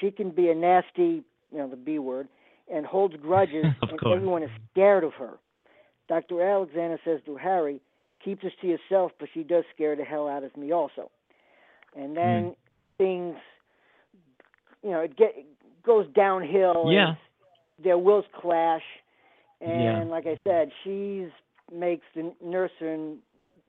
She 0.00 0.12
can 0.12 0.30
be 0.30 0.48
a 0.48 0.54
nasty, 0.54 1.24
you 1.50 1.58
know, 1.58 1.68
the 1.68 1.76
B 1.76 1.98
word, 1.98 2.28
and 2.72 2.86
holds 2.86 3.16
grudges, 3.16 3.64
and 3.82 4.00
course. 4.00 4.14
everyone 4.14 4.44
is 4.44 4.50
scared 4.70 5.02
of 5.02 5.12
her. 5.14 5.38
Dr. 6.08 6.40
Alexander 6.40 7.00
says 7.04 7.18
to 7.26 7.36
Harry, 7.36 7.80
keep 8.24 8.42
this 8.42 8.52
to 8.60 8.68
yourself, 8.68 9.10
but 9.18 9.28
she 9.34 9.42
does 9.42 9.64
scare 9.74 9.96
the 9.96 10.04
hell 10.04 10.28
out 10.28 10.44
of 10.44 10.56
me 10.56 10.72
also. 10.72 11.10
And 11.96 12.16
then 12.16 12.44
hmm. 12.44 12.50
Things, 12.98 13.36
you 14.82 14.90
know, 14.90 15.00
it 15.00 15.16
get 15.16 15.32
it 15.36 15.46
goes 15.84 16.06
downhill. 16.14 16.82
and 16.88 16.92
Yeah. 16.92 17.14
Their 17.82 17.98
wills 17.98 18.24
clash, 18.34 18.82
and 19.60 19.82
Yeah. 19.82 20.04
like 20.04 20.26
I 20.26 20.38
said, 20.44 20.70
she's 20.82 21.28
makes 21.70 22.06
the 22.14 22.32
nurse 22.42 22.70
in 22.80 23.18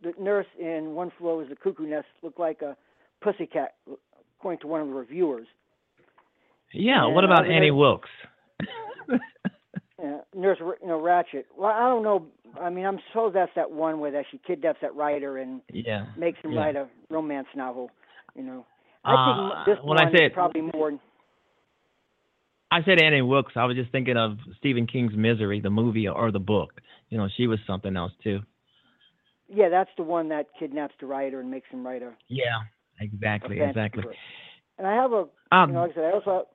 the 0.01 0.13
nurse 0.19 0.45
in 0.59 0.93
One 0.95 1.09
Flew 1.17 1.29
Over 1.31 1.45
the 1.45 1.55
Cuckoo 1.55 1.87
Nest 1.87 2.07
look 2.21 2.37
like 2.39 2.61
a 2.61 2.77
pussycat, 3.21 3.75
according 4.37 4.59
to 4.59 4.67
one 4.67 4.81
of 4.81 4.87
the 4.87 4.93
reviewers. 4.93 5.47
Yeah. 6.71 7.05
And 7.05 7.15
what 7.15 7.23
about 7.23 7.41
other 7.45 7.51
Annie 7.51 7.71
Wilkes? 7.71 8.09
Yeah, 9.99 10.19
nurse, 10.35 10.59
you 10.59 10.87
know, 10.87 10.99
Ratched. 11.01 11.45
Well, 11.57 11.71
I 11.71 11.89
don't 11.89 12.03
know. 12.03 12.27
I 12.61 12.69
mean, 12.69 12.85
I'm 12.85 12.99
suppose 13.07 13.33
that's 13.33 13.51
that 13.55 13.71
one 13.71 13.99
where 13.99 14.11
that 14.11 14.25
she 14.29 14.37
kidnaps 14.37 14.77
that 14.83 14.93
writer 14.93 15.39
and 15.39 15.59
Yeah. 15.73 16.05
makes 16.15 16.37
him 16.41 16.51
yeah. 16.51 16.59
write 16.59 16.75
a 16.75 16.87
romance 17.09 17.47
novel. 17.55 17.89
You 18.35 18.43
know, 18.43 18.65
I 19.07 19.13
Uh, 19.13 19.65
think 19.65 19.77
this 19.77 19.85
when 19.85 19.97
I 19.97 20.03
one 20.03 20.13
is 20.15 20.19
said- 20.19 20.33
probably 20.33 20.61
more. 20.61 20.99
I 22.69 22.83
said 22.83 23.01
Annie 23.01 23.21
Wilkes. 23.21 23.55
I 23.55 23.63
was 23.65 23.77
just 23.77 23.91
thinking 23.91 24.17
of 24.17 24.37
Stephen 24.57 24.85
King's 24.87 25.15
Misery, 25.15 25.61
the 25.61 25.69
movie 25.69 26.07
or 26.07 26.31
the 26.31 26.39
book. 26.39 26.81
You 27.09 27.17
know, 27.17 27.29
she 27.29 27.47
was 27.47 27.59
something 27.65 27.95
else 27.95 28.11
too. 28.21 28.41
Yeah, 29.47 29.69
that's 29.69 29.89
the 29.95 30.03
one 30.03 30.27
that 30.29 30.47
kidnaps 30.59 30.93
the 30.99 31.05
writer 31.05 31.39
and 31.39 31.49
makes 31.49 31.69
him 31.69 31.85
write 31.87 32.01
a. 32.03 32.13
Yeah. 32.27 32.59
Exactly. 32.99 33.61
Exactly. 33.61 34.03
And 34.77 34.85
I 34.87 34.93
have 34.95 35.13
a, 35.13 35.27
Um, 35.51 35.69
you 35.69 35.73
know, 35.75 35.81
like 35.83 35.91
I 35.91 35.95
said, 35.95 36.03
I 36.05 36.11
also, 36.11 36.47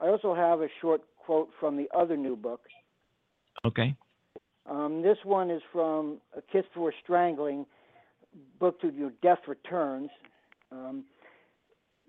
I 0.00 0.08
also 0.08 0.34
have 0.34 0.60
a 0.60 0.68
short 0.80 1.00
quote 1.16 1.48
from 1.58 1.76
the 1.76 1.88
other 1.94 2.16
new 2.16 2.36
book. 2.36 2.60
Okay. 3.64 3.94
Um, 4.66 5.00
this 5.00 5.16
one 5.24 5.48
is 5.50 5.62
from 5.72 6.20
A 6.36 6.42
Kiss 6.42 6.66
for 6.74 6.92
Strangling, 7.02 7.64
book 8.58 8.80
to 8.80 8.90
your 8.90 9.10
Death 9.22 9.46
Returns. 9.46 10.10
Um, 10.70 11.04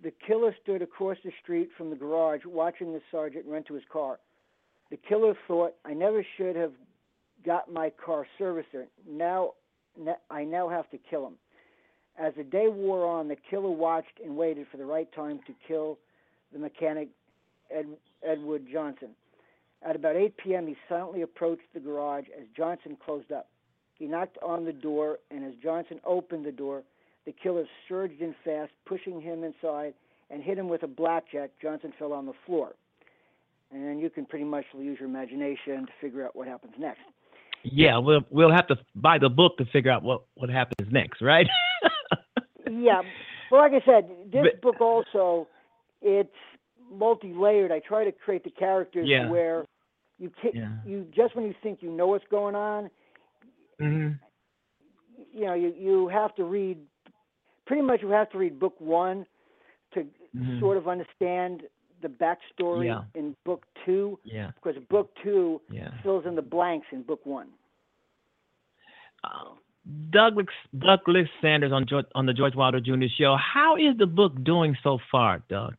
the 0.04 0.12
killer 0.28 0.56
stood 0.62 0.82
across 0.82 1.18
the 1.24 1.32
street 1.42 1.70
from 1.78 1.90
the 1.90 1.96
garage 1.96 2.42
watching 2.46 2.92
the 2.92 3.02
sergeant 3.10 3.46
run 3.48 3.64
to 3.64 3.74
his 3.74 3.84
car. 3.92 4.20
The 4.92 4.98
killer 4.98 5.34
thought, 5.48 5.76
I 5.86 5.94
never 5.94 6.26
should 6.38 6.56
have 6.56 6.74
got 7.46 7.72
my 7.72 7.92
car 8.04 8.28
serviced. 8.38 8.70
Now, 9.10 9.54
I 10.30 10.44
now 10.44 10.70
have 10.70 10.90
to 10.92 10.98
kill 11.10 11.28
him. 11.28 11.36
As 12.18 12.34
the 12.36 12.44
day 12.44 12.68
wore 12.68 13.08
on, 13.08 13.28
the 13.28 13.38
killer 13.50 13.72
watched 13.72 14.20
and 14.24 14.36
waited 14.36 14.68
for 14.70 14.78
the 14.78 14.86
right 14.86 15.12
time 15.14 15.40
to 15.48 15.54
kill 15.68 15.98
the 16.52 16.60
mechanic 16.60 17.10
Ed, 17.72 17.88
Edward 18.24 18.66
Johnson. 18.72 19.10
At 19.82 19.96
about 19.96 20.16
8 20.16 20.38
p.m., 20.38 20.68
he 20.68 20.76
silently 20.88 21.22
approached 21.22 21.64
the 21.74 21.80
garage 21.80 22.26
as 22.38 22.46
Johnson 22.56 22.98
closed 23.04 23.32
up. 23.32 23.50
He 23.96 24.06
knocked 24.06 24.38
on 24.44 24.66
the 24.66 24.74
door, 24.74 25.20
and 25.32 25.44
as 25.44 25.54
Johnson 25.62 26.00
opened 26.06 26.46
the 26.46 26.52
door, 26.52 26.84
the 27.26 27.32
killer 27.32 27.66
surged 27.88 28.22
in 28.22 28.36
fast, 28.44 28.72
pushing 28.86 29.22
him 29.22 29.44
inside 29.44 29.94
and 30.30 30.42
hit 30.44 30.58
him 30.58 30.68
with 30.68 30.84
a 30.84 30.88
blackjack. 30.88 31.52
Johnson 31.62 31.94
fell 31.98 32.14
on 32.14 32.26
the 32.26 32.34
floor. 32.46 32.74
And 33.72 34.00
you 34.00 34.10
can 34.10 34.26
pretty 34.26 34.46
much 34.46 34.66
use 34.78 35.00
your 35.00 35.10
imagination 35.10 35.86
to 35.88 35.92
figure 36.00 36.26
out 36.26 36.36
what 36.36 36.48
happens 36.48 36.74
next. 36.78 37.00
Yeah, 37.64 37.98
we'll 37.98 38.22
we'll 38.30 38.52
have 38.52 38.68
to 38.68 38.78
buy 38.94 39.18
the 39.18 39.30
book 39.30 39.58
to 39.58 39.66
figure 39.66 39.90
out 39.90 40.04
what 40.04 40.24
what 40.36 40.50
happens 40.50 40.92
next, 40.92 41.22
right? 41.22 41.48
yeah, 42.70 43.02
well, 43.50 43.62
like 43.62 43.72
I 43.72 43.86
said, 43.86 44.10
this 44.32 44.44
But- 44.52 44.62
book 44.62 44.82
also 44.82 45.48
it's 46.02 46.30
multi-layered. 46.92 47.72
I 47.72 47.80
try 47.80 48.04
to 48.04 48.12
create 48.12 48.44
the 48.44 48.50
characters 48.52 49.08
Yeah. 49.08 49.30
where 49.30 49.66
you 50.20 50.30
ca- 50.42 50.52
Yeah. 50.54 50.74
you 50.86 51.08
just 51.16 51.36
when 51.36 51.46
you 51.46 51.56
think 51.64 51.82
you 51.82 51.90
know 51.90 52.08
what's 52.08 52.28
going 52.30 52.56
on, 52.56 52.90
hmm 53.80 54.10
you 55.34 55.46
know, 55.46 55.54
you 55.54 55.74
you 55.78 56.08
have 56.10 56.36
to 56.36 56.44
read 56.44 56.78
pretty 57.66 57.82
much 57.82 58.02
you 58.02 58.10
have 58.10 58.30
to 58.32 58.38
read 58.38 58.60
book 58.60 58.76
one 58.80 59.26
to 59.94 60.06
Mhm. 60.36 60.60
sort 60.60 60.78
of 60.78 60.88
understand 60.88 61.68
the 62.02 62.10
backstory 62.10 62.86
Yeah. 62.88 63.04
in 63.16 63.36
book 63.46 63.66
two 63.86 64.20
Yeah. 64.24 64.52
because 64.56 64.78
book 64.86 65.14
two 65.24 65.62
Yeah. 65.70 65.92
fills 66.02 66.26
in 66.26 66.36
the 66.36 66.42
blanks 66.42 66.88
in 66.92 67.04
book 67.04 67.26
one. 67.26 67.54
Uh, 69.24 69.52
Douglas 70.10 70.48
Douglas 70.78 71.30
Sanders 71.42 71.72
on 71.72 71.86
George, 71.86 72.06
on 72.16 72.26
the 72.26 72.34
George 72.34 72.56
Wilder 72.56 72.80
Jr. 72.80 73.08
Show. 73.08 73.36
How 73.36 73.76
is 73.76 73.98
the 73.98 74.08
book 74.08 74.34
doing 74.44 74.76
so 74.82 74.98
far, 75.12 75.40
Doug? 75.50 75.76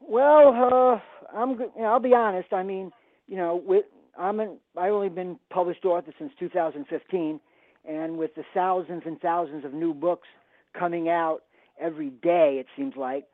Well, 0.00 0.54
uh, 0.54 1.00
I'm. 1.36 1.58
You 1.60 1.70
know, 1.76 1.84
I'll 1.84 2.00
be 2.00 2.14
honest. 2.14 2.52
I 2.52 2.62
mean, 2.62 2.92
you 3.26 3.36
know, 3.36 3.56
with 3.56 3.84
I'm 4.18 4.40
an, 4.40 4.58
I've 4.76 4.92
only 4.92 5.08
been 5.08 5.38
published 5.50 5.84
author 5.84 6.12
since 6.18 6.32
2015, 6.38 7.40
and 7.88 8.18
with 8.18 8.34
the 8.34 8.44
thousands 8.52 9.02
and 9.06 9.20
thousands 9.20 9.64
of 9.64 9.72
new 9.72 9.94
books 9.94 10.28
coming 10.78 11.08
out 11.08 11.40
every 11.80 12.10
day, 12.10 12.58
it 12.60 12.66
seems 12.76 12.94
like, 12.96 13.26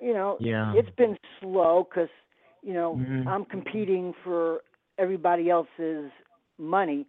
you 0.00 0.14
know, 0.14 0.38
Yeah. 0.40 0.72
it's 0.74 0.90
been 0.96 1.16
slow 1.40 1.84
because, 1.88 2.08
you 2.62 2.72
know, 2.72 2.96
Mhm. 2.96 3.26
I'm 3.26 3.44
competing 3.44 4.14
for 4.24 4.62
everybody 4.98 5.50
else's 5.50 6.10
money, 6.58 7.06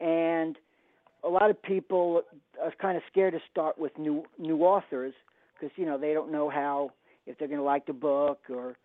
and 0.00 0.58
a 1.24 1.28
lot 1.28 1.50
of 1.50 1.60
people 1.62 2.22
are 2.60 2.72
kind 2.72 2.96
of 2.96 3.02
scared 3.08 3.34
to 3.34 3.40
start 3.50 3.78
with 3.78 3.96
new 3.98 4.26
new 4.38 4.64
authors 4.64 5.14
because 5.54 5.76
you 5.76 5.86
know 5.86 5.98
they 5.98 6.12
don't 6.12 6.30
know 6.32 6.48
how 6.48 6.92
if 7.26 7.38
they're 7.38 7.48
going 7.48 7.58
to 7.58 7.64
like 7.64 7.86
the 7.86 7.92
book 7.92 8.40
or 8.48 8.76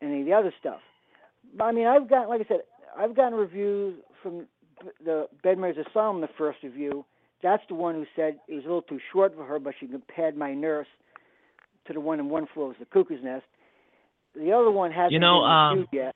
any 0.00 0.20
of 0.20 0.26
the 0.26 0.32
other 0.32 0.52
stuff. 0.58 0.80
But 1.54 1.64
I 1.64 1.72
mean, 1.72 1.86
I've 1.86 2.08
got 2.08 2.28
like 2.28 2.40
I 2.40 2.44
said, 2.44 2.62
I've 2.96 3.14
gotten 3.14 3.38
reviews 3.38 4.00
from 4.22 4.46
the 5.04 5.26
Bedmares 5.44 5.76
Asylum, 5.88 6.20
the 6.20 6.28
first 6.38 6.58
review. 6.62 7.04
That's 7.42 7.62
the 7.68 7.74
one 7.74 7.94
who 7.94 8.04
said 8.16 8.38
it 8.48 8.54
was 8.54 8.64
a 8.64 8.68
little 8.68 8.82
too 8.82 8.98
short 9.12 9.34
for 9.34 9.44
her, 9.44 9.58
but 9.58 9.74
she 9.78 9.86
compared 9.86 10.36
my 10.36 10.54
nurse 10.54 10.88
to 11.86 11.92
the 11.92 12.00
one 12.00 12.18
in 12.18 12.28
One 12.28 12.46
Floor 12.52 12.68
was 12.68 12.76
the 12.78 12.86
Cuckoo's 12.86 13.22
Nest. 13.22 13.44
The 14.34 14.52
other 14.52 14.70
one 14.70 14.90
hasn't 14.90 15.12
You 15.12 15.20
know, 15.20 15.40
been 15.40 15.50
um, 15.50 15.70
reviewed 15.78 15.88
yet. 15.92 16.14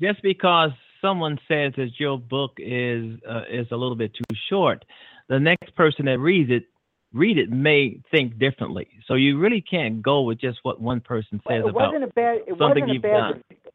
Just 0.00 0.22
because 0.22 0.70
someone 1.00 1.38
says 1.48 1.72
that 1.76 1.90
your 1.98 2.18
book 2.18 2.52
is 2.58 3.18
uh, 3.28 3.42
is 3.50 3.66
a 3.70 3.76
little 3.76 3.96
bit 3.96 4.12
too 4.14 4.36
short, 4.48 4.84
the 5.28 5.40
next 5.40 5.74
person 5.74 6.06
that 6.06 6.18
reads 6.18 6.50
it 6.50 6.64
read 7.12 7.38
it 7.38 7.50
may 7.50 8.00
think 8.10 8.38
differently. 8.38 8.88
So 9.06 9.14
you 9.14 9.38
really 9.38 9.60
can't 9.62 10.02
go 10.02 10.22
with 10.22 10.38
just 10.40 10.58
what 10.62 10.80
one 10.80 11.00
person 11.00 11.40
says 11.48 11.62
it 11.64 11.70
about 11.70 11.92
wasn't 11.92 12.04
a 12.04 12.08
bad. 12.08 12.38
It 12.46 12.48
something 12.48 12.60
wasn't 12.60 12.90
a 12.90 12.92
you've 12.92 13.02
bad. 13.02 13.10
done. 13.10 13.32
Review. 13.32 13.70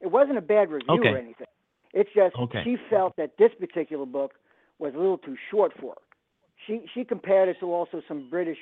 It 0.00 0.06
wasn't 0.10 0.38
a 0.38 0.42
bad 0.42 0.70
review 0.70 0.94
Okay. 0.94 1.08
or 1.08 1.18
anything. 1.18 1.46
It's 1.94 2.10
just 2.14 2.36
Okay. 2.36 2.62
she 2.64 2.76
felt 2.90 3.16
that 3.16 3.36
this 3.38 3.50
particular 3.58 4.06
book 4.06 4.34
was 4.78 4.94
a 4.94 4.98
little 4.98 5.18
too 5.18 5.36
short 5.50 5.72
for 5.80 5.94
her. 5.94 6.02
She 6.66 6.82
she 6.92 7.04
compared 7.04 7.48
it 7.48 7.56
to 7.60 7.72
also 7.72 8.02
some 8.08 8.28
British 8.28 8.58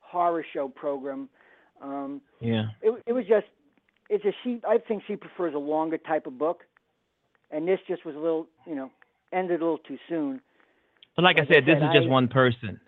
horror 0.00 0.44
show 0.52 0.68
program. 0.68 1.28
Um, 1.80 2.20
Yeah. 2.40 2.66
it 2.82 3.02
it 3.06 3.12
was 3.12 3.26
just 3.26 3.46
it's 4.10 4.24
a 4.24 4.32
she 4.42 4.60
I 4.66 4.78
think 4.78 5.02
she 5.06 5.16
prefers 5.16 5.54
a 5.54 5.58
longer 5.58 5.98
type 5.98 6.26
of 6.26 6.38
book, 6.38 6.64
and 7.50 7.66
this 7.66 7.80
just 7.88 8.04
was 8.04 8.14
a 8.14 8.18
little 8.18 8.46
you 8.66 8.74
know 8.74 8.90
ended 9.32 9.60
a 9.60 9.64
little 9.64 9.78
too 9.78 9.98
soon. 10.08 10.40
But 11.16 11.22
like 11.24 11.36
I 11.36 11.40
Like 11.40 11.50
I 11.50 11.54
said, 11.54 11.66
this 11.66 11.78
said, 11.78 11.88
is 11.88 11.94
just 11.94 12.06
I- 12.06 12.10
one 12.10 12.28
person. 12.28 12.80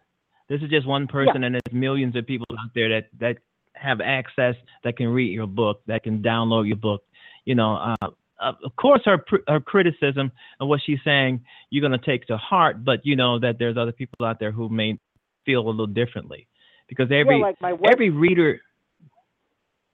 This 0.49 0.63
is 0.63 0.71
just 0.71 0.87
one 0.87 1.09
person, 1.09 1.43
and 1.43 1.55
there's 1.57 1.73
millions 1.73 2.15
of 2.15 2.25
people 2.27 2.47
out 2.53 2.71
there 2.75 2.89
that 2.89 3.09
that 3.19 3.39
have 3.75 4.01
access 4.01 4.55
that 4.85 4.97
can 4.97 5.09
read 5.09 5.33
your 5.33 5.47
book, 5.49 5.83
that 5.87 6.03
can 6.05 6.23
download 6.23 6.67
your 6.69 6.77
book. 6.77 7.03
You 7.45 7.55
know, 7.57 7.75
uh, 7.77 8.11
uh, 8.41 8.53
of 8.65 8.75
course, 8.77 9.01
her 9.05 9.25
her 9.49 9.61
criticism 9.61 10.31
and 10.61 10.69
what 10.69 10.81
she's 10.85 10.99
saying, 11.05 11.45
you're 11.71 11.83
gonna 11.83 11.99
take 11.99 12.27
to 12.27 12.37
heart, 12.37 12.85
but 12.85 13.05
you 13.05 13.17
know 13.17 13.39
that 13.39 13.59
there's 13.59 13.77
other 13.77 13.93
people 13.93 14.27
out 14.27 14.39
there 14.39 14.53
who 14.53 14.69
may 14.69 14.99
feel 15.45 15.61
a 15.61 15.69
little 15.69 15.87
differently, 15.87 16.47
because 16.89 17.11
every 17.11 17.41
like 17.41 17.61
my 17.61 17.73
web- 17.73 17.93
every 17.93 18.11
reader. 18.11 18.61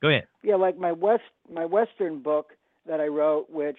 Go 0.00 0.08
ahead. 0.08 0.26
Yeah, 0.42 0.56
like 0.56 0.76
my 0.76 0.92
west 0.92 1.22
my 1.52 1.64
western 1.64 2.20
book 2.22 2.52
that 2.86 3.00
I 3.00 3.06
wrote, 3.06 3.48
which 3.48 3.78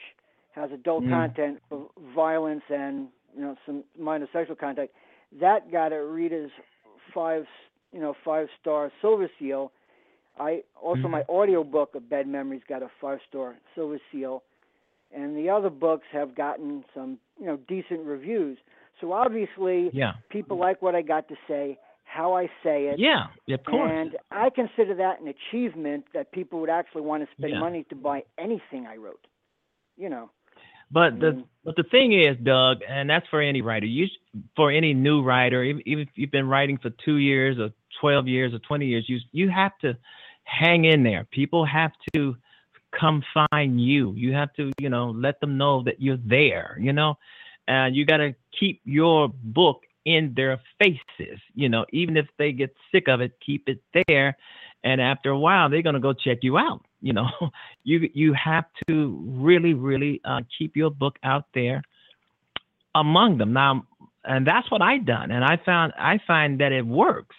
has 0.56 0.72
adult 0.72 1.04
Mm. 1.04 1.10
content 1.10 1.62
of 1.72 1.90
violence 2.16 2.64
and 2.70 3.10
you 3.36 3.42
know 3.42 3.58
some 3.66 3.84
minor 4.00 4.28
sexual 4.32 4.56
content, 4.56 4.90
that 5.42 5.70
got 5.72 5.92
a 5.92 6.02
reader's 6.02 6.52
five 7.14 7.46
you 7.92 8.00
know 8.00 8.14
five 8.24 8.48
star 8.62 8.92
silver 9.02 9.30
seal. 9.40 9.72
I 10.40 10.64
also 10.82 11.04
Mhm. 11.08 11.12
my 11.12 11.24
audio 11.28 11.64
book 11.64 11.94
of 11.96 12.10
Bad 12.10 12.28
Memories 12.28 12.64
got 12.70 12.82
a 12.82 12.90
five 13.02 13.20
star 13.28 13.56
silver 13.76 14.00
seal, 14.12 14.44
and 15.16 15.36
the 15.38 15.50
other 15.50 15.70
books 15.70 16.06
have 16.12 16.36
gotten 16.36 16.84
some 16.94 17.18
you 17.40 17.46
know 17.46 17.58
decent 17.68 18.06
reviews. 18.06 18.58
So 19.02 19.12
obviously, 19.12 19.90
Yeah. 19.94 20.14
people 20.30 20.58
like 20.58 20.82
what 20.82 20.96
I 20.96 21.02
got 21.02 21.28
to 21.30 21.36
say, 21.48 21.78
how 22.04 22.34
I 22.34 22.48
say 22.64 22.88
it. 22.88 23.00
Yeah, 23.00 23.28
of 23.50 23.64
course. 23.66 23.92
And 23.92 24.18
I 24.32 24.50
consider 24.50 24.94
that 24.96 25.20
an 25.20 25.28
achievement 25.28 26.06
that 26.14 26.32
people 26.32 26.60
would 26.60 26.70
actually 26.70 27.02
want 27.02 27.28
to 27.28 27.36
spend 27.36 27.54
Yeah. 27.54 27.60
money 27.60 27.84
to 27.90 27.96
buy 27.96 28.24
anything 28.38 28.86
I 28.88 28.98
wrote. 28.98 29.26
You 29.98 30.10
know. 30.10 30.30
But 30.92 31.20
the 31.20 31.32
Mm. 31.34 31.46
but 31.66 31.76
the 31.76 31.84
thing 31.84 32.14
is, 32.14 32.38
Doug, 32.38 32.84
and 32.88 33.10
that's 33.10 33.28
for 33.30 33.42
any 33.42 33.62
writer. 33.62 33.86
You 33.88 34.08
for 34.56 34.70
any 34.70 34.94
new 34.94 35.24
writer, 35.24 35.64
even, 35.64 35.82
even 35.88 36.04
if 36.04 36.10
you've 36.16 36.32
been 36.32 36.48
writing 36.48 36.78
for 36.78 36.92
two 36.92 37.18
years 37.18 37.58
or 37.58 37.72
twelve 38.00 38.28
years 38.28 38.54
or 38.54 38.60
twenty 38.60 38.86
years, 38.86 39.10
you 39.10 39.20
you 39.32 39.50
have 39.50 39.78
to 39.80 39.98
hang 40.44 40.86
in 40.86 41.04
there. 41.04 41.24
People 41.32 41.66
have 41.66 41.94
to 42.14 42.36
come 43.00 43.24
find 43.34 43.82
you. 43.82 44.14
You 44.16 44.34
have 44.34 44.54
to 44.54 44.72
you 44.80 44.90
know 44.90 45.12
let 45.12 45.40
them 45.40 45.58
know 45.58 45.84
that 45.84 46.02
you're 46.02 46.20
there. 46.26 46.78
You 46.80 46.94
know, 46.94 47.18
and 47.68 47.96
you 47.96 48.06
got 48.06 48.18
to 48.18 48.36
keep 48.58 48.82
your 48.86 49.30
book 49.30 49.84
in 50.06 50.34
their 50.36 50.60
faces. 50.80 51.40
You 51.54 51.70
know, 51.70 51.86
even 51.92 52.18
if 52.18 52.28
they 52.38 52.52
get 52.52 52.76
sick 52.92 53.08
of 53.08 53.22
it, 53.22 53.34
keep 53.46 53.68
it 53.70 53.82
there. 54.08 54.38
And 54.84 55.00
after 55.00 55.30
a 55.30 55.40
while, 55.40 55.70
they're 55.70 55.82
gonna 55.82 56.00
go 56.00 56.14
check 56.14 56.40
you 56.42 56.58
out. 56.58 56.86
You 57.02 57.14
know, 57.14 57.30
you 57.84 58.10
you 58.14 58.34
have 58.34 58.66
to 58.88 59.24
really 59.28 59.74
really 59.74 60.22
uh, 60.26 60.42
keep 60.58 60.76
your 60.76 60.92
book 60.92 61.18
out 61.24 61.46
there 61.54 61.84
among 62.96 63.38
them 63.38 63.54
now 63.54 63.86
and 64.26 64.46
that's 64.46 64.70
what 64.72 64.82
i 64.82 64.98
done 64.98 65.32
and 65.32 65.44
i 65.44 65.58
found 65.66 65.94
i 65.98 66.20
find 66.26 66.60
that 66.60 66.72
it 66.72 66.86
works 66.86 67.36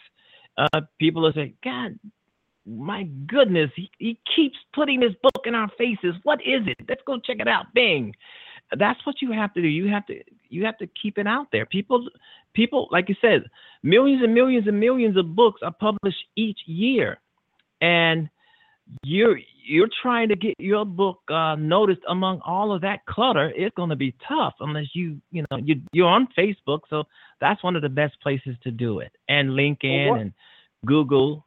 uh, 0.59 0.81
people 0.99 1.23
will 1.23 1.33
say 1.33 1.55
god 1.63 1.99
my 2.67 3.05
goodness 3.27 3.71
he, 3.77 3.91
he 3.99 4.19
keeps 4.35 4.57
putting 4.75 5.01
this 5.01 5.13
book 5.23 5.45
in 5.45 5.55
our 5.55 5.71
faces. 5.77 6.15
What 6.23 6.41
is 6.41 6.67
it? 6.67 6.77
Let's 6.89 7.03
go 7.07 7.19
check 7.19 7.37
it 7.41 7.49
out. 7.49 7.67
Bing. 7.75 8.15
That's 8.79 9.05
what 9.05 9.17
you 9.21 9.33
have 9.33 9.53
to 9.55 9.63
do. 9.63 9.69
You 9.69 9.89
have 9.89 10.07
to 10.07 10.21
you 10.49 10.65
have 10.65 10.79
to 10.79 10.89
keep 11.01 11.19
it 11.19 11.27
out 11.27 11.49
there. 11.53 11.67
People 11.67 12.09
people 12.55 12.89
like 12.91 13.09
you 13.09 13.17
said 13.21 13.45
millions 13.83 14.23
and 14.23 14.35
millions 14.35 14.67
and 14.67 14.81
millions 14.81 15.17
of 15.17 15.37
books 15.37 15.61
are 15.63 15.73
published 15.73 16.25
each 16.37 16.61
year. 16.67 17.19
And 17.81 18.31
you're 19.03 19.39
you're 19.67 19.89
trying 20.03 20.29
to 20.29 20.37
get 20.37 20.55
your 20.59 20.85
book 20.85 21.21
uh, 21.31 21.57
noticed 21.57 22.03
among 22.09 22.41
all 22.45 22.73
of 22.75 22.83
that 22.83 23.05
clutter. 23.07 23.53
It's 23.57 23.75
going 23.77 23.91
to 23.91 23.97
be 23.97 24.15
tough 24.27 24.55
unless 24.61 24.87
you 24.95 25.21
you 25.31 25.45
know 25.51 25.59
you 25.59 25.81
you're 25.93 26.09
on 26.09 26.29
Facebook, 26.37 26.81
so 26.91 27.05
that's 27.41 27.63
one 27.65 27.77
of 27.77 27.83
the 27.83 27.89
best 27.89 28.21
places 28.23 28.57
to 28.63 28.71
do 28.71 29.01
it, 29.01 29.13
and 29.29 29.51
LinkedIn 29.51 30.11
what- 30.11 30.21
and 30.21 30.33
Google. 30.87 31.47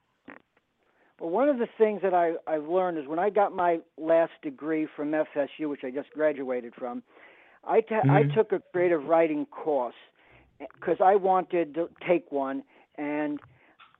Well, 1.19 1.29
one 1.29 1.49
of 1.49 1.57
the 1.57 1.67
things 1.77 2.01
that 2.03 2.13
I, 2.13 2.33
I've 2.47 2.67
learned 2.67 2.97
is 2.97 3.07
when 3.07 3.19
I 3.19 3.29
got 3.29 3.55
my 3.55 3.79
last 3.97 4.33
degree 4.43 4.87
from 4.95 5.11
FSU, 5.11 5.69
which 5.69 5.83
I 5.83 5.89
just 5.91 6.11
graduated 6.11 6.73
from, 6.75 7.03
I 7.63 7.81
ta- 7.81 8.05
I 8.09 8.23
Mhm. 8.23 8.33
took 8.35 8.51
a 8.51 8.61
creative 8.71 9.05
writing 9.05 9.45
course 9.47 9.95
because 10.59 10.97
I 11.03 11.15
wanted 11.15 11.73
to 11.75 11.89
take 12.07 12.31
one, 12.31 12.63
and 12.97 13.39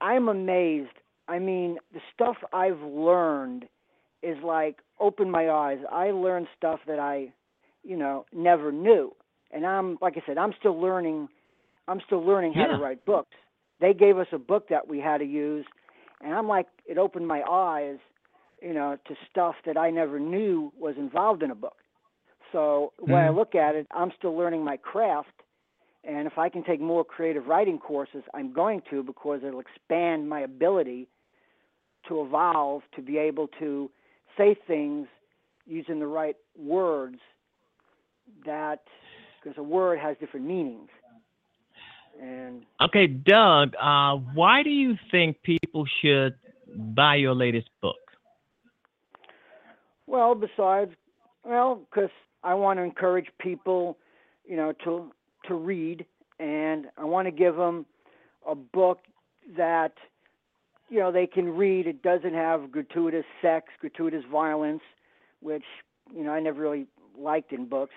I'm 0.00 0.28
amazed. 0.28 0.92
I 1.28 1.38
mean, 1.38 1.78
the 1.92 2.00
stuff 2.14 2.36
I've 2.52 2.80
learned 2.80 3.68
is 4.22 4.36
like 4.42 4.78
opened 5.00 5.30
my 5.32 5.50
eyes. 5.50 5.78
I 5.90 6.10
learned 6.10 6.48
stuff 6.56 6.80
that 6.86 6.98
I, 6.98 7.32
you 7.84 7.96
know, 7.96 8.26
never 8.32 8.72
knew. 8.72 9.14
And 9.52 9.66
I'm 9.66 9.98
like 10.00 10.16
I 10.16 10.22
said, 10.26 10.38
I'm 10.38 10.52
still 10.58 10.80
learning 10.80 11.28
I'm 11.88 12.00
still 12.06 12.24
learning 12.24 12.54
how 12.54 12.66
Yeah. 12.66 12.66
to 12.66 12.74
write 12.82 13.04
books. 13.04 13.34
They 13.80 13.94
gave 13.94 14.18
us 14.18 14.26
a 14.32 14.38
book 14.38 14.68
that 14.68 14.88
we 14.88 15.00
had 15.00 15.18
to 15.18 15.24
use 15.24 15.64
and 16.22 16.34
I'm 16.34 16.48
like 16.48 16.66
it 16.86 16.98
opened 16.98 17.26
my 17.26 17.42
eyes, 17.42 17.98
you 18.62 18.74
know, 18.74 18.96
to 19.06 19.14
stuff 19.30 19.54
that 19.66 19.76
I 19.76 19.90
never 19.90 20.18
knew 20.18 20.72
was 20.78 20.96
involved 20.96 21.42
in 21.42 21.50
a 21.50 21.54
book. 21.54 21.76
So 22.52 22.92
when 22.98 23.20
I 23.20 23.28
Mhm. 23.28 23.36
look 23.36 23.54
at 23.54 23.74
it, 23.74 23.86
I'm 23.90 24.10
still 24.16 24.36
learning 24.36 24.64
my 24.64 24.76
craft 24.76 25.42
and 26.04 26.26
if 26.26 26.38
I 26.38 26.48
can 26.48 26.64
take 26.64 26.80
more 26.80 27.04
creative 27.04 27.46
writing 27.46 27.78
courses, 27.78 28.22
I'm 28.32 28.52
going 28.52 28.82
to 28.90 29.02
because 29.02 29.40
it'll 29.44 29.60
expand 29.60 30.28
my 30.28 30.40
ability 30.40 31.08
to 32.08 32.22
evolve 32.22 32.82
to 32.94 33.02
be 33.02 33.18
able 33.18 33.48
to 33.58 33.90
say 34.36 34.56
things 34.66 35.08
using 35.66 35.98
the 35.98 36.06
right 36.06 36.36
words 36.56 37.18
that 38.46 38.82
because 39.42 39.58
a 39.58 39.62
word 39.62 39.98
has 39.98 40.16
different 40.18 40.46
meanings. 40.46 40.88
And 42.20 42.64
Okay, 42.80 43.06
Doug, 43.06 43.74
uh, 43.80 44.16
why 44.34 44.62
do 44.62 44.70
you 44.70 44.96
think 45.10 45.42
people 45.42 45.84
should 46.00 46.34
buy 46.74 47.16
your 47.16 47.34
latest 47.34 47.68
book? 47.80 47.96
well, 50.06 50.34
besides, 50.34 50.92
well, 51.44 51.82
because 51.90 52.10
I 52.42 52.54
want 52.54 52.78
to 52.78 52.82
encourage 52.82 53.26
people, 53.38 53.98
you 54.44 54.56
know, 54.56 54.72
to 54.84 55.12
to 55.46 55.54
read, 55.54 56.04
and 56.38 56.86
I 56.96 57.04
want 57.04 57.26
to 57.26 57.30
give 57.32 57.56
them 57.56 57.86
a 58.48 58.54
book 58.54 59.00
that 59.56 59.92
you 60.88 60.98
know 60.98 61.12
they 61.12 61.26
can 61.26 61.56
read. 61.56 61.86
It 61.86 62.02
doesn't 62.02 62.34
have 62.34 62.72
gratuitous 62.72 63.24
sex, 63.42 63.66
gratuitous 63.80 64.24
violence, 64.30 64.82
which 65.40 65.64
you 66.14 66.24
know 66.24 66.32
I 66.32 66.40
never 66.40 66.60
really 66.60 66.86
liked 67.16 67.52
in 67.52 67.66
books. 67.66 67.94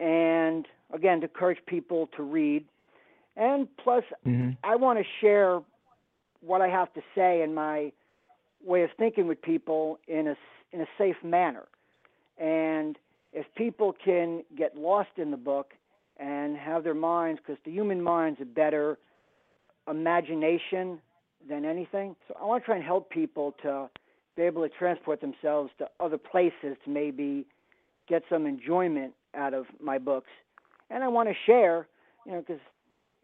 And 0.00 0.66
again, 0.92 1.20
to 1.20 1.26
encourage 1.26 1.58
people 1.66 2.08
to 2.16 2.22
read, 2.22 2.64
and 3.36 3.68
plus, 3.76 4.04
mm-hmm. 4.26 4.50
I 4.62 4.76
want 4.76 4.98
to 4.98 5.04
share 5.20 5.60
what 6.40 6.60
I 6.60 6.68
have 6.68 6.92
to 6.94 7.00
say 7.14 7.42
and 7.42 7.54
my 7.54 7.92
way 8.64 8.82
of 8.82 8.90
thinking 8.98 9.26
with 9.26 9.40
people 9.42 9.98
in 10.06 10.28
a 10.28 10.36
in 10.72 10.80
a 10.80 10.86
safe 10.98 11.16
manner. 11.22 11.64
And 12.38 12.98
if 13.32 13.46
people 13.56 13.94
can 14.04 14.42
get 14.56 14.76
lost 14.76 15.10
in 15.16 15.30
the 15.30 15.36
book 15.36 15.72
and 16.18 16.56
have 16.56 16.84
their 16.84 16.94
minds, 16.94 17.40
because 17.44 17.60
the 17.64 17.70
human 17.70 18.02
mind's 18.02 18.40
a 18.40 18.44
better 18.44 18.98
imagination 19.88 21.00
than 21.48 21.64
anything. 21.64 22.16
So 22.26 22.36
I 22.40 22.44
want 22.44 22.62
to 22.62 22.66
try 22.66 22.76
and 22.76 22.84
help 22.84 23.10
people 23.10 23.54
to 23.62 23.88
be 24.36 24.42
able 24.42 24.62
to 24.62 24.68
transport 24.68 25.20
themselves 25.20 25.70
to 25.78 25.88
other 26.00 26.18
places 26.18 26.76
to 26.84 26.90
maybe 26.90 27.46
get 28.08 28.22
some 28.28 28.46
enjoyment 28.46 29.12
out 29.34 29.54
of 29.54 29.66
my 29.80 29.98
books. 29.98 30.30
And 30.90 31.04
I 31.04 31.08
want 31.08 31.28
to 31.28 31.34
share, 31.46 31.86
you 32.26 32.32
know, 32.32 32.40
because 32.40 32.60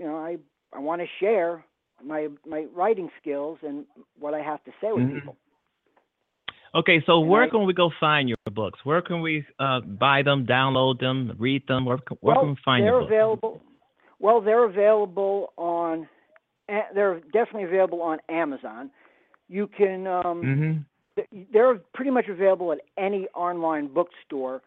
you 0.00 0.06
know 0.06 0.16
I 0.16 0.32
I 0.72 0.78
want 0.78 1.00
to 1.02 1.08
share 1.20 1.52
my 2.02 2.28
my 2.46 2.62
writing 2.74 3.08
skills 3.20 3.58
and 3.62 3.84
what 4.18 4.32
I 4.34 4.40
have 4.50 4.64
to 4.64 4.72
say 4.80 4.90
with 4.92 5.04
Mhm. 5.04 5.14
people. 5.16 5.36
Okay, 6.74 7.02
so 7.04 7.20
where 7.20 7.42
I- 7.42 7.48
can 7.48 7.64
we 7.66 7.72
go 7.74 7.90
find 8.00 8.28
your 8.28 8.38
books? 8.52 8.78
Where 8.84 9.02
can 9.02 9.20
we 9.20 9.44
uh, 9.58 9.80
buy 9.80 10.22
them, 10.22 10.46
download 10.46 11.00
them, 11.00 11.34
read 11.38 11.66
them? 11.66 11.84
Where, 11.84 11.98
can- 11.98 12.16
where 12.20 12.34
well, 12.36 12.42
can 12.44 12.50
we 12.50 12.56
find 12.64 12.84
they're 12.84 12.92
your 12.92 13.00
books? 13.00 13.12
available. 13.12 13.62
Well, 14.20 14.40
they're 14.40 14.64
available 14.64 15.52
on. 15.56 16.08
They're 16.94 17.18
definitely 17.32 17.64
available 17.64 18.00
on 18.00 18.18
Amazon. 18.28 18.90
You 19.48 19.66
can. 19.66 20.06
Um, 20.06 20.42
Mhm. 20.42 20.84
They're 21.52 21.74
pretty 21.92 22.12
much 22.12 22.28
available 22.28 22.70
at 22.72 22.80
any 22.96 23.26
online 23.34 23.88
bookstore 23.88 24.62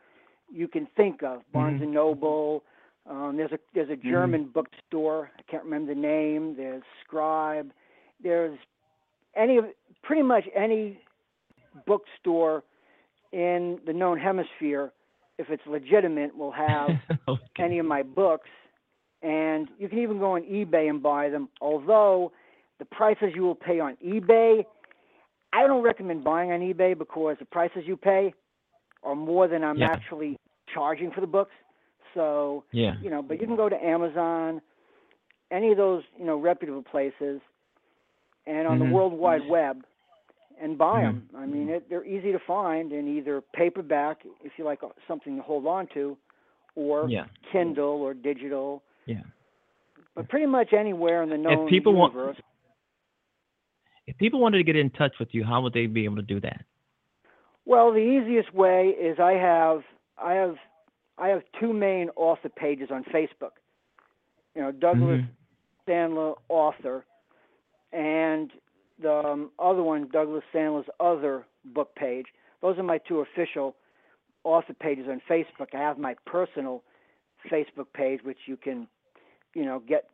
you 0.52 0.68
can 0.68 0.86
think 0.88 1.24
of. 1.24 1.42
Barnes 1.54 1.80
Mhm. 1.80 1.84
and 1.86 1.94
Noble. 1.94 2.64
Um, 3.10 3.36
there's 3.36 3.52
a 3.52 3.60
there's 3.74 3.90
a 3.90 3.96
German 3.98 4.46
bookstore. 4.54 5.30
I 5.38 5.42
can't 5.52 5.64
remember 5.64 5.94
the 5.94 6.00
name. 6.00 6.56
There's 6.56 6.84
Scribe. 7.06 7.72
There's 8.22 8.58
any 9.36 9.58
of 9.58 9.66
pretty 10.04 10.22
much 10.22 10.46
any 10.56 11.00
bookstore 11.86 12.64
in 13.32 13.80
the 13.86 13.94
known 13.94 14.18
hemisphere, 14.20 14.92
if 15.38 15.50
it's 15.50 15.64
legitimate, 15.68 16.38
will 16.38 16.52
have 16.52 16.92
any 17.60 17.80
of 17.80 17.86
my 17.86 18.04
books. 18.04 18.50
And 19.22 19.70
you 19.80 19.90
can 19.90 20.00
even 20.00 20.20
go 20.20 20.36
on 20.36 20.44
eBay 20.44 20.90
and 20.90 21.02
buy 21.02 21.30
them. 21.30 21.50
Although 21.62 22.32
the 22.80 22.86
prices 22.86 23.30
you 23.34 23.42
will 23.44 23.56
pay 23.56 23.80
on 23.80 23.98
eBay, 24.06 24.66
I 25.54 25.66
don't 25.68 25.84
recommend 25.84 26.24
buying 26.24 26.52
on 26.52 26.60
eBay 26.60 26.98
because 26.98 27.38
the 27.40 27.46
prices 27.46 27.84
you 27.86 27.96
pay 27.98 28.34
are 29.04 29.16
more 29.16 29.48
than 29.48 29.64
I'm 29.64 29.78
Yeah. 29.78 29.88
actually 29.92 30.38
charging 30.74 31.12
for 31.12 31.22
the 31.22 31.28
books. 31.28 31.52
So 32.14 32.64
Yeah. 32.72 32.96
you 33.02 33.10
know, 33.10 33.22
but 33.22 33.40
you 33.42 33.48
can 33.48 33.56
go 33.56 33.70
to 33.70 33.86
Amazon, 33.86 34.62
any 35.52 35.72
of 35.72 35.78
those 35.78 36.04
you 36.18 36.26
know 36.26 36.38
reputable 36.38 36.84
places, 36.84 37.42
and 38.46 38.68
on 38.68 38.80
Mhm. 38.80 38.88
the 38.90 38.94
World 38.94 39.14
Wide 39.14 39.48
Web, 39.48 39.86
and 40.60 40.78
buy 40.78 41.02
Mhm. 41.02 41.04
them. 41.04 41.30
I 41.36 41.46
mean, 41.46 41.70
it, 41.70 41.90
they're 41.90 42.06
easy 42.06 42.32
to 42.32 42.40
find 42.40 42.92
in 42.92 43.08
either 43.08 43.42
paperback 43.42 44.26
if 44.44 44.58
you 44.58 44.66
like 44.66 44.82
something 45.08 45.38
to 45.38 45.42
hold 45.42 45.66
on 45.66 45.88
to, 45.88 46.18
or 46.76 47.10
Yeah. 47.10 47.26
Kindle 47.52 48.02
or 48.02 48.14
digital. 48.14 48.84
Yeah. 49.06 49.22
But 50.16 50.30
pretty 50.30 50.46
much 50.46 50.74
anywhere 50.74 51.24
in 51.24 51.30
the 51.30 51.38
known 51.38 51.68
people 51.68 51.94
want- 51.94 52.14
universe. 52.14 52.38
If 54.06 54.18
people 54.18 54.40
wanted 54.42 54.58
to 54.58 54.64
get 54.64 54.76
in 54.76 54.90
touch 54.92 55.18
with 55.18 55.34
you, 55.34 55.44
how 55.44 55.62
would 55.62 55.74
they 55.74 55.88
be 55.88 56.04
able 56.06 56.18
to 56.18 56.22
do 56.22 56.40
that? 56.42 56.66
Well, 57.66 57.92
the 57.92 58.00
easiest 58.00 58.54
way 58.54 58.90
is 58.90 59.20
I 59.20 59.34
have 59.34 59.84
I 60.18 60.34
have 60.34 60.58
I 61.18 61.28
have 61.30 61.44
two 61.60 61.74
main 61.74 62.10
author 62.16 62.50
pages 62.50 62.90
on 62.92 63.04
Facebook. 63.06 63.52
You 64.56 64.62
know, 64.62 64.72
Douglas 64.72 65.22
Mhm. 65.22 65.28
Sandler 65.88 66.36
author, 66.50 67.06
and 67.92 68.52
the 69.00 69.14
um, 69.14 69.52
other 69.60 69.84
one, 69.84 70.08
Douglas 70.10 70.44
Sandler's 70.54 70.90
other 71.00 71.46
book 71.66 71.94
page. 71.96 72.28
Those 72.62 72.78
are 72.78 72.84
my 72.84 73.00
two 73.00 73.20
official 73.20 73.76
author 74.44 74.74
pages 74.74 75.08
on 75.10 75.22
Facebook. 75.30 75.74
I 75.74 75.80
have 75.80 75.98
my 75.98 76.16
personal 76.26 76.84
Facebook 77.50 77.92
page, 77.94 78.24
which 78.24 78.48
you 78.48 78.56
can, 78.58 78.88
you 79.54 79.66
know, 79.66 79.80
get 79.80 80.10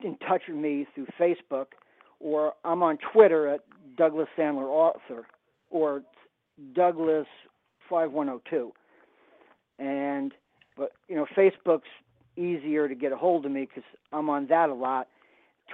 in 0.00 0.16
touch 0.18 0.42
with 0.48 0.56
me 0.56 0.86
through 0.94 1.06
Facebook, 1.18 1.66
or 2.20 2.54
I'm 2.64 2.82
on 2.82 2.98
Twitter 3.12 3.48
at 3.48 3.60
Douglas 3.96 4.28
Sandler 4.36 4.68
Author, 4.68 5.26
or 5.70 6.02
Douglas 6.72 7.26
five 7.88 8.12
one 8.12 8.26
zero 8.26 8.40
two. 8.48 8.72
And 9.78 10.32
but 10.76 10.92
you 11.08 11.16
know, 11.16 11.26
Facebook's 11.36 11.88
easier 12.36 12.88
to 12.88 12.94
get 12.94 13.12
a 13.12 13.16
hold 13.16 13.46
of 13.46 13.52
me 13.52 13.62
because 13.62 13.84
I'm 14.12 14.28
on 14.28 14.46
that 14.48 14.68
a 14.68 14.74
lot. 14.74 15.08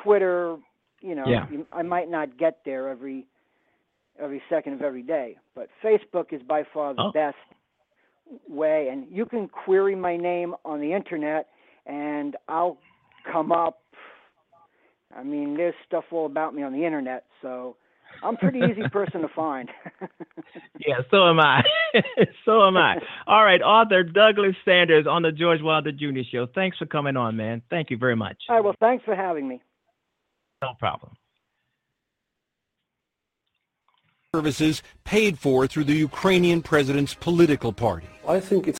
Twitter, 0.02 0.56
you 1.00 1.14
know, 1.14 1.28
Yeah. 1.28 1.44
you, 1.50 1.66
I 1.72 1.82
might 1.82 2.10
not 2.10 2.38
get 2.38 2.60
there 2.64 2.88
every 2.88 3.26
every 4.20 4.42
second 4.48 4.74
of 4.74 4.82
every 4.82 5.02
day, 5.02 5.36
but 5.54 5.68
Facebook 5.82 6.32
is 6.32 6.42
by 6.42 6.64
far 6.72 6.94
the 6.94 7.02
Oh. 7.02 7.10
best 7.12 7.36
way. 8.48 8.88
And 8.90 9.06
you 9.10 9.24
can 9.26 9.48
query 9.48 9.94
my 9.94 10.16
name 10.16 10.54
on 10.64 10.80
the 10.80 10.92
internet, 10.92 11.48
and 11.86 12.36
I'll 12.48 12.78
come 13.30 13.52
up. 13.52 13.80
I 15.14 15.22
mean, 15.22 15.56
there's 15.56 15.74
stuff 15.86 16.04
all 16.10 16.26
about 16.26 16.54
me 16.54 16.62
on 16.62 16.72
the 16.72 16.84
internet, 16.84 17.24
so 17.42 17.76
I'm 18.22 18.34
a 18.34 18.38
pretty 18.38 18.60
easy 18.60 18.88
person 18.90 19.22
to 19.22 19.28
find. 19.28 19.68
Yeah, 20.84 20.96
so 21.10 21.28
am 21.28 21.38
I. 21.38 21.62
so 22.44 22.66
am 22.66 22.76
I. 22.76 22.96
All 23.26 23.44
right, 23.44 23.62
author 23.62 24.02
Douglas 24.02 24.56
Sanders 24.64 25.06
on 25.06 25.22
the 25.22 25.30
George 25.30 25.62
Wilder 25.62 25.92
Jr. 25.92 26.22
Show. 26.30 26.46
Thanks 26.54 26.76
for 26.76 26.86
coming 26.86 27.16
on, 27.16 27.36
man. 27.36 27.62
Thank 27.70 27.90
you 27.90 27.96
very 27.96 28.16
much. 28.16 28.36
All 28.48 28.56
right, 28.56 28.64
well, 28.64 28.74
thanks 28.80 29.04
for 29.04 29.14
having 29.14 29.46
me. 29.46 29.60
No 30.60 30.74
problem. 30.78 31.12
Services 34.34 34.82
paid 35.04 35.38
for 35.38 35.66
through 35.66 35.84
the 35.84 35.94
Ukrainian 35.94 36.62
president's 36.62 37.14
political 37.14 37.72
party. 37.72 38.08
I 38.26 38.40
think 38.40 38.66
it's 38.66 38.78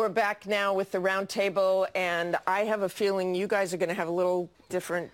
we're 0.00 0.08
back 0.08 0.46
now 0.46 0.72
with 0.72 0.90
the 0.92 0.98
roundtable, 0.98 1.86
and 1.94 2.34
I 2.46 2.60
have 2.60 2.80
a 2.80 2.88
feeling 2.88 3.34
you 3.34 3.46
guys 3.46 3.74
are 3.74 3.76
going 3.76 3.90
to 3.90 3.94
have 3.94 4.08
a 4.08 4.10
little 4.10 4.48
different 4.70 5.10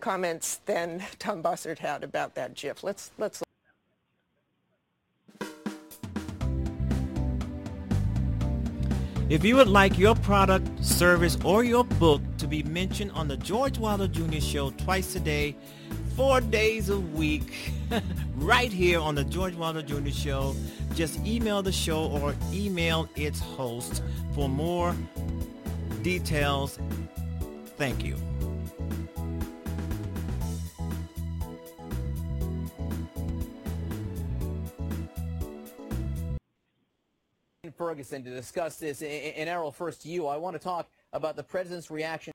comments 0.00 0.56
than 0.66 1.04
Tom 1.20 1.40
Bossert 1.40 1.78
had 1.78 2.02
about 2.02 2.34
that 2.34 2.56
GIF. 2.56 2.82
Let's 2.82 3.12
let's. 3.16 3.44
If 9.28 9.44
you 9.44 9.54
would 9.54 9.68
like 9.68 9.96
your 9.96 10.16
product, 10.16 10.84
service, 10.84 11.38
or 11.44 11.62
your 11.62 11.84
book 11.84 12.20
to 12.38 12.48
be 12.48 12.64
mentioned 12.64 13.12
on 13.12 13.28
the 13.28 13.36
George 13.36 13.78
Wilder 13.78 14.08
Jr. 14.08 14.40
Show 14.40 14.70
twice 14.70 15.14
a 15.14 15.20
day, 15.20 15.54
four 16.16 16.40
days 16.40 16.90
a 16.90 16.98
week, 16.98 17.72
right 18.36 18.72
here 18.72 19.00
on 19.00 19.14
the 19.14 19.24
George 19.24 19.54
Wilder 19.54 19.82
Jr. 19.82 20.10
Show, 20.10 20.54
just 20.94 21.24
email 21.26 21.62
the 21.62 21.72
show 21.72 22.06
or 22.06 22.34
email 22.52 23.08
its 23.16 23.40
host 23.40 24.02
for 24.32 24.48
more 24.48 24.94
details. 26.02 26.78
Thank 27.76 28.04
you. 28.04 28.16
Ferguson 37.76 38.22
to 38.22 38.30
discuss 38.30 38.76
this. 38.76 39.02
And 39.02 39.10
and 39.10 39.48
Errol, 39.48 39.72
first 39.72 40.02
to 40.02 40.08
you. 40.08 40.28
I 40.28 40.36
want 40.36 40.54
to 40.54 40.60
talk 40.62 40.88
about 41.12 41.34
the 41.34 41.42
president's 41.42 41.90
reaction. 41.90 42.32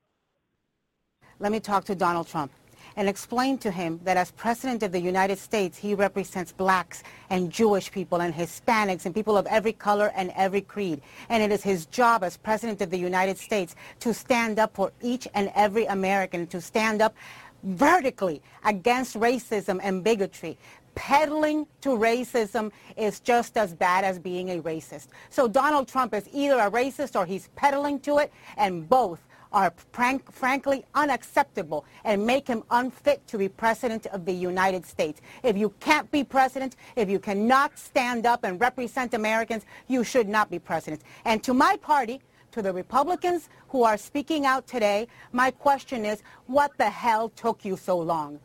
Let 1.39 1.53
me 1.53 1.61
talk 1.61 1.85
to 1.85 1.95
Donald 1.95 2.27
Trump 2.27 2.51
and 2.95 3.07
explain 3.07 3.57
to 3.59 3.71
him 3.71 3.99
that 4.03 4.17
as 4.17 4.31
President 4.31 4.83
of 4.83 4.91
the 4.91 4.99
United 4.99 5.37
States, 5.37 5.77
he 5.77 5.93
represents 5.93 6.51
blacks 6.51 7.03
and 7.29 7.51
Jewish 7.51 7.91
people 7.91 8.21
and 8.21 8.33
Hispanics 8.33 9.05
and 9.05 9.15
people 9.15 9.37
of 9.37 9.45
every 9.47 9.73
color 9.73 10.11
and 10.15 10.31
every 10.35 10.61
creed. 10.61 11.01
And 11.29 11.43
it 11.43 11.51
is 11.51 11.63
his 11.63 11.85
job 11.85 12.23
as 12.23 12.37
President 12.37 12.81
of 12.81 12.89
the 12.89 12.97
United 12.97 13.37
States 13.37 13.75
to 13.99 14.13
stand 14.13 14.59
up 14.59 14.75
for 14.75 14.91
each 15.01 15.27
and 15.33 15.51
every 15.55 15.85
American, 15.85 16.47
to 16.47 16.61
stand 16.61 17.01
up 17.01 17.15
vertically 17.63 18.41
against 18.63 19.15
racism 19.19 19.79
and 19.83 20.03
bigotry. 20.03 20.57
Peddling 20.95 21.65
to 21.81 21.89
racism 21.89 22.71
is 22.97 23.19
just 23.19 23.57
as 23.57 23.73
bad 23.73 24.03
as 24.03 24.19
being 24.19 24.49
a 24.49 24.61
racist. 24.61 25.07
So 25.29 25.47
Donald 25.47 25.87
Trump 25.87 26.13
is 26.13 26.27
either 26.33 26.59
a 26.59 26.69
racist 26.69 27.17
or 27.17 27.25
he's 27.25 27.47
peddling 27.55 27.99
to 28.01 28.17
it, 28.17 28.33
and 28.57 28.89
both 28.89 29.19
are 29.51 29.73
frank, 29.91 30.31
frankly 30.31 30.85
unacceptable 30.95 31.85
and 32.03 32.25
make 32.25 32.47
him 32.47 32.63
unfit 32.71 33.25
to 33.27 33.37
be 33.37 33.49
president 33.49 34.05
of 34.07 34.25
the 34.25 34.33
United 34.33 34.85
States. 34.85 35.21
If 35.43 35.57
you 35.57 35.73
can't 35.79 36.09
be 36.11 36.23
president, 36.23 36.75
if 36.95 37.09
you 37.09 37.19
cannot 37.19 37.77
stand 37.77 38.25
up 38.25 38.43
and 38.43 38.59
represent 38.59 39.13
Americans, 39.13 39.65
you 39.87 40.03
should 40.03 40.27
not 40.27 40.49
be 40.49 40.59
president. 40.59 41.01
And 41.25 41.43
to 41.43 41.53
my 41.53 41.77
party, 41.77 42.21
to 42.51 42.61
the 42.61 42.73
Republicans 42.73 43.49
who 43.69 43.83
are 43.83 43.97
speaking 43.97 44.45
out 44.45 44.65
today, 44.67 45.07
my 45.31 45.51
question 45.51 46.05
is, 46.05 46.23
what 46.47 46.71
the 46.77 46.89
hell 46.89 47.29
took 47.29 47.63
you 47.63 47.77
so 47.77 47.97
long? 47.97 48.39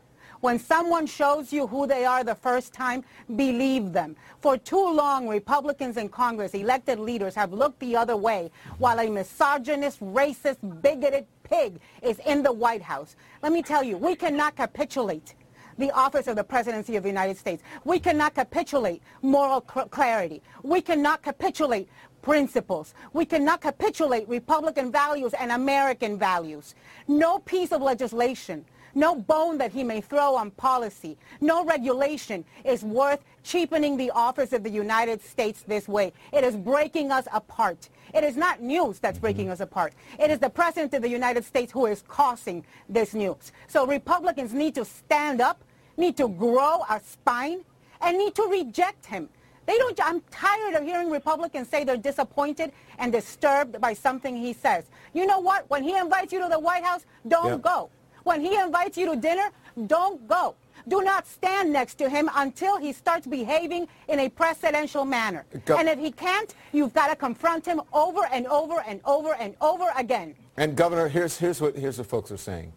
When 0.45 0.59
someone 0.59 1.07
shows 1.07 1.51
you 1.51 1.65
who 1.65 1.87
they 1.87 2.05
are 2.05 2.23
the 2.23 2.35
first 2.35 2.71
time, 2.71 3.03
believe 3.35 3.93
them. 3.93 4.15
For 4.41 4.59
too 4.59 4.93
long, 4.93 5.27
Republicans 5.27 5.97
in 5.97 6.07
Congress, 6.07 6.53
elected 6.53 6.99
leaders, 6.99 7.33
have 7.33 7.51
looked 7.51 7.79
the 7.79 7.95
other 7.95 8.15
way 8.15 8.51
while 8.77 8.99
a 8.99 9.09
misogynist, 9.09 9.99
racist, 10.01 10.57
bigoted 10.83 11.25
pig 11.41 11.79
is 12.03 12.19
in 12.27 12.43
the 12.43 12.53
White 12.53 12.83
House. 12.83 13.15
Let 13.41 13.53
me 13.53 13.63
tell 13.63 13.81
you, 13.81 13.97
we 13.97 14.15
cannot 14.15 14.55
capitulate 14.55 15.33
the 15.79 15.89
office 15.89 16.27
of 16.27 16.35
the 16.35 16.43
presidency 16.43 16.95
of 16.95 17.01
the 17.01 17.09
United 17.09 17.37
States. 17.37 17.63
We 17.83 17.97
cannot 17.97 18.35
capitulate 18.35 19.01
moral 19.23 19.65
cl- 19.73 19.87
clarity. 19.87 20.43
We 20.61 20.79
cannot 20.79 21.23
capitulate 21.23 21.89
principles. 22.21 22.93
We 23.13 23.25
cannot 23.25 23.61
capitulate 23.61 24.29
Republican 24.29 24.91
values 24.91 25.33
and 25.33 25.51
American 25.51 26.19
values. 26.19 26.75
No 27.07 27.39
piece 27.39 27.71
of 27.71 27.81
legislation 27.81 28.63
no 28.95 29.15
bone 29.15 29.57
that 29.59 29.71
he 29.71 29.83
may 29.83 30.01
throw 30.01 30.35
on 30.35 30.51
policy, 30.51 31.17
no 31.41 31.63
regulation 31.65 32.43
is 32.63 32.83
worth 32.83 33.19
cheapening 33.43 33.97
the 33.97 34.09
office 34.11 34.53
of 34.53 34.63
the 34.63 34.69
United 34.69 35.21
States 35.21 35.63
this 35.67 35.87
way. 35.87 36.13
It 36.31 36.43
is 36.43 36.55
breaking 36.55 37.11
us 37.11 37.27
apart. 37.31 37.89
It 38.13 38.23
is 38.23 38.35
not 38.35 38.61
news 38.61 38.99
that's 38.99 39.17
mm-hmm. 39.17 39.21
breaking 39.21 39.49
us 39.49 39.59
apart. 39.59 39.93
It 40.17 40.31
is 40.31 40.39
the 40.39 40.49
President 40.49 40.93
of 40.93 41.01
the 41.01 41.09
United 41.09 41.43
States 41.45 41.71
who 41.71 41.85
is 41.85 42.03
causing 42.07 42.65
this 42.89 43.13
news. 43.13 43.51
So 43.67 43.85
Republicans 43.85 44.53
need 44.53 44.73
to 44.75 44.85
stand 44.85 45.41
up, 45.41 45.63
need 45.97 46.17
to 46.17 46.27
grow 46.27 46.83
a 46.89 46.99
spine, 47.05 47.63
and 48.01 48.17
need 48.17 48.35
to 48.35 48.43
reject 48.43 49.05
him. 49.05 49.29
They 49.65 49.77
don't, 49.77 49.99
I'm 50.03 50.21
tired 50.31 50.75
of 50.75 50.83
hearing 50.83 51.09
Republicans 51.09 51.69
say 51.69 51.83
they're 51.83 51.97
disappointed 51.97 52.71
and 52.99 53.11
disturbed 53.11 53.81
by 53.81 53.93
something 53.93 54.35
he 54.35 54.53
says. 54.53 54.85
You 55.13 55.25
know 55.25 55.39
what? 55.39 55.67
When 55.69 55.83
he 55.83 55.97
invites 55.97 56.31
you 56.31 56.39
to 56.41 56.49
the 56.49 56.59
White 56.59 56.83
House, 56.83 57.05
don't 57.27 57.47
Yeah. 57.47 57.57
go. 57.57 57.89
When 58.25 58.41
he 58.41 58.59
invites 58.59 58.97
you 58.97 59.05
to 59.05 59.15
dinner, 59.15 59.49
don't 59.85 60.27
go. 60.27 60.55
Do 60.87 61.03
not 61.03 61.27
stand 61.27 61.71
next 61.71 61.95
to 61.95 62.09
him 62.09 62.29
until 62.35 62.77
he 62.77 62.91
starts 62.91 63.27
behaving 63.27 63.87
in 64.07 64.19
a 64.19 64.29
presidential 64.29 65.05
manner. 65.05 65.45
Go- 65.65 65.77
and 65.77 65.87
if 65.87 65.99
he 65.99 66.11
can't, 66.11 66.53
you've 66.73 66.93
got 66.93 67.07
to 67.07 67.15
confront 67.15 67.65
him 67.65 67.81
over 67.93 68.21
and 68.31 68.47
over 68.47 68.83
and 68.87 68.99
over 69.05 69.35
and 69.35 69.55
over 69.61 69.85
again. 69.95 70.35
And 70.57 70.75
Governor, 70.75 71.07
here's, 71.07 71.37
here's, 71.37 71.61
what, 71.61 71.75
here's 71.77 71.99
what 71.99 72.07
folks 72.07 72.31
are 72.31 72.37
saying. 72.37 72.73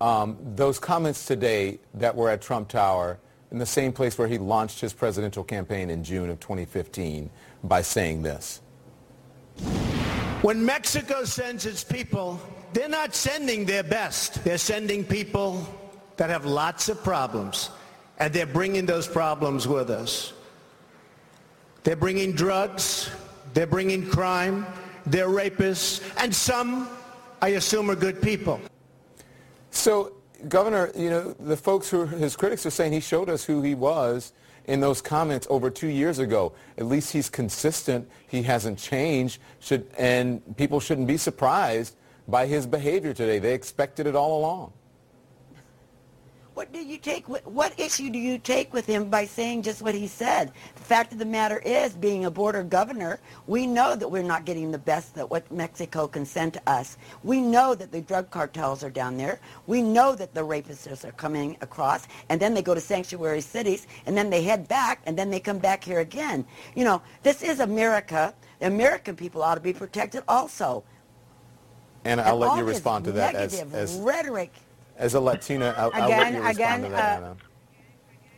Um, 0.00 0.38
those 0.54 0.78
comments 0.78 1.26
today 1.26 1.78
that 1.94 2.16
were 2.16 2.30
at 2.30 2.40
Trump 2.40 2.68
Tower, 2.68 3.18
in 3.50 3.58
the 3.58 3.66
same 3.66 3.92
place 3.92 4.16
where 4.16 4.28
he 4.28 4.38
launched 4.38 4.80
his 4.80 4.94
presidential 4.94 5.44
campaign 5.44 5.90
in 5.90 6.02
June 6.02 6.30
of 6.30 6.40
2015 6.40 7.30
by 7.64 7.82
saying 7.82 8.22
this. 8.22 8.62
When 10.40 10.64
Mexico 10.64 11.24
sends 11.24 11.66
its 11.66 11.84
people, 11.84 12.40
they're 12.72 12.88
not 12.88 13.14
sending 13.14 13.64
their 13.64 13.82
best. 13.82 14.44
They're 14.44 14.58
sending 14.58 15.04
people 15.04 15.66
that 16.16 16.30
have 16.30 16.46
lots 16.46 16.88
of 16.88 17.02
problems, 17.02 17.70
and 18.18 18.32
they're 18.32 18.46
bringing 18.46 18.86
those 18.86 19.06
problems 19.06 19.68
with 19.68 19.90
us. 19.90 20.32
They're 21.84 21.96
bringing 21.96 22.32
drugs, 22.32 23.10
they're 23.54 23.66
bringing 23.66 24.08
crime, 24.08 24.66
they're 25.06 25.28
rapists, 25.28 26.02
and 26.18 26.34
some, 26.34 26.88
I 27.40 27.50
assume, 27.50 27.90
are 27.90 27.96
good 27.96 28.20
people. 28.20 28.60
So, 29.70 30.12
Governor, 30.48 30.90
you 30.96 31.10
know, 31.10 31.32
the 31.38 31.56
folks 31.56 31.88
who 31.88 32.06
his 32.06 32.34
critics 32.34 32.66
are 32.66 32.70
saying 32.70 32.92
he 32.92 33.00
showed 33.00 33.28
us 33.28 33.44
who 33.44 33.62
he 33.62 33.74
was 33.74 34.32
in 34.66 34.80
those 34.80 35.00
comments 35.00 35.46
over 35.48 35.70
two 35.70 35.86
years 35.86 36.18
ago. 36.18 36.52
At 36.76 36.86
least 36.86 37.12
he's 37.12 37.30
consistent. 37.30 38.08
He 38.26 38.42
hasn't 38.42 38.78
changed. 38.78 39.40
Should, 39.60 39.86
and 39.96 40.56
people 40.56 40.80
shouldn't 40.80 41.06
be 41.06 41.16
surprised 41.16 41.94
by 42.28 42.46
his 42.46 42.66
behavior 42.66 43.12
today. 43.12 43.38
They 43.38 43.54
expected 43.54 44.06
it 44.06 44.16
all 44.16 44.38
along. 44.38 44.72
What 46.54 46.72
do 46.72 46.78
you 46.78 46.96
take? 46.96 47.26
What 47.26 47.78
issue 47.78 48.08
do 48.08 48.18
you 48.18 48.38
take 48.38 48.72
with 48.72 48.86
him 48.86 49.10
by 49.10 49.26
saying 49.26 49.60
just 49.60 49.82
what 49.82 49.94
he 49.94 50.06
said? 50.06 50.52
The 50.76 50.80
fact 50.80 51.12
of 51.12 51.18
the 51.18 51.26
matter 51.26 51.58
is, 51.58 51.92
being 51.92 52.24
a 52.24 52.30
border 52.30 52.62
governor, 52.62 53.20
we 53.46 53.66
know 53.66 53.94
that 53.94 54.08
we're 54.08 54.22
not 54.22 54.46
getting 54.46 54.70
the 54.70 54.78
best 54.78 55.14
that 55.16 55.28
what 55.28 55.52
Mexico 55.52 56.08
can 56.08 56.24
send 56.24 56.54
to 56.54 56.62
us. 56.66 56.96
We 57.22 57.42
know 57.42 57.74
that 57.74 57.92
the 57.92 58.00
drug 58.00 58.30
cartels 58.30 58.82
are 58.82 58.88
down 58.88 59.18
there. 59.18 59.38
We 59.66 59.82
know 59.82 60.14
that 60.14 60.32
the 60.32 60.40
rapists 60.40 61.04
are 61.04 61.12
coming 61.12 61.58
across, 61.60 62.08
and 62.30 62.40
then 62.40 62.54
they 62.54 62.62
go 62.62 62.74
to 62.74 62.80
sanctuary 62.80 63.42
cities, 63.42 63.86
and 64.06 64.16
then 64.16 64.30
they 64.30 64.42
head 64.42 64.66
back, 64.66 65.02
and 65.04 65.14
then 65.18 65.28
they 65.28 65.40
come 65.40 65.58
back 65.58 65.84
here 65.84 66.00
again. 66.00 66.46
You 66.74 66.84
know, 66.84 67.02
this 67.22 67.42
is 67.42 67.60
America. 67.60 68.32
The 68.60 68.68
American 68.68 69.14
people 69.14 69.42
ought 69.42 69.56
to 69.56 69.60
be 69.60 69.74
protected 69.74 70.22
also. 70.26 70.84
And 72.06 72.20
I'll 72.20 72.36
let 72.36 72.56
you 72.56 72.64
respond 72.64 73.04
to 73.06 73.12
that 73.12 73.34
as, 73.34 73.60
as, 73.72 73.96
rhetoric. 73.96 74.52
as 74.96 75.14
a 75.14 75.20
Latina. 75.20 75.74
I'll, 75.76 75.90
I'll 75.92 76.08
let 76.08 76.28
Again, 76.28 76.34
you 76.34 76.40
respond 76.40 76.56
again, 76.56 76.82
to 76.82 76.88
that, 76.90 77.22
uh, 77.22 77.26
Anna. 77.26 77.36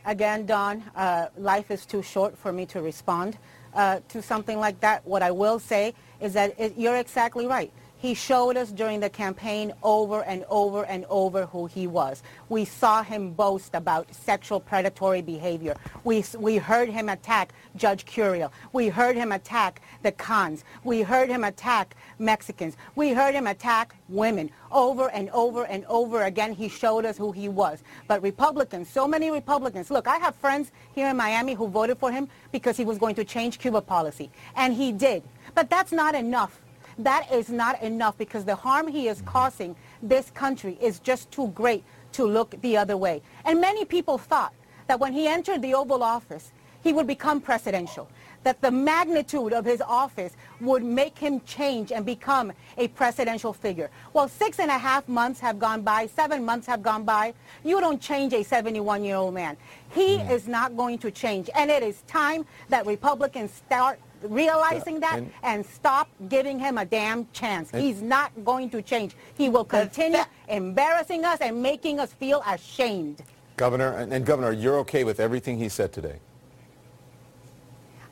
Again, 0.05 0.45
Don, 0.45 0.83
uh, 0.95 1.27
life 1.37 1.69
is 1.69 1.85
too 1.85 2.01
short 2.01 2.37
for 2.37 2.51
me 2.51 2.65
to 2.67 2.81
respond 2.81 3.37
uh, 3.75 3.99
to 4.07 4.21
something 4.21 4.59
like 4.59 4.79
that. 4.79 5.05
What 5.05 5.21
I 5.21 5.31
will 5.31 5.59
say 5.59 5.93
is 6.19 6.33
that 6.33 6.59
it, 6.59 6.73
you're 6.77 6.97
exactly 6.97 7.45
right. 7.45 7.71
He 7.99 8.13
showed 8.13 8.55
us 8.55 8.71
during 8.71 9.01
the 9.01 9.09
campaign 9.09 9.73
over 9.83 10.23
and 10.23 10.45
over 10.49 10.85
and 10.85 11.05
over 11.09 11.45
who 11.47 11.65
he 11.65 11.85
was. 11.85 12.23
We 12.47 12.63
saw 12.63 13.03
him 13.03 13.33
boast 13.33 13.75
about 13.75 14.13
sexual 14.15 14.61
predatory 14.61 15.21
behavior. 15.21 15.75
We, 16.05 16.23
we 16.37 16.57
heard 16.57 16.87
him 16.87 17.09
attack 17.09 17.51
Judge 17.75 18.05
Curiel. 18.05 18.51
We 18.71 18.87
heard 18.87 19.17
him 19.17 19.33
attack 19.33 19.81
the 20.01 20.13
Khans. 20.13 20.63
We 20.85 21.01
heard 21.01 21.27
him 21.27 21.43
attack 21.43 21.97
Mexicans. 22.19 22.77
We 22.95 23.09
heard 23.09 23.35
him 23.35 23.47
attack 23.47 23.93
women. 24.07 24.49
Over 24.71 25.09
and 25.09 25.29
over 25.31 25.65
and 25.65 25.83
over 25.89 26.23
again, 26.23 26.53
he 26.53 26.69
showed 26.69 27.03
us 27.03 27.17
who 27.17 27.33
he 27.33 27.49
was. 27.49 27.83
But 28.07 28.23
Republicans, 28.23 28.87
so 28.87 29.09
many 29.09 29.29
Republicans, 29.29 29.91
look, 29.91 30.07
I 30.07 30.19
have 30.19 30.35
friends 30.35 30.71
here 30.95 31.09
in 31.09 31.17
Miami 31.17 31.53
who 31.53 31.67
voted 31.67 31.97
for 31.97 32.13
him 32.13 32.29
because 32.53 32.77
he 32.77 32.85
was 32.85 32.97
going 32.97 33.15
to 33.15 33.25
change 33.25 33.59
Cuba 33.59 33.81
policy. 33.81 34.31
And 34.55 34.73
he 34.73 34.93
did. 34.93 35.21
But 35.53 35.69
that's 35.69 35.91
not 35.91 36.15
enough. 36.15 36.61
That 36.99 37.31
is 37.31 37.49
not 37.49 37.81
enough 37.81 38.17
because 38.17 38.43
the 38.43 38.55
harm 38.55 38.87
he 38.87 39.07
is 39.07 39.21
causing 39.21 39.75
this 40.03 40.29
country 40.31 40.77
is 40.81 40.99
just 40.99 41.31
too 41.31 41.47
great 41.55 41.83
to 42.11 42.25
look 42.25 42.59
the 42.61 42.75
other 42.75 42.97
way. 42.97 43.21
And 43.45 43.61
many 43.61 43.85
people 43.85 44.17
thought 44.17 44.53
that 44.87 44.99
when 44.99 45.13
he 45.13 45.25
entered 45.27 45.61
the 45.61 45.73
Oval 45.73 46.03
Office, 46.03 46.51
he 46.83 46.93
would 46.93 47.07
become 47.07 47.41
presidential, 47.41 48.09
that 48.43 48.61
the 48.61 48.71
magnitude 48.71 49.53
of 49.53 49.65
his 49.65 49.81
office 49.81 50.33
would 50.61 50.83
make 50.83 51.17
him 51.17 51.41
change 51.41 51.91
and 51.91 52.05
become 52.05 52.51
a 52.77 52.87
presidential 52.89 53.53
figure. 53.53 53.89
Well, 54.13 54.27
six 54.27 54.59
and 54.59 54.71
a 54.71 54.77
half 54.77 55.07
months 55.07 55.39
have 55.39 55.59
gone 55.59 55.81
by, 55.81 56.07
seven 56.07 56.45
months 56.45 56.67
have 56.67 56.81
gone 56.81 57.03
by. 57.03 57.33
You 57.63 57.79
don't 57.81 58.01
change 58.01 58.33
a 58.33 58.43
71-year-old 58.43 59.33
man. 59.33 59.57
He 59.91 60.17
mm. 60.17 60.31
is 60.31 60.47
not 60.47 60.77
going 60.77 60.99
to 60.99 61.11
change. 61.11 61.49
And 61.53 61.69
it 61.69 61.83
is 61.83 62.01
time 62.07 62.45
that 62.69 62.85
Republicans 62.85 63.51
start 63.51 63.99
realizing 64.23 64.99
that 64.99 65.17
and- 65.17 65.31
and 65.43 65.65
stop 65.65 66.09
giving 66.27 66.59
him 66.59 66.77
a 66.77 66.85
damn 66.85 67.27
chance. 67.31 67.71
He's 67.71 68.01
not 68.01 68.31
going 68.43 68.69
to 68.71 68.81
change. 68.81 69.15
He 69.35 69.49
will 69.49 69.65
continue 69.65 70.21
embarrassing 70.47 71.25
us 71.25 71.39
and 71.41 71.61
making 71.61 71.99
us 71.99 72.13
feel 72.13 72.43
ashamed. 72.47 73.23
Governor, 73.57 73.93
and, 73.93 74.13
and 74.13 74.25
Governor, 74.25 74.51
you're 74.51 74.77
okay 74.79 75.03
with 75.03 75.19
everything 75.19 75.57
he 75.57 75.69
said 75.69 75.91
today? 75.91 76.19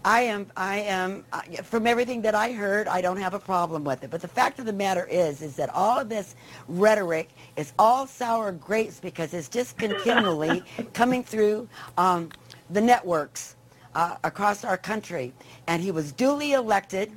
I 0.07 0.21
am, 0.21 0.47
I 0.55 0.77
am, 0.77 1.25
uh, 1.33 1.41
from 1.63 1.85
everything 1.85 2.21
that 2.21 2.33
I 2.33 2.53
heard, 2.53 2.87
I 2.87 3.01
don't 3.01 3.17
have 3.17 3.33
a 3.33 3.39
problem 3.39 3.83
with 3.83 4.05
it. 4.05 4.09
But 4.09 4.21
the 4.21 4.27
fact 4.29 4.57
of 4.57 4.65
the 4.65 4.71
matter 4.71 5.05
is, 5.05 5.41
is 5.41 5.57
that 5.57 5.69
all 5.73 5.99
of 5.99 6.07
this 6.07 6.35
rhetoric 6.69 7.29
is 7.57 7.73
all 7.77 8.07
sour 8.07 8.53
grapes 8.53 9.01
because 9.01 9.33
it's 9.33 9.49
just 9.49 9.77
continually 9.77 10.63
coming 10.93 11.25
through 11.25 11.67
um, 11.97 12.29
the 12.69 12.79
networks 12.79 13.56
uh, 13.97 14.15
across 14.23 14.63
our 14.63 14.77
country. 14.77 15.33
And 15.65 15.81
he 15.81 15.91
was 15.91 16.11
duly 16.13 16.53
elected. 16.53 17.11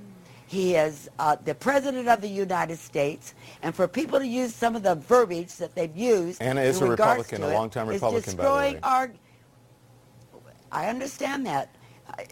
He 0.47 0.75
is 0.75 1.09
uh, 1.21 1.37
the 1.45 1.55
President 1.55 2.09
of 2.09 2.21
the 2.23 2.29
United 2.29 2.79
States. 2.79 3.35
And 3.63 3.73
for 3.75 3.87
people 3.87 4.19
to 4.19 4.27
use 4.27 4.53
some 4.55 4.75
of 4.75 4.83
the 4.83 4.97
verbiage 4.97 5.55
that 5.57 5.75
they've 5.77 5.95
used 5.97 6.43
Anna 6.43 6.63
is 6.63 6.81
a 6.81 6.87
Republican, 6.87 7.43
to 7.43 7.47
a 7.47 7.51
it 7.51 7.55
longtime 7.55 7.87
Republican, 7.87 8.35
by 8.37 8.43
the 8.43 8.49
destroying 8.49 8.75
way. 8.75 8.81
our... 8.83 9.13
I 10.73 10.89
understand 10.89 11.47
that. 11.47 11.69
I- 12.09 12.27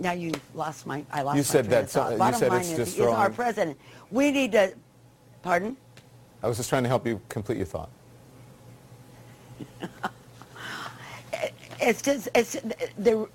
now 0.00 0.12
you 0.12 0.32
lost 0.54 0.86
my. 0.86 1.02
I 1.10 1.22
lost 1.22 1.36
You 1.36 1.40
my 1.40 1.44
said 1.44 1.64
train 1.64 1.70
that 1.70 1.84
of 1.84 1.90
so- 1.90 2.10
you 2.10 2.18
Bottom 2.18 2.40
said 2.40 2.50
line 2.50 2.60
it's 2.60 2.68
is, 2.70 2.76
he 2.76 2.82
is 2.82 2.88
destroying- 2.88 3.14
our 3.14 3.30
president. 3.30 3.78
We 4.10 4.30
need 4.30 4.52
to. 4.52 4.74
Pardon? 5.42 5.78
I 6.42 6.48
was 6.48 6.58
just 6.58 6.68
trying 6.68 6.82
to 6.82 6.90
help 6.90 7.06
you 7.06 7.20
complete 7.30 7.56
your 7.56 7.66
thought. 7.66 7.88
It's 11.82 12.00
just 12.00 12.28
it's 12.34 12.52
the. 12.96 13.28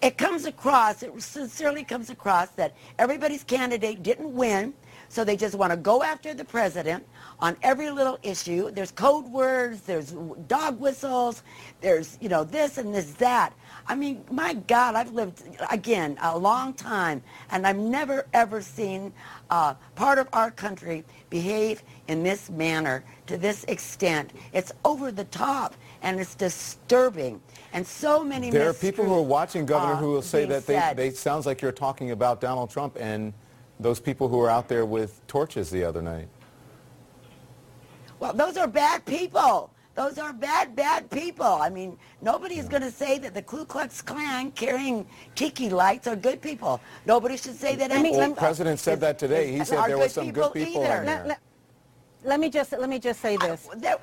It 0.00 0.16
comes 0.16 0.44
across. 0.46 1.02
It 1.02 1.20
sincerely 1.20 1.82
comes 1.82 2.10
across 2.10 2.50
that 2.50 2.76
everybody's 2.98 3.42
candidate 3.42 4.02
didn't 4.02 4.32
win, 4.32 4.74
so 5.08 5.24
they 5.24 5.36
just 5.36 5.56
want 5.56 5.72
to 5.72 5.76
go 5.76 6.02
after 6.02 6.34
the 6.34 6.44
president 6.44 7.04
on 7.40 7.56
every 7.62 7.90
little 7.90 8.18
issue. 8.22 8.70
There's 8.70 8.92
code 8.92 9.26
words. 9.26 9.80
There's 9.80 10.12
dog 10.46 10.78
whistles. 10.78 11.42
There's 11.80 12.16
you 12.20 12.28
know 12.28 12.44
this 12.44 12.78
and 12.78 12.94
this 12.94 13.12
that. 13.14 13.54
I 13.88 13.94
mean, 13.96 14.24
my 14.30 14.54
God, 14.54 14.94
I've 14.94 15.12
lived 15.12 15.42
again 15.70 16.16
a 16.22 16.38
long 16.38 16.74
time, 16.74 17.22
and 17.50 17.66
I've 17.66 17.78
never 17.78 18.26
ever 18.34 18.62
seen 18.62 19.12
uh, 19.50 19.74
part 19.96 20.18
of 20.18 20.28
our 20.32 20.50
country 20.50 21.04
behave 21.30 21.82
in 22.06 22.22
this 22.22 22.50
manner 22.50 23.02
to 23.26 23.36
this 23.36 23.64
extent. 23.64 24.32
It's 24.52 24.72
over 24.84 25.10
the 25.10 25.24
top, 25.24 25.74
and 26.02 26.20
it's 26.20 26.34
disturbing. 26.34 27.40
And 27.72 27.86
so 27.86 28.24
many. 28.24 28.50
There 28.50 28.68
are 28.68 28.74
people 28.74 29.04
who 29.04 29.14
are 29.14 29.22
watching, 29.22 29.66
Governor, 29.66 29.94
uh, 29.94 29.96
who 29.96 30.12
will 30.12 30.22
say 30.22 30.44
that 30.46 30.66
they, 30.66 30.74
said. 30.74 30.96
they 30.96 31.10
sounds 31.10 31.46
like 31.46 31.60
you're 31.60 31.72
talking 31.72 32.12
about 32.12 32.40
Donald 32.40 32.70
Trump 32.70 32.96
and 32.98 33.32
those 33.80 34.00
people 34.00 34.28
who 34.28 34.38
were 34.38 34.50
out 34.50 34.68
there 34.68 34.86
with 34.86 35.24
torches 35.26 35.70
the 35.70 35.84
other 35.84 36.02
night. 36.02 36.28
Well, 38.20 38.32
those 38.32 38.56
are 38.56 38.66
bad 38.66 39.04
people. 39.04 39.70
Those 39.94 40.16
are 40.18 40.32
bad, 40.32 40.76
bad 40.76 41.10
people. 41.10 41.44
I 41.44 41.68
mean, 41.70 41.98
nobody 42.22 42.54
nobody's 42.54 42.68
going 42.68 42.82
to 42.82 42.90
say 42.90 43.18
that 43.18 43.34
the 43.34 43.42
Ku 43.42 43.64
Klux 43.64 44.00
Klan 44.00 44.52
carrying 44.52 45.04
tiki 45.34 45.70
lights 45.70 46.06
are 46.06 46.14
good 46.14 46.40
people. 46.40 46.80
Nobody 47.04 47.36
should 47.36 47.56
say 47.56 47.74
that. 47.74 47.90
Let 47.90 48.02
me- 48.02 48.12
Well, 48.12 48.30
the 48.30 48.36
president 48.36 48.78
said 48.78 49.00
that 49.00 49.18
today. 49.18 49.50
He 49.50 49.64
said 49.64 49.78
are 49.78 49.88
there 49.88 49.98
were 49.98 50.04
good 50.04 50.12
some 50.12 50.30
good 50.30 50.52
people 50.52 50.82
people 50.82 50.82
in 50.84 50.88
Let, 50.88 51.04
there. 51.04 51.26
let- 51.26 51.40
let 52.24 52.40
me 52.40 52.48
just 52.48 52.70
let 52.72 52.88
me 52.88 53.00
just 53.00 53.20
say 53.20 53.36
this. 53.38 53.68
there- 53.76 53.98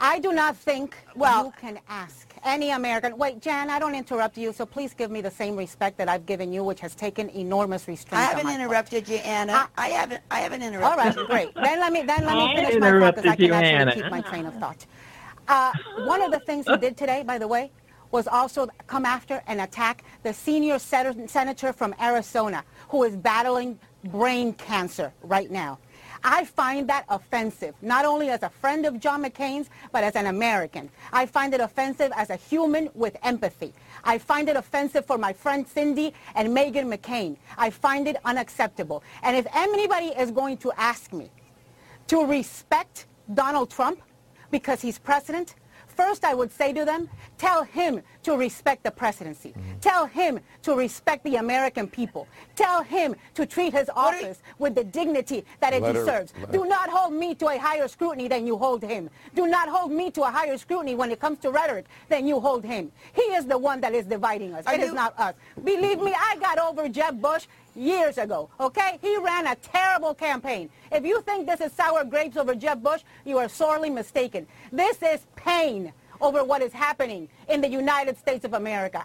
I 0.00 0.18
do 0.18 0.32
not 0.32 0.56
think 0.56 0.96
well 1.14 1.46
you 1.46 1.52
can 1.60 1.78
ask 1.88 2.34
any 2.44 2.70
American. 2.70 3.16
Wait, 3.16 3.40
Jan, 3.40 3.70
I 3.70 3.78
don't 3.78 3.94
interrupt 3.94 4.36
you, 4.38 4.52
so 4.52 4.66
please 4.66 4.94
give 4.94 5.10
me 5.10 5.20
the 5.20 5.30
same 5.30 5.56
respect 5.56 5.98
that 5.98 6.08
I've 6.08 6.26
given 6.26 6.52
you, 6.52 6.62
which 6.64 6.80
has 6.80 6.94
taken 6.94 7.30
enormous 7.30 7.88
restraint. 7.88 8.22
I 8.22 8.26
haven't 8.26 8.44
my 8.44 8.52
part. 8.52 8.60
interrupted 8.62 9.08
you, 9.08 9.16
Anna. 9.18 9.68
I, 9.76 9.88
haven't. 9.88 10.22
I 10.30 10.40
haven't 10.40 10.62
interrupted 10.62 11.04
right, 11.04 11.16
you. 11.16 11.26
great. 11.26 11.54
Then 11.54 11.80
let 11.80 11.92
me 11.92 12.02
then 12.02 12.24
let 12.24 12.36
me 12.36 12.52
I 12.52 12.56
finish 12.56 12.80
my 12.80 12.90
thought 13.00 13.16
because 13.16 13.30
I 13.30 13.36
can 13.36 13.52
actually 13.52 13.78
Hannah. 13.78 13.94
keep 13.94 14.10
my 14.10 14.20
train 14.20 14.46
of 14.46 14.54
thought. 14.56 14.86
Uh, 15.48 15.72
one 16.04 16.22
of 16.22 16.30
the 16.30 16.40
things 16.40 16.66
he 16.66 16.76
did 16.76 16.96
today, 16.96 17.22
by 17.22 17.38
the 17.38 17.48
way, 17.48 17.70
was 18.10 18.26
also 18.28 18.68
come 18.86 19.04
after 19.06 19.42
and 19.46 19.60
attack 19.60 20.04
the 20.22 20.32
senior 20.32 20.78
sen- 20.78 21.28
senator 21.28 21.72
from 21.72 21.94
Arizona 22.00 22.64
who 22.88 23.02
is 23.04 23.16
battling 23.16 23.78
brain 24.04 24.52
cancer 24.54 25.12
right 25.22 25.50
now. 25.50 25.78
I 26.28 26.44
find 26.44 26.88
that 26.88 27.04
offensive, 27.08 27.76
not 27.80 28.04
only 28.04 28.30
as 28.30 28.42
a 28.42 28.48
friend 28.50 28.84
of 28.84 28.98
John 28.98 29.22
McCain's, 29.22 29.70
but 29.92 30.02
as 30.02 30.16
an 30.16 30.26
American. 30.26 30.90
I 31.12 31.24
find 31.24 31.54
it 31.54 31.60
offensive 31.60 32.10
as 32.16 32.30
a 32.30 32.34
human 32.34 32.90
with 32.94 33.16
empathy. 33.22 33.72
I 34.02 34.18
find 34.18 34.48
it 34.48 34.56
offensive 34.56 35.06
for 35.06 35.18
my 35.18 35.32
friend 35.32 35.64
Cindy 35.68 36.12
and 36.34 36.48
Meghan 36.48 36.92
McCain. 36.92 37.36
I 37.56 37.70
find 37.70 38.08
it 38.08 38.16
unacceptable. 38.24 39.04
And 39.22 39.36
if 39.36 39.46
anybody 39.54 40.06
is 40.06 40.32
going 40.32 40.56
to 40.58 40.72
ask 40.76 41.12
me 41.12 41.30
to 42.08 42.26
respect 42.26 43.06
Donald 43.32 43.70
Trump 43.70 44.00
because 44.50 44.80
he's 44.80 44.98
president, 44.98 45.54
first 45.96 46.24
I 46.24 46.34
would 46.34 46.52
say 46.52 46.72
to 46.72 46.84
them, 46.84 47.08
tell 47.38 47.62
him 47.64 48.02
to 48.24 48.36
respect 48.36 48.82
the 48.84 48.90
presidency. 48.90 49.50
Mm-hmm. 49.50 49.78
Tell 49.80 50.06
him 50.06 50.40
to 50.62 50.74
respect 50.74 51.24
the 51.24 51.36
American 51.36 51.86
people. 51.88 52.26
Tell 52.54 52.82
him 52.82 53.14
to 53.34 53.46
treat 53.46 53.72
his 53.72 53.88
office 53.94 54.42
with 54.58 54.74
the 54.74 54.84
dignity 54.84 55.44
that 55.60 55.72
it 55.72 55.82
Let 55.82 55.94
deserves. 55.94 56.32
let- 56.40 56.52
Do 56.52 56.64
not 56.66 56.88
hold 56.90 57.12
me 57.12 57.34
to 57.36 57.46
a 57.48 57.58
higher 57.58 57.88
scrutiny 57.88 58.28
than 58.28 58.46
you 58.46 58.56
hold 58.56 58.82
him. 58.82 59.08
Do 59.34 59.46
not 59.46 59.68
hold 59.68 59.90
me 59.92 60.10
to 60.12 60.22
a 60.22 60.30
higher 60.30 60.58
scrutiny 60.58 60.94
when 60.94 61.10
it 61.10 61.20
comes 61.20 61.38
to 61.40 61.50
rhetoric 61.50 61.86
than 62.08 62.26
you 62.26 62.40
hold 62.40 62.64
him. 62.64 62.92
He 63.14 63.22
is 63.22 63.46
the 63.46 63.58
one 63.58 63.80
that 63.80 63.94
is 63.94 64.06
dividing 64.06 64.54
us. 64.54 64.66
Are 64.66 64.74
it 64.74 64.80
is 64.80 64.88
you- 64.88 64.94
not 64.94 65.18
us. 65.18 65.34
Believe 65.64 66.00
me, 66.00 66.14
I 66.16 66.36
got 66.36 66.58
over 66.58 66.88
Jeb 66.88 67.20
Bush 67.20 67.46
years 67.76 68.18
ago, 68.18 68.48
okay? 68.58 68.98
He 69.00 69.16
ran 69.18 69.46
a 69.46 69.54
terrible 69.56 70.14
campaign. 70.14 70.70
If 70.90 71.04
you 71.04 71.20
think 71.22 71.46
this 71.46 71.60
is 71.60 71.72
sour 71.72 72.04
grapes 72.04 72.36
over 72.36 72.54
Jeb 72.54 72.82
Bush, 72.82 73.02
you 73.24 73.38
are 73.38 73.48
sorely 73.48 73.90
mistaken. 73.90 74.46
This 74.72 75.02
is 75.02 75.26
pain 75.36 75.92
over 76.20 76.44
what 76.44 76.62
is 76.62 76.72
happening 76.72 77.28
in 77.48 77.60
the 77.60 77.68
United 77.68 78.16
States 78.18 78.44
of 78.44 78.54
America. 78.54 79.04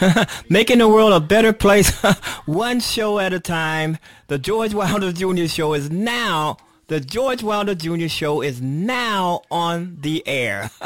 Making 0.48 0.78
the 0.78 0.88
world 0.88 1.12
a 1.12 1.20
better 1.20 1.52
place, 1.52 1.90
one 2.46 2.80
show 2.80 3.18
at 3.18 3.32
a 3.32 3.40
time. 3.40 3.98
The 4.28 4.38
George 4.38 4.74
Wilder 4.74 5.12
Jr. 5.12 5.46
Show 5.46 5.74
is 5.74 5.90
now. 5.90 6.56
The 6.88 7.00
George 7.00 7.42
Wilder 7.42 7.74
Jr. 7.74 8.06
Show 8.06 8.42
is 8.42 8.62
now 8.62 9.42
on 9.50 9.96
the 10.00 10.26
air. 10.26 10.70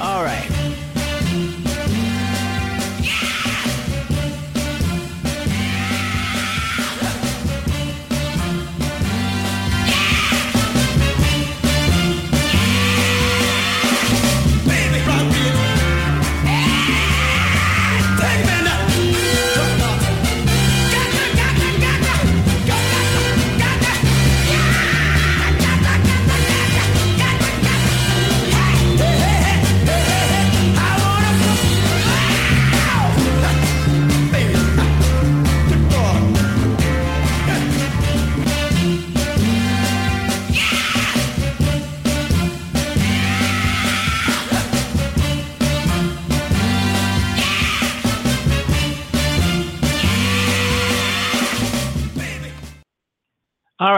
All 0.00 0.24
right. 0.24 0.57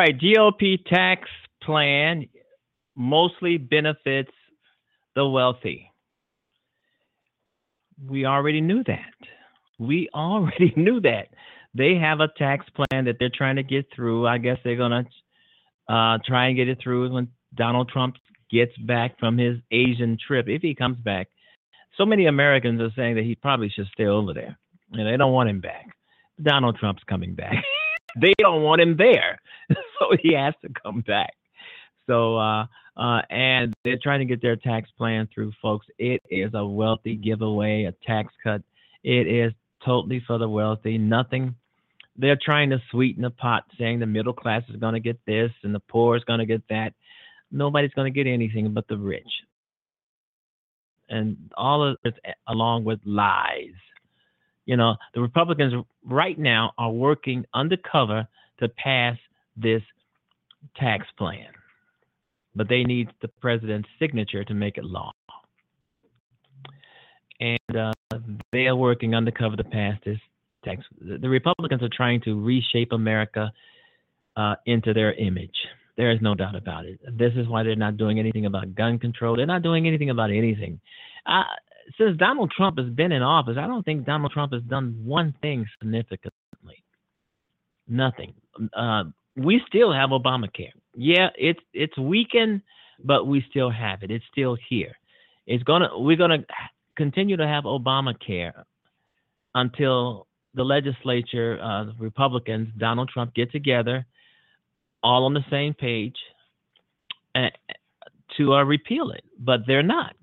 Right, 0.00 0.18
GOP 0.18 0.82
tax 0.86 1.28
plan 1.62 2.26
mostly 2.96 3.58
benefits 3.58 4.30
the 5.14 5.26
wealthy. 5.26 5.92
We 8.08 8.24
already 8.24 8.60
knew 8.60 8.82
that. 8.84 9.14
We 9.78 10.08
already 10.14 10.72
knew 10.76 11.00
that. 11.00 11.28
They 11.74 11.96
have 11.96 12.20
a 12.20 12.28
tax 12.36 12.66
plan 12.70 13.04
that 13.04 13.16
they're 13.20 13.30
trying 13.32 13.56
to 13.56 13.62
get 13.62 13.86
through. 13.94 14.26
I 14.26 14.38
guess 14.38 14.58
they're 14.64 14.76
going 14.76 15.04
to 15.04 15.94
uh, 15.94 16.18
try 16.26 16.46
and 16.46 16.56
get 16.56 16.68
it 16.68 16.78
through 16.82 17.12
when 17.12 17.28
Donald 17.54 17.90
Trump 17.90 18.16
gets 18.50 18.76
back 18.78 19.18
from 19.20 19.38
his 19.38 19.58
Asian 19.70 20.18
trip, 20.26 20.48
if 20.48 20.62
he 20.62 20.74
comes 20.74 20.96
back. 20.96 21.28
So 21.96 22.04
many 22.06 22.26
Americans 22.26 22.80
are 22.80 22.90
saying 22.96 23.16
that 23.16 23.24
he 23.24 23.34
probably 23.34 23.68
should 23.68 23.86
stay 23.92 24.06
over 24.06 24.32
there. 24.32 24.58
And 24.92 25.06
they 25.06 25.16
don't 25.16 25.32
want 25.32 25.50
him 25.50 25.60
back. 25.60 25.86
Donald 26.42 26.78
Trump's 26.78 27.02
coming 27.06 27.34
back. 27.34 27.62
they 28.16 28.34
don't 28.38 28.62
want 28.62 28.80
him 28.80 28.96
there. 28.96 29.40
so 29.70 30.16
he 30.20 30.34
has 30.34 30.54
to 30.62 30.68
come 30.82 31.00
back. 31.02 31.34
So 32.06 32.36
uh 32.36 32.66
uh 32.96 33.22
and 33.30 33.74
they're 33.84 33.98
trying 34.02 34.20
to 34.20 34.24
get 34.24 34.42
their 34.42 34.56
tax 34.56 34.90
plan 34.96 35.28
through 35.32 35.52
folks. 35.60 35.86
It 35.98 36.22
is 36.30 36.52
a 36.54 36.64
wealthy 36.64 37.16
giveaway, 37.16 37.84
a 37.84 37.92
tax 38.06 38.32
cut. 38.42 38.62
It 39.02 39.26
is 39.26 39.52
totally 39.84 40.22
for 40.26 40.38
the 40.38 40.48
wealthy. 40.48 40.98
Nothing 40.98 41.54
they're 42.16 42.38
trying 42.40 42.70
to 42.70 42.82
sweeten 42.90 43.22
the 43.22 43.30
pot 43.30 43.64
saying 43.78 43.98
the 43.98 44.06
middle 44.06 44.32
class 44.32 44.62
is 44.68 44.76
going 44.76 44.94
to 44.94 45.00
get 45.00 45.18
this 45.26 45.50
and 45.62 45.74
the 45.74 45.80
poor 45.80 46.16
is 46.16 46.24
going 46.24 46.40
to 46.40 46.46
get 46.46 46.62
that. 46.68 46.92
Nobody's 47.50 47.92
going 47.92 48.12
to 48.12 48.16
get 48.16 48.30
anything 48.30 48.72
but 48.72 48.86
the 48.88 48.96
rich. 48.96 49.30
And 51.08 51.50
all 51.56 51.82
of 51.82 51.96
it 52.04 52.14
along 52.46 52.84
with 52.84 53.00
lies 53.04 53.74
you 54.70 54.76
know, 54.76 54.94
the 55.14 55.20
Republicans 55.20 55.74
right 56.04 56.38
now 56.38 56.72
are 56.78 56.92
working 56.92 57.44
undercover 57.54 58.28
to 58.60 58.68
pass 58.68 59.16
this 59.56 59.82
tax 60.76 61.08
plan, 61.18 61.48
but 62.54 62.68
they 62.68 62.84
need 62.84 63.08
the 63.20 63.26
president's 63.26 63.88
signature 63.98 64.44
to 64.44 64.54
make 64.54 64.78
it 64.78 64.84
law. 64.84 65.10
And 67.40 67.76
uh, 67.76 67.92
they 68.52 68.68
are 68.68 68.76
working 68.76 69.16
undercover 69.16 69.56
to 69.56 69.64
pass 69.64 69.98
this 70.04 70.18
tax. 70.64 70.84
The 71.00 71.28
Republicans 71.28 71.82
are 71.82 71.88
trying 71.92 72.20
to 72.20 72.40
reshape 72.40 72.92
America 72.92 73.50
uh, 74.36 74.54
into 74.66 74.94
their 74.94 75.14
image. 75.14 75.56
There 75.96 76.12
is 76.12 76.20
no 76.22 76.36
doubt 76.36 76.54
about 76.54 76.84
it. 76.84 77.00
This 77.18 77.32
is 77.34 77.48
why 77.48 77.64
they're 77.64 77.74
not 77.74 77.96
doing 77.96 78.20
anything 78.20 78.46
about 78.46 78.76
gun 78.76 79.00
control. 79.00 79.36
They're 79.36 79.46
not 79.46 79.62
doing 79.62 79.88
anything 79.88 80.10
about 80.10 80.30
anything. 80.30 80.80
Since 81.98 82.16
Donald 82.18 82.52
Trump 82.56 82.78
has 82.78 82.88
been 82.88 83.12
in 83.12 83.22
office, 83.22 83.56
I 83.58 83.66
don't 83.66 83.84
think 83.84 84.06
Donald 84.06 84.32
Trump 84.32 84.52
has 84.52 84.62
done 84.62 85.00
one 85.04 85.34
thing 85.42 85.66
significantly. 85.78 86.34
Nothing. 87.90 88.34
Uh, 88.72 89.04
we 89.36 89.60
still 89.66 89.92
have 89.92 90.10
Obamacare. 90.10 90.70
Yeah, 90.94 91.28
it's 91.36 91.60
it's 91.72 91.96
weakened, 91.98 92.62
but 93.02 93.26
we 93.26 93.44
still 93.50 93.70
have 93.70 94.02
it. 94.02 94.10
It's 94.10 94.24
still 94.30 94.56
here. 94.68 94.96
It's 95.46 95.62
gonna 95.64 95.88
we're 95.98 96.16
gonna 96.16 96.44
continue 96.96 97.36
to 97.36 97.46
have 97.46 97.64
Obamacare 97.64 98.64
until 99.54 100.28
the 100.54 100.64
legislature, 100.64 101.58
uh, 101.60 101.84
the 101.84 101.94
Republicans, 101.98 102.68
Donald 102.78 103.08
Trump 103.08 103.34
get 103.34 103.50
together, 103.50 104.06
all 105.02 105.24
on 105.24 105.34
the 105.34 105.44
same 105.50 105.74
page, 105.74 106.16
uh, 107.34 107.48
to 108.36 108.54
uh, 108.54 108.62
repeal 108.62 109.10
it. 109.10 109.24
But 109.38 109.60
they're 109.66 109.82
not. 109.82 110.14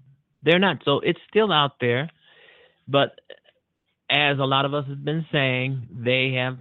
They're 0.44 0.60
not. 0.60 0.78
So 0.86 1.00
it's 1.00 1.20
still 1.30 1.52
out 1.52 1.74
there. 1.80 2.10
But 2.88 3.20
as 4.10 4.40
a 4.40 4.46
lot 4.46 4.66
of 4.66 4.74
us 4.74 4.86
have 4.88 5.04
been 5.04 5.26
saying, 5.32 5.88
they 5.92 6.34
have 6.34 6.58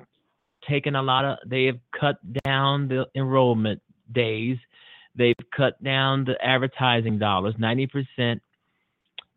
taken 0.69 0.97
a 0.97 1.03
lot 1.03 1.25
of, 1.25 1.39
they 1.47 1.67
have 1.67 1.79
cut 1.99 2.17
down 2.45 2.89
the 2.89 3.07
enrollment 3.15 3.81
days. 4.13 4.59
They've 5.15 5.35
cut 5.57 5.83
down 5.83 6.25
the 6.25 6.35
advertising 6.45 7.19
dollars, 7.19 7.55
90%. 7.61 8.41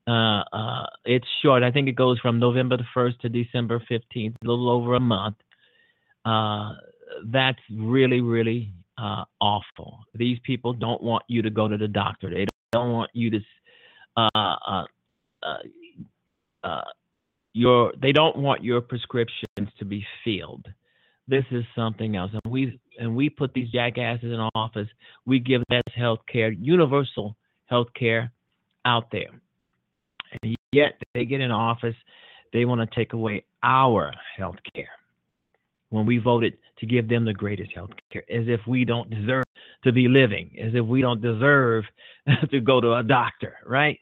Uh, 0.07 0.11
uh, 0.51 0.87
it's 1.05 1.27
short. 1.43 1.61
I 1.61 1.71
think 1.71 1.87
it 1.87 1.95
goes 1.95 2.19
from 2.19 2.39
November 2.39 2.77
the 2.77 2.83
1st 2.95 3.19
to 3.19 3.29
December 3.29 3.81
15th, 3.89 4.35
a 4.43 4.47
little 4.47 4.69
over 4.69 4.95
a 4.95 4.99
month. 4.99 5.35
Uh, 6.25 6.73
that's 7.25 7.59
really, 7.71 8.19
really 8.19 8.73
uh, 8.97 9.23
awful. 9.39 9.99
These 10.15 10.39
people 10.43 10.73
don't 10.73 11.01
want 11.01 11.23
you 11.27 11.41
to 11.43 11.49
go 11.49 11.67
to 11.67 11.77
the 11.77 11.87
doctor. 11.87 12.29
They 12.29 12.47
don't 12.71 12.91
want 12.91 13.11
you 13.13 13.29
to 13.31 13.39
Uh, 14.19 14.55
uh, 14.67 14.85
uh, 16.63 16.81
your 17.53 17.93
they 18.01 18.11
don't 18.11 18.37
want 18.37 18.63
your 18.63 18.81
prescriptions 18.81 19.69
to 19.77 19.85
be 19.85 20.05
filled. 20.23 20.65
This 21.27 21.45
is 21.51 21.63
something 21.75 22.15
else, 22.15 22.31
and 22.33 22.51
we 22.51 22.79
and 22.99 23.15
we 23.15 23.29
put 23.29 23.53
these 23.53 23.69
jackasses 23.69 24.31
in 24.31 24.49
office. 24.55 24.87
We 25.25 25.39
give 25.39 25.61
that 25.69 25.83
health 25.95 26.19
care, 26.31 26.51
universal 26.51 27.35
health 27.67 27.87
care, 27.97 28.31
out 28.85 29.11
there, 29.11 29.29
and 30.41 30.55
yet 30.71 30.93
they 31.13 31.25
get 31.25 31.41
in 31.41 31.51
office, 31.51 31.95
they 32.51 32.65
want 32.65 32.81
to 32.81 32.95
take 32.95 33.13
away 33.13 33.45
our 33.63 34.11
health 34.37 34.57
care. 34.75 34.89
When 35.91 36.05
we 36.05 36.17
voted 36.17 36.57
to 36.79 36.85
give 36.85 37.09
them 37.09 37.25
the 37.25 37.33
greatest 37.33 37.71
health 37.73 37.91
care, 38.11 38.23
as 38.29 38.47
if 38.47 38.61
we 38.67 38.85
don't 38.85 39.09
deserve 39.09 39.45
to 39.83 39.91
be 39.91 40.07
living, 40.07 40.55
as 40.61 40.73
if 40.75 40.85
we 40.85 41.01
don't 41.01 41.21
deserve 41.21 41.83
to 42.51 42.59
go 42.59 42.79
to 42.79 42.93
a 42.93 43.03
doctor, 43.03 43.55
right? 43.65 43.99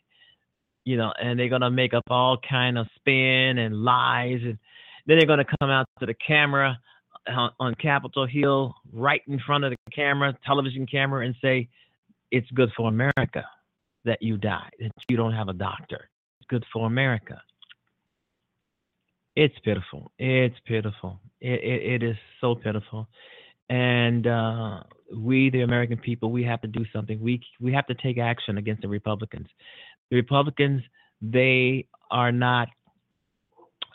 You 0.88 0.96
know, 0.96 1.12
and 1.22 1.38
they're 1.38 1.50
gonna 1.50 1.70
make 1.70 1.94
up 1.94 2.06
all 2.10 2.38
kind 2.50 2.78
of 2.78 2.88
spin 2.96 3.58
and 3.58 3.84
lies, 3.84 4.40
and 4.42 4.58
then 5.06 5.18
they're 5.18 5.28
gonna 5.28 5.44
come 5.60 5.70
out 5.70 5.86
to 6.00 6.06
the 6.06 6.14
camera 6.14 6.80
on, 7.28 7.52
on 7.60 7.76
Capitol 7.76 8.26
Hill, 8.26 8.74
right 8.94 9.22
in 9.28 9.38
front 9.46 9.66
of 9.66 9.72
the 9.72 9.92
camera, 9.92 10.34
television 10.46 10.88
camera, 10.88 11.26
and 11.26 11.36
say, 11.42 11.68
"It's 12.32 12.50
good 12.52 12.72
for 12.78 12.88
America 12.88 13.44
that 14.06 14.22
you 14.22 14.38
die, 14.38 14.70
that 14.80 14.92
you 15.10 15.18
don't 15.18 15.34
have 15.34 15.50
a 15.50 15.54
doctor. 15.54 16.10
It's 16.40 16.48
good 16.48 16.64
for 16.72 16.88
America." 16.88 17.42
It's 19.36 19.60
pitiful. 19.66 20.14
It's 20.18 20.56
pitiful. 20.66 21.20
It, 21.42 21.60
it, 21.64 22.02
it 22.02 22.04
is 22.04 22.16
so 22.40 22.56
pitiful, 22.56 23.10
and 23.70 24.26
uh, 24.26 24.84
we, 25.14 25.50
the 25.50 25.62
American 25.62 25.98
people, 25.98 26.32
we 26.32 26.44
have 26.44 26.62
to 26.62 26.68
do 26.68 26.86
something. 26.94 27.20
We 27.20 27.42
we 27.60 27.74
have 27.74 27.88
to 27.88 27.96
take 27.96 28.18
action 28.18 28.58
against 28.58 28.84
the 28.84 28.88
Republicans. 28.88 29.48
The 30.10 30.16
Republicans, 30.16 30.82
they 31.22 31.88
are 32.12 32.32
not 32.32 32.70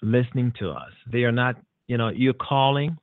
listening 0.02 0.52
to 0.58 0.70
us. 0.70 0.92
They 1.10 1.24
are 1.24 1.32
not, 1.32 1.56
you 1.86 1.96
know, 1.96 2.08
you're 2.08 2.34
calling, 2.34 2.98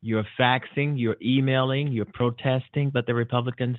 you're 0.00 0.26
faxing, 0.38 0.94
you're 0.96 1.16
emailing, 1.22 1.88
you're 1.88 2.04
protesting, 2.04 2.90
but 2.90 3.06
the 3.06 3.14
Republicans, 3.14 3.76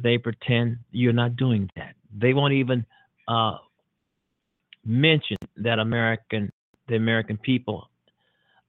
they 0.00 0.18
pretend 0.18 0.78
you're 0.90 1.12
not 1.12 1.36
doing 1.36 1.68
that. 1.76 1.94
They 2.16 2.34
won't 2.34 2.52
even 2.52 2.86
uh, 3.26 3.56
mention 4.84 5.38
that 5.56 5.78
American, 5.78 6.52
the 6.88 6.96
American 6.96 7.38
people 7.38 7.88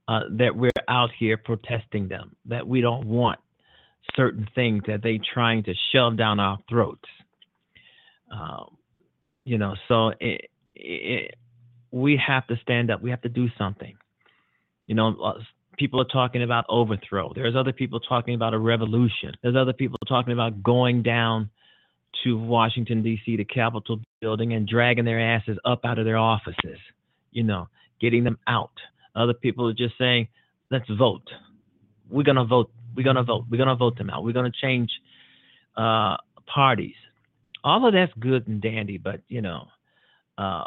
uh, 0.08 0.20
that 0.30 0.54
we're 0.54 0.70
out 0.88 1.10
here 1.18 1.36
protesting 1.36 2.08
them, 2.08 2.36
that 2.46 2.66
we 2.66 2.80
don't 2.80 3.06
want 3.06 3.38
certain 4.16 4.48
things 4.54 4.82
that 4.86 5.02
they're 5.02 5.18
trying 5.32 5.62
to 5.64 5.74
shove 5.92 6.16
down 6.16 6.40
our 6.40 6.58
throats. 6.68 7.08
Um, 8.30 8.76
you 9.44 9.58
know, 9.58 9.74
so 9.88 10.12
it, 10.20 10.50
it, 10.74 11.34
we 11.90 12.20
have 12.26 12.46
to 12.48 12.56
stand 12.62 12.90
up. 12.90 13.02
We 13.02 13.10
have 13.10 13.22
to 13.22 13.28
do 13.28 13.48
something. 13.58 13.96
You 14.86 14.94
know, 14.94 15.16
uh, 15.22 15.34
people 15.78 16.00
are 16.00 16.06
talking 16.06 16.42
about 16.42 16.64
overthrow. 16.68 17.32
There's 17.34 17.54
other 17.56 17.72
people 17.72 18.00
talking 18.00 18.34
about 18.34 18.54
a 18.54 18.58
revolution. 18.58 19.32
There's 19.42 19.56
other 19.56 19.72
people 19.72 19.98
talking 20.08 20.32
about 20.32 20.62
going 20.62 21.02
down 21.02 21.50
to 22.24 22.38
Washington 22.38 23.02
D.C., 23.02 23.36
the 23.36 23.44
Capitol 23.44 24.00
building, 24.20 24.54
and 24.54 24.66
dragging 24.66 25.04
their 25.04 25.20
asses 25.20 25.58
up 25.64 25.84
out 25.84 25.98
of 25.98 26.04
their 26.04 26.16
offices. 26.16 26.78
You 27.32 27.42
know, 27.42 27.68
getting 28.00 28.24
them 28.24 28.38
out. 28.46 28.72
Other 29.14 29.34
people 29.34 29.68
are 29.68 29.74
just 29.74 29.96
saying, 29.98 30.28
"Let's 30.70 30.88
vote. 30.88 31.28
We're 32.10 32.22
gonna 32.22 32.44
vote. 32.44 32.70
We're 32.96 33.04
gonna 33.04 33.22
vote. 33.24 33.44
We're 33.50 33.58
gonna 33.58 33.76
vote 33.76 33.98
them 33.98 34.10
out. 34.10 34.24
We're 34.24 34.32
gonna 34.32 34.52
change 34.52 34.90
uh, 35.76 36.16
parties." 36.46 36.94
All 37.64 37.86
of 37.86 37.94
that's 37.94 38.12
good 38.20 38.46
and 38.46 38.60
dandy, 38.60 38.98
but 38.98 39.20
you 39.28 39.40
know, 39.40 39.66
uh, 40.38 40.64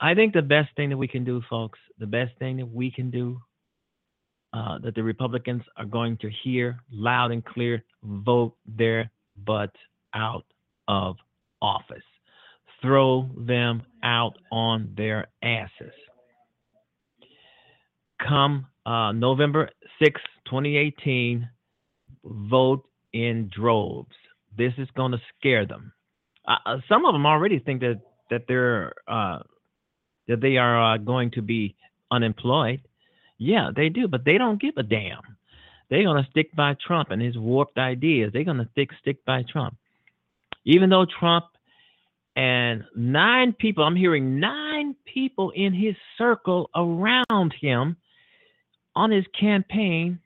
I 0.00 0.14
think 0.14 0.32
the 0.32 0.42
best 0.42 0.74
thing 0.74 0.88
that 0.88 0.96
we 0.96 1.06
can 1.06 1.24
do, 1.24 1.42
folks, 1.48 1.78
the 1.98 2.06
best 2.06 2.32
thing 2.38 2.56
that 2.56 2.66
we 2.72 2.90
can 2.90 3.10
do 3.10 3.40
uh, 4.52 4.78
that 4.78 4.94
the 4.94 5.02
Republicans 5.02 5.62
are 5.76 5.84
going 5.84 6.16
to 6.18 6.30
hear 6.42 6.80
loud 6.90 7.30
and 7.30 7.44
clear 7.44 7.84
vote 8.02 8.54
their 8.66 9.10
butts 9.44 9.76
out 10.14 10.44
of 10.88 11.16
office. 11.60 12.02
Throw 12.82 13.28
them 13.36 13.82
out 14.02 14.36
on 14.50 14.92
their 14.96 15.28
asses. 15.42 15.92
Come 18.26 18.66
uh, 18.86 19.12
November 19.12 19.70
6, 20.02 20.20
2018, 20.46 21.48
vote 22.24 22.84
in 23.12 23.50
droves. 23.54 24.16
This 24.56 24.72
is 24.78 24.88
going 24.96 25.12
to 25.12 25.20
scare 25.38 25.66
them. 25.66 25.92
Uh, 26.46 26.78
some 26.88 27.04
of 27.04 27.12
them 27.12 27.26
already 27.26 27.58
think 27.58 27.80
that 27.80 28.00
that 28.30 28.44
they're 28.48 28.92
uh, 29.08 29.40
that 30.28 30.40
they 30.40 30.56
are 30.56 30.94
uh, 30.94 30.96
going 30.96 31.30
to 31.32 31.42
be 31.42 31.74
unemployed. 32.10 32.80
Yeah, 33.38 33.70
they 33.74 33.88
do, 33.88 34.08
but 34.08 34.24
they 34.24 34.38
don't 34.38 34.60
give 34.60 34.74
a 34.76 34.82
damn. 34.82 35.20
They're 35.88 36.02
to 36.04 36.26
stick 36.30 36.54
by 36.54 36.76
Trump 36.86 37.10
and 37.10 37.20
his 37.20 37.36
warped 37.36 37.78
ideas. 37.78 38.30
They're 38.32 38.44
to 38.44 38.68
stick 38.72 38.90
stick 39.00 39.24
by 39.24 39.44
Trump, 39.50 39.76
even 40.64 40.88
though 40.88 41.04
Trump 41.18 41.46
and 42.36 42.84
nine 42.94 43.52
people. 43.52 43.84
I'm 43.84 43.96
hearing 43.96 44.38
nine 44.38 44.94
people 45.12 45.50
in 45.50 45.74
his 45.74 45.96
circle 46.16 46.70
around 46.76 47.54
him 47.60 47.96
on 48.94 49.10
his 49.10 49.24
campaign 49.38 50.20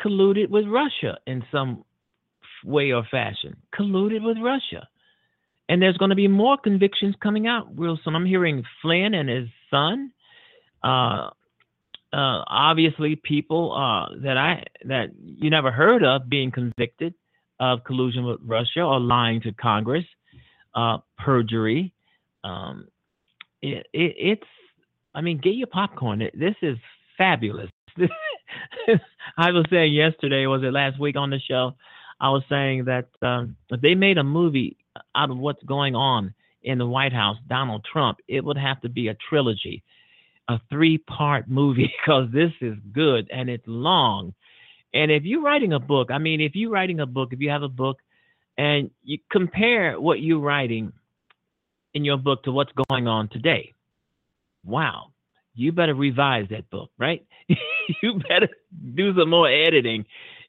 colluded 0.00 0.50
with 0.50 0.66
Russia 0.66 1.18
in 1.26 1.44
some 1.50 1.84
way 2.64 2.92
or 2.92 3.04
fashion. 3.10 3.56
Colluded 3.78 4.24
with 4.24 4.38
Russia. 4.38 4.88
And 5.68 5.80
there's 5.80 5.96
going 5.96 6.10
to 6.10 6.16
be 6.16 6.28
more 6.28 6.58
convictions 6.58 7.14
coming 7.22 7.46
out 7.46 7.68
real 7.76 7.98
soon. 8.04 8.14
I'm 8.14 8.26
hearing 8.26 8.64
Flynn 8.82 9.14
and 9.14 9.28
his 9.28 9.48
son. 9.70 10.12
Uh, 10.82 11.30
uh, 12.12 12.44
obviously, 12.46 13.16
people 13.16 13.72
uh, 13.72 14.14
that 14.22 14.36
I 14.36 14.64
that 14.84 15.12
you 15.16 15.48
never 15.48 15.70
heard 15.70 16.04
of 16.04 16.28
being 16.28 16.50
convicted 16.50 17.14
of 17.58 17.84
collusion 17.84 18.24
with 18.24 18.40
Russia 18.44 18.80
or 18.80 19.00
lying 19.00 19.40
to 19.42 19.52
Congress, 19.52 20.04
uh, 20.74 20.98
perjury. 21.16 21.94
Um, 22.44 22.88
it, 23.62 23.86
it, 23.92 24.16
it's, 24.18 24.46
I 25.14 25.20
mean, 25.20 25.38
get 25.38 25.54
your 25.54 25.68
popcorn. 25.68 26.18
This 26.34 26.56
is 26.60 26.76
fabulous. 27.16 27.70
I 29.38 29.52
was 29.52 29.64
saying 29.70 29.94
yesterday, 29.94 30.46
was 30.46 30.62
it 30.64 30.72
last 30.72 30.98
week 30.98 31.16
on 31.16 31.30
the 31.30 31.38
show? 31.38 31.74
I 32.22 32.28
was 32.28 32.44
saying 32.48 32.84
that 32.84 33.08
um, 33.20 33.56
if 33.68 33.80
they 33.80 33.96
made 33.96 34.16
a 34.16 34.22
movie 34.22 34.76
out 35.16 35.30
of 35.30 35.38
what's 35.38 35.62
going 35.64 35.96
on 35.96 36.32
in 36.62 36.78
the 36.78 36.86
White 36.86 37.12
House, 37.12 37.36
Donald 37.48 37.84
Trump, 37.84 38.18
it 38.28 38.44
would 38.44 38.56
have 38.56 38.80
to 38.82 38.88
be 38.88 39.08
a 39.08 39.16
trilogy, 39.28 39.82
a 40.48 40.60
three 40.70 40.98
part 40.98 41.48
movie, 41.48 41.92
because 42.00 42.30
this 42.32 42.52
is 42.60 42.76
good 42.92 43.28
and 43.32 43.50
it's 43.50 43.66
long. 43.66 44.32
And 44.94 45.10
if 45.10 45.24
you're 45.24 45.42
writing 45.42 45.72
a 45.72 45.80
book, 45.80 46.12
I 46.12 46.18
mean, 46.18 46.40
if 46.40 46.54
you're 46.54 46.70
writing 46.70 47.00
a 47.00 47.06
book, 47.06 47.30
if 47.32 47.40
you 47.40 47.50
have 47.50 47.64
a 47.64 47.68
book 47.68 47.98
and 48.56 48.90
you 49.02 49.18
compare 49.30 50.00
what 50.00 50.20
you're 50.20 50.38
writing 50.38 50.92
in 51.92 52.04
your 52.04 52.18
book 52.18 52.44
to 52.44 52.52
what's 52.52 52.72
going 52.88 53.08
on 53.08 53.30
today, 53.30 53.74
wow, 54.64 55.10
you 55.56 55.72
better 55.72 55.94
revise 55.94 56.46
that 56.50 56.70
book, 56.70 56.90
right? 56.98 57.26
you 57.48 58.20
better 58.28 58.48
do 58.94 59.12
some 59.18 59.30
more 59.30 59.48
editing 59.48 60.04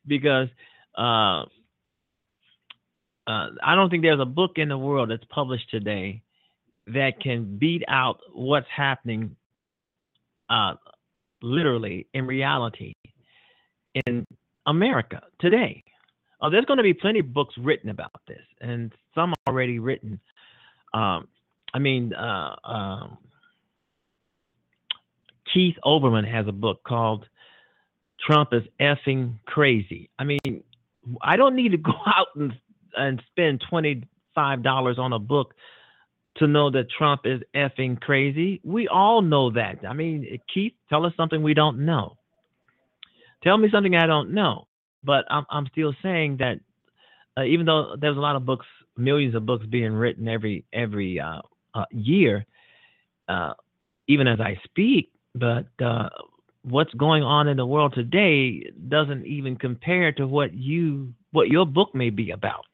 because 0.06 0.50
uh, 0.96 1.46
uh, 3.28 3.50
I 3.64 3.76
don't 3.76 3.90
think 3.90 4.04
there's 4.04 4.20
a 4.20 4.26
book 4.26 4.54
in 4.58 4.70
the 4.70 4.78
world 4.78 5.10
that's 5.10 5.24
published 5.30 5.70
today 5.70 6.22
that 6.88 7.20
can 7.22 7.58
beat 7.58 7.84
out 7.88 8.20
what's 8.34 8.68
happening 8.76 9.36
uh, 10.50 10.74
literally 11.42 12.08
in 12.14 12.28
reality 12.28 12.94
in 14.06 14.26
America 14.66 15.22
today. 15.40 15.84
Oh, 16.42 16.50
there's 16.50 16.66
going 16.66 16.78
to 16.78 16.84
be 16.84 16.94
plenty 16.94 17.20
of 17.20 17.34
books 17.34 17.56
written 17.58 17.90
about 17.90 18.12
this, 18.28 18.42
and 18.60 18.92
some 19.16 19.34
already 19.48 19.80
written. 19.80 20.20
Um, 20.94 21.28
I 21.74 21.80
mean, 21.80 22.14
uh, 22.14 22.56
um, 22.66 23.18
Keith 25.54 25.76
Olbermann 25.86 26.30
has 26.30 26.48
a 26.48 26.52
book 26.52 26.84
called 26.84 27.26
"Trump 28.20 28.50
is 28.54 28.64
effing 28.82 29.36
crazy." 29.46 30.10
I 30.20 30.26
mean, 30.26 30.64
I 31.22 31.38
don't 31.38 31.56
need 31.56 31.72
to 31.72 31.78
go 31.92 31.94
out 32.06 32.28
and 32.36 32.54
and 32.96 33.22
spend 33.32 33.64
twenty 33.70 34.04
five 34.36 34.64
dollars 34.64 34.98
on 35.00 35.14
a 35.14 35.20
book 35.20 35.54
to 36.38 36.48
know 36.48 36.72
that 36.72 36.90
Trump 36.90 37.22
is 37.26 37.42
effing 37.56 38.00
crazy. 38.02 38.60
We 38.64 38.88
all 38.88 39.22
know 39.22 39.52
that. 39.52 39.80
I 39.88 39.94
mean, 39.94 40.40
Keith, 40.52 40.74
tell 40.90 41.06
us 41.06 41.14
something 41.16 41.44
we 41.44 41.54
don't 41.54 41.86
know. 41.86 42.18
Tell 43.44 43.58
me 43.58 43.70
something 43.72 43.96
I 43.96 44.08
don't 44.08 44.34
know. 44.34 44.68
But 45.04 45.26
I'm 45.30 45.46
I'm 45.50 45.68
still 45.68 45.94
saying 46.02 46.38
that 46.38 46.60
uh, 47.38 47.44
even 47.44 47.66
though 47.66 47.96
there's 48.00 48.18
a 48.18 48.22
lot 48.22 48.36
of 48.36 48.46
books, 48.46 48.66
millions 48.98 49.36
of 49.36 49.46
books 49.46 49.66
being 49.66 49.94
written 49.94 50.28
every 50.28 50.66
every 50.74 51.20
uh, 51.20 51.42
uh, 51.74 51.86
year, 51.92 52.46
uh, 53.28 53.54
even 54.08 54.28
as 54.28 54.40
I 54.40 54.60
speak, 54.64 55.12
but 55.36 55.66
uh, 55.84 56.10
what's 56.64 56.94
going 56.94 57.24
on 57.24 57.48
in 57.48 57.58
the 57.58 57.66
world 57.66 57.94
today 57.94 58.64
doesn't 58.88 59.26
even 59.26 59.56
compare 59.58 60.12
to 60.14 60.28
what 60.28 60.54
you 60.54 61.14
what 61.32 61.50
your 61.50 61.66
book 61.66 61.94
may 61.94 62.10
be 62.10 62.32
about. 62.32 62.66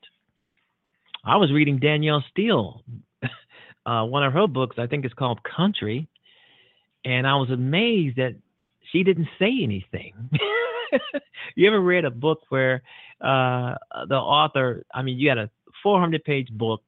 I 1.23 1.37
was 1.37 1.51
reading 1.51 1.79
Danielle 1.79 2.23
Steel, 2.31 2.83
uh, 3.85 4.05
one 4.05 4.23
of 4.23 4.33
her 4.33 4.47
books. 4.47 4.77
I 4.79 4.87
think 4.87 5.05
it's 5.05 5.13
called 5.13 5.39
Country, 5.43 6.07
and 7.05 7.27
I 7.27 7.35
was 7.35 7.49
amazed 7.49 8.17
that 8.17 8.35
she 8.91 9.03
didn't 9.03 9.27
say 9.37 9.59
anything. 9.61 10.13
you 11.55 11.67
ever 11.67 11.79
read 11.79 12.05
a 12.05 12.11
book 12.11 12.39
where 12.49 12.81
uh, 13.21 13.75
the 14.07 14.15
author? 14.15 14.83
I 14.93 15.01
mean, 15.01 15.19
you 15.19 15.29
had 15.29 15.37
a 15.37 15.49
400 15.83 16.23
page 16.23 16.49
book, 16.51 16.81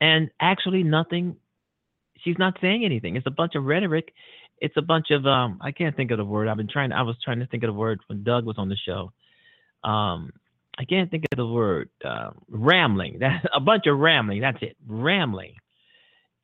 and 0.00 0.30
actually 0.40 0.82
nothing. 0.82 1.36
She's 2.18 2.38
not 2.38 2.58
saying 2.60 2.84
anything. 2.84 3.16
It's 3.16 3.26
a 3.26 3.30
bunch 3.30 3.54
of 3.54 3.64
rhetoric 3.64 4.12
it's 4.58 4.76
a 4.76 4.82
bunch 4.82 5.10
of 5.10 5.26
um 5.26 5.58
I 5.60 5.72
can't 5.72 5.96
think 5.96 6.10
of 6.10 6.18
the 6.18 6.24
word. 6.24 6.48
I've 6.48 6.56
been 6.56 6.68
trying 6.68 6.92
I 6.92 7.02
was 7.02 7.16
trying 7.24 7.40
to 7.40 7.46
think 7.46 7.62
of 7.62 7.68
the 7.68 7.78
word 7.78 8.00
when 8.06 8.24
Doug 8.24 8.46
was 8.46 8.58
on 8.58 8.68
the 8.68 8.76
show. 8.76 9.12
Um 9.84 10.32
I 10.78 10.84
can't 10.84 11.10
think 11.10 11.24
of 11.32 11.36
the 11.36 11.46
word 11.46 11.90
uh, 12.04 12.30
rambling. 12.48 13.18
That 13.20 13.44
a 13.54 13.60
bunch 13.60 13.86
of 13.86 13.98
rambling. 13.98 14.40
That's 14.40 14.58
it. 14.60 14.76
Rambling. 14.86 15.54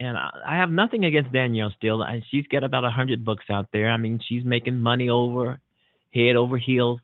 And 0.01 0.17
I, 0.17 0.31
I 0.47 0.57
have 0.57 0.71
nothing 0.71 1.05
against 1.05 1.33
Danielle 1.33 1.73
Steel. 1.77 2.03
I, 2.03 2.23
she's 2.31 2.47
got 2.47 2.65
about 2.65 2.85
a 2.85 2.91
hundred 2.91 3.25
books 3.25 3.45
out 3.51 3.69
there. 3.73 3.91
I 3.91 3.97
mean, 3.97 4.21
she's 4.27 4.45
making 4.45 4.81
money 4.81 5.09
over 5.09 5.61
head 6.15 6.37
over 6.37 6.59
heels 6.59 7.01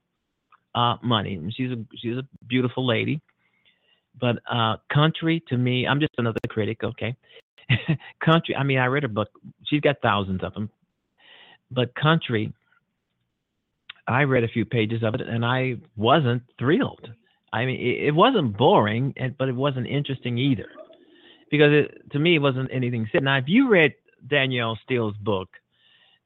uh, 0.75 0.97
money. 1.03 1.41
She's 1.57 1.71
a 1.71 1.85
she's 1.97 2.17
a 2.17 2.27
beautiful 2.47 2.87
lady. 2.87 3.21
But 4.21 4.37
uh, 4.51 4.77
country 4.93 5.43
to 5.49 5.57
me, 5.57 5.87
I'm 5.87 6.01
just 6.01 6.15
another 6.19 6.41
critic, 6.49 6.83
okay? 6.83 7.15
country. 8.25 8.57
I 8.57 8.63
mean, 8.63 8.79
I 8.79 8.87
read 8.87 9.05
her 9.05 9.09
book. 9.09 9.29
She's 9.67 9.81
got 9.81 9.97
thousands 10.03 10.43
of 10.43 10.55
them. 10.55 10.71
But 11.71 11.95
country, 11.95 12.53
I 14.09 14.23
read 14.23 14.45
a 14.45 14.49
few 14.49 14.65
pages 14.65 15.03
of 15.03 15.15
it 15.15 15.21
and 15.21 15.45
I 15.45 15.77
wasn't 15.97 16.43
thrilled. 16.59 17.09
I 17.53 17.65
mean, 17.65 17.81
it, 17.81 18.09
it 18.09 18.15
wasn't 18.15 18.57
boring, 18.57 19.15
but 19.39 19.49
it 19.49 19.55
wasn't 19.55 19.87
interesting 19.87 20.39
either, 20.39 20.69
because 21.51 21.73
it, 21.73 22.11
to 22.13 22.19
me 22.19 22.37
it 22.37 22.41
wasn't 22.41 22.71
anything 22.73 23.09
said. 23.13 23.23
Now, 23.23 23.39
if 23.39 23.45
you 23.47 23.69
read 23.69 23.95
Danielle 24.27 24.79
Steel's 24.85 25.17
book, 25.19 25.49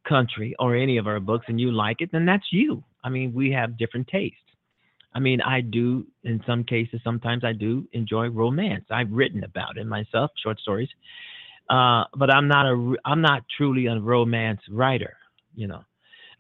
Country, 0.09 0.55
or 0.59 0.75
any 0.75 0.97
of 0.97 1.05
her 1.05 1.21
books, 1.21 1.47
and 1.49 1.61
you 1.61 1.71
like 1.71 2.01
it, 2.01 2.11
then 2.11 2.27
that's 2.27 2.47
you. 2.51 2.83
I 3.05 3.09
mean, 3.09 3.33
we 3.33 3.53
have 3.53 3.79
different 3.79 4.09
tastes. 4.09 4.37
I 5.15 5.21
mean, 5.21 5.41
I 5.41 5.61
do 5.61 6.07
in 6.25 6.43
some 6.47 6.65
cases. 6.65 7.01
Sometimes 7.05 7.45
I 7.45 7.53
do 7.53 7.87
enjoy 7.93 8.29
romance. 8.29 8.85
I've 8.91 9.13
written 9.13 9.45
about 9.45 9.77
it 9.77 9.87
myself, 9.87 10.31
short 10.43 10.59
stories, 10.59 10.89
uh, 11.71 12.05
but 12.17 12.35
I'm 12.35 12.49
not 12.49 12.67
a 12.67 12.95
I'm 13.05 13.21
not 13.21 13.45
truly 13.57 13.87
a 13.87 14.01
romance 14.01 14.61
writer 14.71 15.15
You 15.55 15.69
know, 15.69 15.83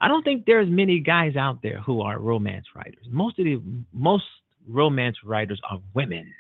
I 0.03 0.09
don't 0.09 0.25
think 0.25 0.47
there's 0.47 0.69
many 0.69 0.99
guys 0.99 1.37
out 1.37 1.63
there 1.63 1.81
who 1.81 2.03
are 2.03 2.19
romance 2.19 2.67
writers. 2.75 3.07
Most 3.09 3.39
of 3.39 3.45
the 3.45 3.63
most 3.93 4.25
romance 4.69 5.17
writers 5.25 5.61
are 5.71 5.79
women. 5.95 6.35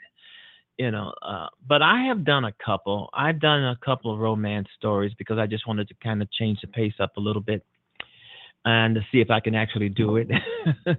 You 0.78 0.90
know, 0.90 1.12
uh, 1.22 1.47
but 1.68 1.80
I 1.80 2.06
have 2.09 2.24
done 2.24 2.44
a 2.44 2.52
couple. 2.64 3.09
I've 3.14 3.40
done 3.40 3.62
a 3.62 3.78
couple 3.84 4.12
of 4.12 4.18
romance 4.18 4.66
stories 4.76 5.12
because 5.16 5.39
I 5.39 5.47
just 5.47 5.68
wanted 5.68 5.86
to 5.89 5.94
kind 6.02 6.20
of 6.22 6.32
change 6.32 6.60
the 6.60 6.66
pace 6.66 6.94
up 6.98 7.16
a 7.16 7.20
little 7.20 7.43
bit 7.43 7.64
and 8.64 8.97
to 8.97 9.01
see 9.12 9.20
if 9.20 9.30
I 9.30 9.39
can 9.39 9.55
actually 9.55 9.90
do 9.90 10.16
it. 10.16 10.28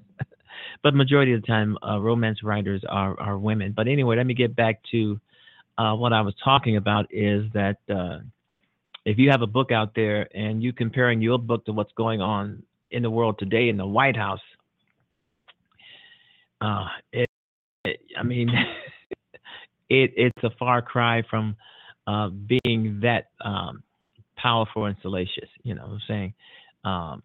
but 0.83 0.93
majority 0.93 1.33
of 1.33 1.41
the 1.41 1.47
time, 1.47 1.77
uh, 1.85 1.99
romance 1.99 2.43
writers 2.43 2.81
are 2.87 3.19
are 3.19 3.37
women. 3.37 3.73
But 3.75 3.89
anyway, 3.89 4.15
let 4.15 4.25
me 4.25 4.35
get 4.35 4.55
back 4.55 4.79
to 4.91 5.19
uh, 5.77 5.95
what 5.95 6.13
I 6.13 6.21
was 6.21 6.35
talking 6.41 6.77
about. 6.77 7.07
Is 7.09 7.43
that 7.53 7.77
uh, 7.93 8.19
if 9.05 9.17
you 9.17 9.29
have 9.31 9.41
a 9.41 9.47
book 9.47 9.71
out 9.71 9.93
there 9.95 10.27
and 10.35 10.63
you're 10.63 10.73
comparing 10.73 11.21
your 11.21 11.37
book 11.37 11.65
to 11.65 11.73
what's 11.73 11.91
going 11.93 12.21
on 12.21 12.63
in 12.91 13.03
the 13.03 13.09
world 13.09 13.37
today 13.37 13.69
in 13.69 13.77
the 13.77 13.85
White 13.85 14.15
House, 14.15 14.39
uh, 16.61 16.85
it, 17.11 17.29
it, 17.83 17.99
I 18.17 18.23
mean, 18.23 18.49
it 19.89 20.13
it's 20.15 20.43
a 20.43 20.51
far 20.57 20.81
cry 20.81 21.23
from 21.29 21.55
uh, 22.07 22.29
being 22.29 23.01
that 23.01 23.25
um, 23.43 23.83
powerful 24.37 24.85
and 24.85 24.95
salacious. 25.01 25.49
You 25.63 25.75
know, 25.75 25.83
what 25.83 25.91
I'm 25.91 26.01
saying. 26.07 26.33
Um, 26.85 27.23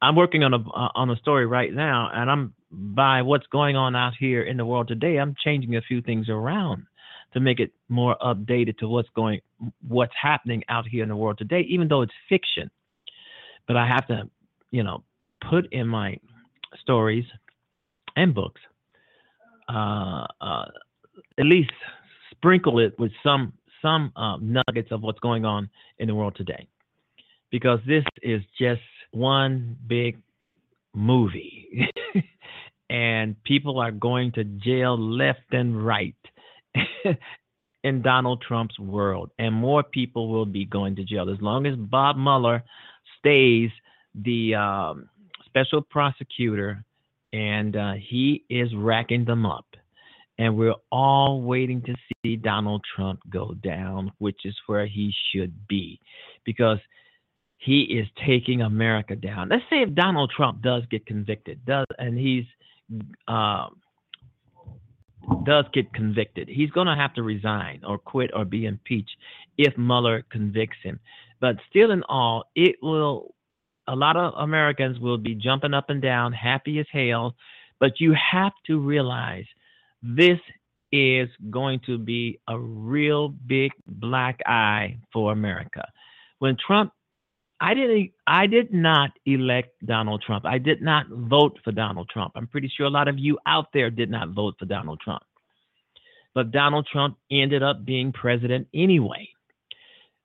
I'm 0.00 0.14
working 0.14 0.44
on 0.44 0.54
a 0.54 0.58
uh, 0.58 0.90
on 0.94 1.10
a 1.10 1.16
story 1.16 1.46
right 1.46 1.72
now, 1.72 2.10
and 2.12 2.30
I'm 2.30 2.54
by 2.70 3.22
what's 3.22 3.46
going 3.48 3.76
on 3.76 3.94
out 3.96 4.14
here 4.18 4.42
in 4.42 4.56
the 4.56 4.64
world 4.64 4.88
today. 4.88 5.16
I'm 5.16 5.34
changing 5.44 5.76
a 5.76 5.82
few 5.82 6.00
things 6.00 6.28
around 6.28 6.86
to 7.34 7.40
make 7.40 7.60
it 7.60 7.72
more 7.88 8.16
updated 8.22 8.78
to 8.78 8.88
what's 8.88 9.08
going 9.14 9.40
what's 9.86 10.12
happening 10.20 10.62
out 10.68 10.86
here 10.86 11.02
in 11.02 11.08
the 11.08 11.16
world 11.16 11.38
today, 11.38 11.60
even 11.68 11.88
though 11.88 12.02
it's 12.02 12.12
fiction. 12.28 12.70
But 13.66 13.76
I 13.76 13.86
have 13.86 14.06
to, 14.08 14.28
you 14.70 14.82
know, 14.82 15.02
put 15.48 15.70
in 15.72 15.86
my 15.86 16.18
stories 16.80 17.24
and 18.16 18.34
books, 18.34 18.60
uh, 19.68 20.26
uh, 20.40 20.66
at 21.38 21.44
least 21.44 21.70
sprinkle 22.30 22.78
it 22.78 22.98
with 22.98 23.12
some 23.22 23.52
some 23.82 24.12
uh, 24.16 24.36
nuggets 24.40 24.90
of 24.90 25.02
what's 25.02 25.20
going 25.20 25.44
on 25.44 25.68
in 25.98 26.08
the 26.08 26.14
world 26.14 26.34
today, 26.36 26.66
because 27.50 27.80
this 27.86 28.04
is 28.22 28.42
just 28.58 28.80
one 29.12 29.76
big 29.86 30.18
movie. 30.94 31.88
and 32.90 33.42
people 33.44 33.78
are 33.78 33.92
going 33.92 34.32
to 34.32 34.44
jail 34.44 34.98
left 34.98 35.52
and 35.52 35.84
right 35.84 36.16
in 37.84 38.02
Donald 38.02 38.42
Trump's 38.46 38.78
world. 38.78 39.30
And 39.38 39.54
more 39.54 39.82
people 39.82 40.28
will 40.28 40.46
be 40.46 40.64
going 40.64 40.96
to 40.96 41.04
jail. 41.04 41.30
As 41.30 41.40
long 41.40 41.66
as 41.66 41.76
Bob 41.76 42.16
Mueller 42.16 42.62
stays 43.18 43.70
the 44.14 44.54
um, 44.54 45.08
special 45.46 45.82
prosecutor 45.82 46.84
and 47.32 47.76
uh, 47.76 47.94
he 47.94 48.44
is 48.48 48.74
racking 48.74 49.24
them 49.24 49.46
up. 49.46 49.66
And 50.38 50.56
we're 50.56 50.74
all 50.92 51.42
waiting 51.42 51.82
to 51.82 51.94
see 52.22 52.36
Donald 52.36 52.84
Trump 52.94 53.20
go 53.28 53.54
down, 53.54 54.12
which 54.18 54.40
is 54.44 54.56
where 54.66 54.86
he 54.86 55.12
should 55.32 55.52
be. 55.66 56.00
Because 56.44 56.78
he 57.58 57.82
is 57.82 58.06
taking 58.24 58.62
America 58.62 59.16
down. 59.16 59.48
Let's 59.48 59.64
say 59.68 59.82
if 59.82 59.92
Donald 59.94 60.32
Trump 60.34 60.62
does 60.62 60.84
get 60.90 61.04
convicted, 61.06 61.64
does 61.66 61.86
and 61.98 62.16
he's 62.16 62.44
uh, 63.26 63.66
does 65.44 65.64
get 65.72 65.92
convicted, 65.92 66.48
he's 66.48 66.70
going 66.70 66.86
to 66.86 66.94
have 66.94 67.14
to 67.14 67.22
resign 67.22 67.82
or 67.86 67.98
quit 67.98 68.30
or 68.34 68.44
be 68.44 68.66
impeached 68.66 69.16
if 69.56 69.76
Mueller 69.76 70.24
convicts 70.30 70.78
him. 70.82 71.00
But 71.40 71.56
still, 71.68 71.90
in 71.90 72.02
all, 72.08 72.44
it 72.54 72.76
will. 72.82 73.34
A 73.90 73.96
lot 73.96 74.16
of 74.16 74.34
Americans 74.36 74.98
will 74.98 75.16
be 75.16 75.34
jumping 75.34 75.72
up 75.72 75.88
and 75.88 76.02
down, 76.02 76.32
happy 76.32 76.78
as 76.78 76.86
hell. 76.92 77.34
But 77.80 78.00
you 78.00 78.14
have 78.32 78.52
to 78.66 78.78
realize 78.78 79.46
this 80.02 80.38
is 80.92 81.28
going 81.50 81.80
to 81.86 81.96
be 81.96 82.38
a 82.48 82.58
real 82.58 83.28
big 83.28 83.72
black 83.86 84.40
eye 84.46 84.98
for 85.12 85.32
America. 85.32 85.86
When 86.38 86.56
Trump 86.64 86.92
I 87.60 87.74
didn't 87.74 88.12
I 88.26 88.46
did 88.46 88.72
not 88.72 89.10
elect 89.26 89.70
Donald 89.84 90.22
Trump. 90.22 90.44
I 90.44 90.58
did 90.58 90.80
not 90.80 91.06
vote 91.08 91.58
for 91.64 91.72
Donald 91.72 92.08
Trump. 92.08 92.32
I'm 92.36 92.46
pretty 92.46 92.70
sure 92.74 92.86
a 92.86 92.90
lot 92.90 93.08
of 93.08 93.18
you 93.18 93.38
out 93.46 93.66
there 93.72 93.90
did 93.90 94.10
not 94.10 94.30
vote 94.30 94.54
for 94.58 94.66
Donald 94.66 95.00
Trump. 95.00 95.22
But 96.34 96.52
Donald 96.52 96.86
Trump 96.90 97.16
ended 97.30 97.62
up 97.62 97.84
being 97.84 98.12
president 98.12 98.68
anyway. 98.72 99.28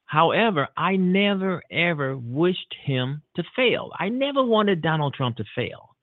However, 0.05 0.67
I 0.77 0.95
never 0.95 1.63
ever 1.71 2.15
wished 2.15 2.75
him 2.85 3.23
to 3.35 3.43
fail. 3.55 3.91
I 3.97 4.09
never 4.09 4.43
wanted 4.43 4.83
Donald 4.83 5.15
Trump 5.15 5.37
to 5.37 5.45
fail. 5.55 5.95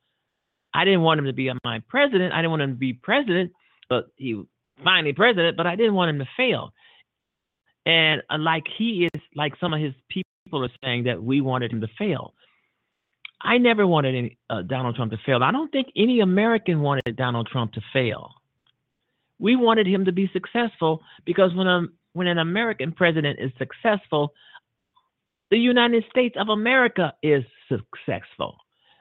I 0.75 0.85
didn't 0.85 1.03
want 1.03 1.21
him 1.21 1.27
to 1.27 1.33
be 1.33 1.53
my 1.65 1.81
president. 1.89 2.33
I 2.33 2.39
didn't 2.39 2.51
want 2.51 2.63
him 2.63 2.71
to 2.71 2.77
be 2.77 2.93
president, 2.93 3.53
but 3.89 4.07
he 4.17 4.43
finally 4.83 5.13
president, 5.13 5.57
but 5.57 5.67
I 5.67 5.77
didn't 5.77 5.95
want 5.95 6.11
him 6.11 6.19
to 6.19 6.29
fail. 6.37 6.73
And 7.87 8.23
uh, 8.31 8.39
like 8.39 8.65
he 8.77 9.09
is, 9.13 9.21
like 9.35 9.55
some 9.61 9.73
of 9.73 9.81
his 9.81 9.95
people 10.09 10.65
are 10.65 10.71
saying 10.85 11.05
that 11.05 11.23
we 11.23 11.41
wanted 11.41 11.73
him 11.73 11.81
to 11.81 11.89
fail. 11.99 12.35
I 13.43 13.59
never 13.59 13.87
wanted 13.87 14.15
any, 14.15 14.39
uh, 14.51 14.63
Donald 14.63 14.97
Trump 14.97 15.13
to 15.13 15.19
fail. 15.25 15.43
I 15.43 15.51
don't 15.51 15.73
think 15.73 15.89
any 15.97 16.21
American 16.21 16.81
wanted 16.81 17.17
Donald 17.17 17.49
Trump 17.51 17.73
to 17.73 17.81
fail. 17.93 18.31
We 19.39 19.57
wanted 19.57 19.87
him 19.87 20.05
to 20.05 20.13
be 20.13 20.31
successful 20.33 21.03
because 21.25 21.55
when 21.55 21.67
a 21.67 21.87
when 22.13 22.27
an 22.27 22.39
American 22.39 22.93
president 22.93 23.39
is 23.39 23.53
successful, 23.57 24.35
the 25.51 25.59
United 25.59 26.05
States 26.11 26.37
of 26.39 26.49
America 26.49 27.15
is 27.23 27.45
successful. 27.69 28.57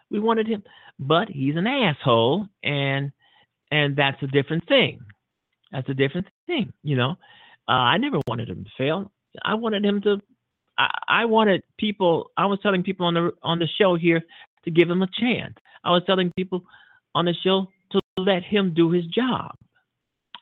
We 0.10 0.20
wanted 0.20 0.48
him, 0.48 0.64
but 1.00 1.28
he's 1.28 1.56
an 1.56 1.68
asshole, 1.68 2.48
and 2.64 3.12
and 3.72 3.96
that's 3.96 4.22
a 4.24 4.28
different 4.28 4.68
thing. 4.68 5.02
That's 5.72 5.90
a 5.90 5.94
different 5.94 6.28
thing, 6.48 6.74
you 6.84 6.96
know. 6.96 7.18
Uh, 7.70 7.74
I 7.74 7.98
never 7.98 8.20
wanted 8.28 8.50
him 8.50 8.64
to 8.64 8.70
fail. 8.78 9.12
I 9.46 9.54
wanted 9.54 9.86
him 9.86 10.02
to. 10.02 10.20
I, 10.80 10.90
I 11.08 11.26
wanted 11.26 11.62
people. 11.78 12.32
I 12.36 12.48
was 12.48 12.58
telling 12.64 12.82
people 12.82 13.06
on 13.06 13.14
the 13.14 13.32
on 13.44 13.60
the 13.60 13.68
show 13.80 13.96
here 13.96 14.24
to 14.66 14.72
give 14.72 14.90
him 14.90 15.04
a 15.04 15.08
chance. 15.20 15.54
I 15.84 15.92
was 15.92 16.02
telling 16.08 16.34
people 16.36 16.64
on 17.14 17.26
the 17.26 17.36
show 17.44 17.68
to 17.92 18.02
let 18.18 18.44
him 18.44 18.74
do 18.74 18.90
his 18.90 19.06
job. 19.06 19.52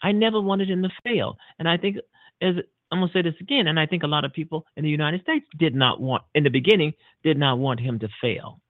I 0.02 0.14
never 0.14 0.40
wanted 0.40 0.70
him 0.70 0.84
to 0.84 0.90
fail, 1.04 1.38
and 1.60 1.68
I 1.68 1.76
think 1.76 1.98
as 2.42 2.56
I'm 2.92 3.00
gonna 3.00 3.12
say 3.12 3.24
this 3.24 3.36
again, 3.42 3.68
and 3.68 3.78
I 3.78 3.88
think 3.88 4.04
a 4.04 4.08
lot 4.08 4.24
of 4.24 4.32
people 4.32 4.66
in 4.78 4.86
the 4.86 4.90
United 4.90 5.22
States 5.24 5.46
did 5.60 5.76
not 5.76 6.00
want 6.00 6.24
in 6.34 6.46
the 6.46 6.50
beginning 6.50 6.94
did 7.24 7.38
not 7.38 7.60
want 7.60 7.82
him 7.82 8.00
to 8.00 8.08
fail. 8.22 8.62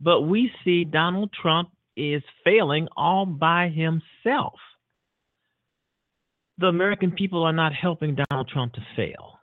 But 0.00 0.22
we 0.22 0.52
see 0.64 0.84
Donald 0.84 1.32
Trump 1.32 1.70
is 1.96 2.22
failing 2.44 2.86
all 2.96 3.26
by 3.26 3.70
himself 3.70 4.54
the 6.62 6.68
American 6.68 7.10
people 7.10 7.42
are 7.42 7.52
not 7.52 7.72
helping 7.74 8.16
Donald 8.30 8.48
Trump 8.48 8.74
to 8.74 8.80
fail. 8.96 9.40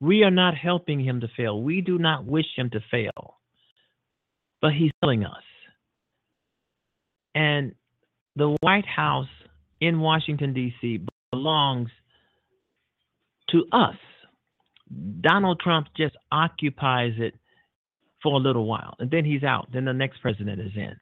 We 0.00 0.22
are 0.22 0.30
not 0.30 0.54
helping 0.54 1.00
him 1.00 1.20
to 1.22 1.28
fail. 1.36 1.62
We 1.62 1.80
do 1.80 1.98
not 1.98 2.26
wish 2.26 2.44
him 2.56 2.70
to 2.70 2.80
fail. 2.90 3.38
But 4.60 4.72
he's 4.74 4.90
telling 5.00 5.24
us. 5.24 5.42
And 7.34 7.74
the 8.36 8.56
White 8.60 8.86
House 8.86 9.28
in 9.80 10.00
Washington, 10.00 10.52
D.C. 10.52 11.06
belongs 11.30 11.88
to 13.50 13.64
us. 13.72 13.96
Donald 15.20 15.58
Trump 15.60 15.86
just 15.96 16.14
occupies 16.30 17.14
it 17.16 17.34
for 18.22 18.34
a 18.34 18.38
little 18.42 18.66
while, 18.66 18.94
and 18.98 19.10
then 19.10 19.24
he's 19.24 19.42
out. 19.42 19.68
Then 19.72 19.86
the 19.86 19.92
next 19.94 20.20
president 20.20 20.60
is 20.60 20.72
in. 20.76 20.94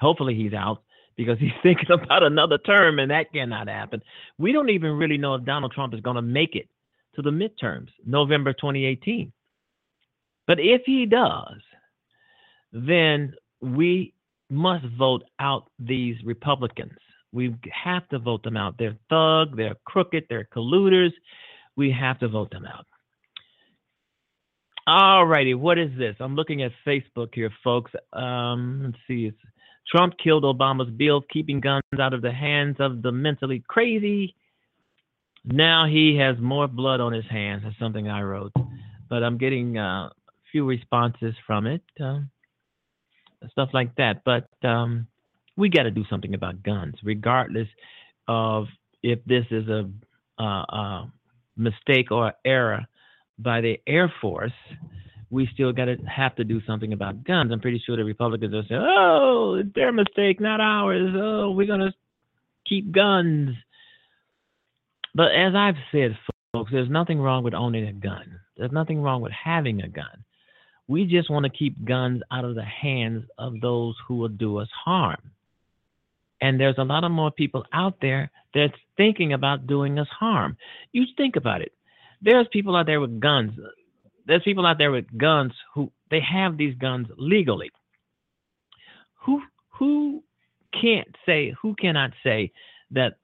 Hopefully, 0.00 0.34
he's 0.34 0.52
out 0.52 0.82
because 1.20 1.38
he's 1.38 1.52
thinking 1.62 1.90
about 1.90 2.22
another 2.22 2.56
term, 2.56 2.98
and 2.98 3.10
that 3.10 3.30
cannot 3.32 3.68
happen. 3.68 4.02
We 4.38 4.52
don't 4.52 4.70
even 4.70 4.92
really 4.92 5.18
know 5.18 5.34
if 5.34 5.44
Donald 5.44 5.72
Trump 5.72 5.92
is 5.92 6.00
going 6.00 6.16
to 6.16 6.22
make 6.22 6.56
it 6.56 6.66
to 7.14 7.22
the 7.22 7.30
midterms, 7.30 7.88
November 8.06 8.54
2018. 8.54 9.30
But 10.46 10.58
if 10.60 10.82
he 10.86 11.04
does, 11.04 11.60
then 12.72 13.34
we 13.60 14.14
must 14.48 14.86
vote 14.98 15.22
out 15.38 15.70
these 15.78 16.16
Republicans. 16.24 16.98
We 17.32 17.54
have 17.70 18.08
to 18.08 18.18
vote 18.18 18.42
them 18.42 18.56
out. 18.56 18.76
They're 18.78 18.96
thug, 19.10 19.56
they're 19.56 19.76
crooked, 19.84 20.24
they're 20.30 20.48
colluders. 20.54 21.12
We 21.76 21.92
have 21.92 22.18
to 22.20 22.28
vote 22.28 22.50
them 22.50 22.64
out. 22.64 22.86
All 24.86 25.26
righty, 25.26 25.54
what 25.54 25.78
is 25.78 25.90
this? 25.98 26.16
I'm 26.18 26.34
looking 26.34 26.62
at 26.62 26.72
Facebook 26.86 27.28
here, 27.34 27.50
folks. 27.62 27.92
Um, 28.12 28.82
let's 28.86 28.96
see. 29.06 29.26
It's 29.26 29.38
Trump 29.90 30.14
killed 30.22 30.44
Obama's 30.44 30.90
bill 30.90 31.22
keeping 31.32 31.60
guns 31.60 31.82
out 31.98 32.14
of 32.14 32.22
the 32.22 32.32
hands 32.32 32.76
of 32.78 33.02
the 33.02 33.10
mentally 33.10 33.62
crazy. 33.66 34.34
Now 35.44 35.86
he 35.86 36.16
has 36.16 36.36
more 36.38 36.68
blood 36.68 37.00
on 37.00 37.12
his 37.12 37.24
hands. 37.26 37.62
That's 37.64 37.78
something 37.78 38.08
I 38.08 38.22
wrote, 38.22 38.52
but 39.08 39.24
I'm 39.24 39.38
getting 39.38 39.78
uh, 39.78 40.08
a 40.08 40.12
few 40.52 40.66
responses 40.66 41.34
from 41.46 41.66
it, 41.66 41.82
uh, 42.02 42.20
stuff 43.50 43.70
like 43.72 43.94
that. 43.96 44.22
But 44.24 44.48
um, 44.62 45.06
we 45.56 45.68
got 45.68 45.84
to 45.84 45.90
do 45.90 46.04
something 46.08 46.34
about 46.34 46.62
guns, 46.62 46.94
regardless 47.02 47.68
of 48.28 48.66
if 49.02 49.18
this 49.24 49.46
is 49.50 49.66
a, 49.68 49.88
uh, 50.38 50.44
a 50.44 51.12
mistake 51.56 52.12
or 52.12 52.32
error 52.44 52.86
by 53.38 53.60
the 53.60 53.80
Air 53.86 54.12
Force, 54.20 54.52
we 55.30 55.48
still 55.54 55.72
got 55.72 55.86
to 55.86 55.96
have 55.96 56.34
to 56.36 56.44
do 56.44 56.60
something 56.66 56.92
about 56.92 57.24
guns. 57.24 57.52
I'm 57.52 57.60
pretty 57.60 57.82
sure 57.84 57.96
the 57.96 58.04
Republicans 58.04 58.52
will 58.52 58.64
say, 58.64 58.74
"Oh, 58.76 59.56
it's 59.60 59.72
their 59.74 59.92
mistake, 59.92 60.40
not 60.40 60.60
ours. 60.60 61.14
Oh, 61.14 61.52
we're 61.52 61.66
gonna 61.66 61.94
keep 62.68 62.92
guns." 62.92 63.56
But 65.14 65.32
as 65.34 65.54
I've 65.54 65.76
said, 65.92 66.18
folks, 66.52 66.72
there's 66.72 66.90
nothing 66.90 67.20
wrong 67.20 67.44
with 67.44 67.54
owning 67.54 67.86
a 67.86 67.92
gun. 67.92 68.40
There's 68.56 68.72
nothing 68.72 69.00
wrong 69.00 69.22
with 69.22 69.32
having 69.32 69.82
a 69.82 69.88
gun. 69.88 70.24
We 70.88 71.06
just 71.06 71.30
want 71.30 71.44
to 71.44 71.50
keep 71.50 71.84
guns 71.84 72.22
out 72.32 72.44
of 72.44 72.56
the 72.56 72.64
hands 72.64 73.24
of 73.38 73.60
those 73.60 73.94
who 74.06 74.16
will 74.16 74.28
do 74.28 74.58
us 74.58 74.68
harm. 74.84 75.30
And 76.40 76.58
there's 76.58 76.78
a 76.78 76.84
lot 76.84 77.04
of 77.04 77.12
more 77.12 77.30
people 77.30 77.64
out 77.72 78.00
there 78.00 78.30
that's 78.54 78.74
thinking 78.96 79.32
about 79.32 79.66
doing 79.66 79.98
us 79.98 80.08
harm. 80.08 80.56
You 80.92 81.04
think 81.16 81.36
about 81.36 81.60
it. 81.60 81.72
There's 82.22 82.48
people 82.52 82.74
out 82.76 82.86
there 82.86 83.00
with 83.00 83.20
guns. 83.20 83.52
There's 84.30 84.44
people 84.44 84.64
out 84.64 84.78
there 84.78 84.92
with 84.92 85.06
guns 85.18 85.52
who 85.74 85.90
they 86.08 86.20
have 86.20 86.56
these 86.56 86.76
guns 86.76 87.08
legally. 87.18 87.68
Who 89.26 89.42
who 89.70 90.22
can't 90.80 91.08
say 91.26 91.52
who 91.60 91.74
cannot 91.74 92.12
say 92.22 92.52
that 92.92 93.14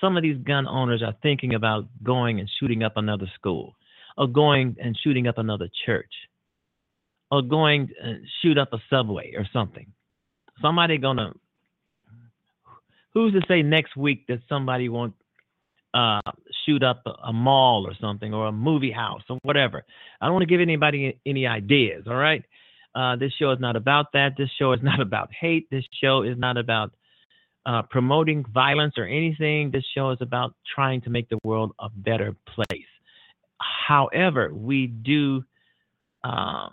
some 0.00 0.16
of 0.16 0.22
these 0.22 0.38
gun 0.38 0.66
owners 0.66 1.02
are 1.02 1.14
thinking 1.22 1.52
about 1.52 1.84
going 2.02 2.40
and 2.40 2.48
shooting 2.58 2.82
up 2.82 2.96
another 2.96 3.30
school 3.34 3.74
or 4.16 4.26
going 4.26 4.74
and 4.82 4.98
shooting 5.04 5.26
up 5.28 5.36
another 5.36 5.68
church 5.84 6.14
or 7.30 7.42
going 7.42 7.90
and 8.02 8.24
shoot 8.40 8.56
up 8.56 8.72
a 8.72 8.78
subway 8.88 9.34
or 9.36 9.46
something. 9.52 9.92
Somebody 10.62 10.96
gonna 10.96 11.34
who's 13.12 13.34
to 13.34 13.42
say 13.46 13.60
next 13.60 13.98
week 13.98 14.26
that 14.28 14.38
somebody 14.48 14.88
won't 14.88 15.14
uh, 15.94 16.20
shoot 16.66 16.82
up 16.82 17.02
a, 17.06 17.10
a 17.28 17.32
mall 17.32 17.86
or 17.86 17.94
something 18.00 18.34
or 18.34 18.48
a 18.48 18.52
movie 18.52 18.90
house 18.90 19.22
or 19.30 19.38
whatever. 19.42 19.84
I 20.20 20.26
don't 20.26 20.34
want 20.34 20.42
to 20.42 20.52
give 20.52 20.60
anybody 20.60 21.18
any 21.24 21.46
ideas. 21.46 22.04
All 22.06 22.16
right. 22.16 22.44
Uh, 22.94 23.16
this 23.16 23.32
show 23.38 23.50
is 23.52 23.60
not 23.60 23.76
about 23.76 24.06
that. 24.12 24.30
This 24.36 24.50
show 24.58 24.72
is 24.72 24.80
not 24.82 25.00
about 25.00 25.30
hate. 25.38 25.68
This 25.70 25.84
show 26.02 26.22
is 26.22 26.36
not 26.36 26.56
about 26.58 26.92
uh, 27.66 27.82
promoting 27.82 28.44
violence 28.52 28.94
or 28.98 29.06
anything. 29.06 29.70
This 29.70 29.84
show 29.94 30.10
is 30.10 30.18
about 30.20 30.54
trying 30.74 31.00
to 31.02 31.10
make 31.10 31.28
the 31.28 31.38
world 31.44 31.72
a 31.78 31.88
better 31.88 32.36
place. 32.46 32.68
However, 33.86 34.52
we 34.52 34.86
do 34.88 35.44
um, 36.24 36.72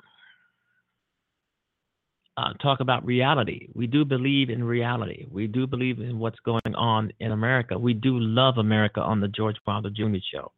uh, 2.38 2.54
talk 2.62 2.80
about 2.80 3.06
reality. 3.06 3.68
We 3.74 3.88
do 3.88 4.06
believe 4.06 4.50
in 4.50 4.64
reality. 4.64 5.26
We 5.30 5.48
do 5.48 5.68
believe 5.68 6.00
in 6.00 6.20
what's 6.20 6.40
going 6.40 6.76
on 6.76 7.12
in 7.20 7.32
America. 7.32 7.78
We 7.78 7.94
do 7.94 8.20
love 8.20 8.58
America 8.58 9.02
on 9.02 9.20
the 9.20 9.28
George 9.28 9.58
Wilder 9.68 9.90
Jr. 9.90 10.18
Show. 10.34 10.52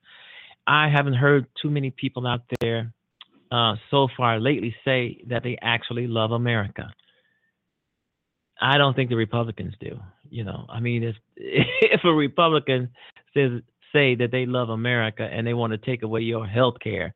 I 0.68 0.88
haven't 0.90 1.16
heard 1.16 1.48
too 1.62 1.70
many 1.70 1.92
people 1.92 2.28
out 2.28 2.42
there 2.62 2.94
uh, 3.52 3.76
so 3.92 4.08
far 4.16 4.40
lately 4.40 4.76
say 4.86 5.24
that 5.28 5.44
they 5.44 5.58
actually 5.62 6.08
love 6.08 6.32
America. 6.32 6.90
I 8.62 8.78
don't 8.78 8.96
think 8.96 9.10
the 9.10 9.16
Republicans 9.16 9.74
do. 9.80 10.00
You 10.30 10.44
know, 10.44 10.66
I 10.70 10.80
mean, 10.80 11.04
if 11.04 11.16
if 11.36 12.02
a 12.04 12.14
Republican 12.14 12.90
says 13.34 13.62
say 13.94 14.16
that 14.16 14.32
they 14.32 14.46
love 14.46 14.70
America 14.70 15.24
and 15.24 15.46
they 15.46 15.54
want 15.54 15.72
to 15.72 15.78
take 15.78 16.04
away 16.04 16.22
your 16.22 16.48
health 16.48 16.76
care, 16.84 17.14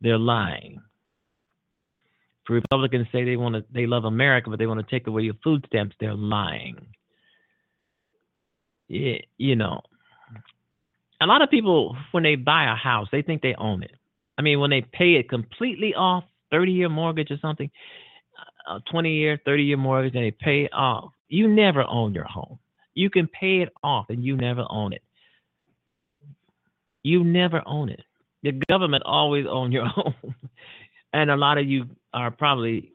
they're 0.00 0.18
lying. 0.18 0.80
Republicans 2.54 3.06
say 3.12 3.24
they 3.24 3.36
want 3.36 3.54
to 3.54 3.64
they 3.72 3.86
love 3.86 4.04
America 4.04 4.50
but 4.50 4.58
they 4.58 4.66
want 4.66 4.80
to 4.80 4.90
take 4.90 5.06
away 5.06 5.22
your 5.22 5.34
food 5.42 5.64
stamps, 5.66 5.96
they're 6.00 6.14
lying. 6.14 6.86
Yeah, 8.88 9.18
you 9.36 9.54
know, 9.54 9.82
a 11.20 11.26
lot 11.26 11.42
of 11.42 11.50
people 11.50 11.96
when 12.12 12.22
they 12.22 12.36
buy 12.36 12.70
a 12.72 12.74
house, 12.74 13.08
they 13.12 13.22
think 13.22 13.42
they 13.42 13.54
own 13.58 13.82
it. 13.82 13.92
I 14.38 14.42
mean, 14.42 14.60
when 14.60 14.70
they 14.70 14.82
pay 14.82 15.14
it 15.14 15.28
completely 15.28 15.94
off, 15.94 16.24
30 16.50 16.72
year 16.72 16.88
mortgage 16.88 17.30
or 17.30 17.38
something, 17.42 17.70
uh, 18.68 18.76
a 18.76 18.90
20 18.90 19.12
year, 19.12 19.40
30 19.44 19.62
year 19.64 19.76
mortgage, 19.76 20.14
and 20.14 20.24
they 20.24 20.30
pay 20.30 20.64
it 20.64 20.72
off. 20.72 21.12
You 21.28 21.48
never 21.48 21.84
own 21.84 22.14
your 22.14 22.24
home. 22.24 22.58
You 22.94 23.10
can 23.10 23.28
pay 23.28 23.60
it 23.60 23.68
off 23.82 24.06
and 24.08 24.24
you 24.24 24.36
never 24.36 24.64
own 24.70 24.92
it. 24.92 25.02
You 27.02 27.24
never 27.24 27.62
own 27.66 27.90
it. 27.90 28.00
The 28.42 28.52
government 28.68 29.02
always 29.04 29.46
own 29.48 29.72
your 29.72 29.86
home. 29.86 30.14
And 31.12 31.30
a 31.30 31.36
lot 31.36 31.58
of 31.58 31.66
you 31.66 31.86
are 32.12 32.30
probably 32.30 32.92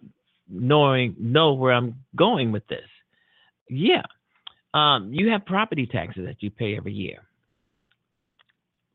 knowing 0.49 1.15
know 1.19 1.53
where 1.53 1.73
I'm 1.73 1.95
going 2.15 2.51
with 2.51 2.67
this. 2.67 2.87
Yeah. 3.69 4.03
Um, 4.73 5.13
you 5.13 5.29
have 5.29 5.45
property 5.45 5.85
taxes 5.85 6.25
that 6.25 6.41
you 6.41 6.49
pay 6.49 6.75
every 6.75 6.93
year. 6.93 7.19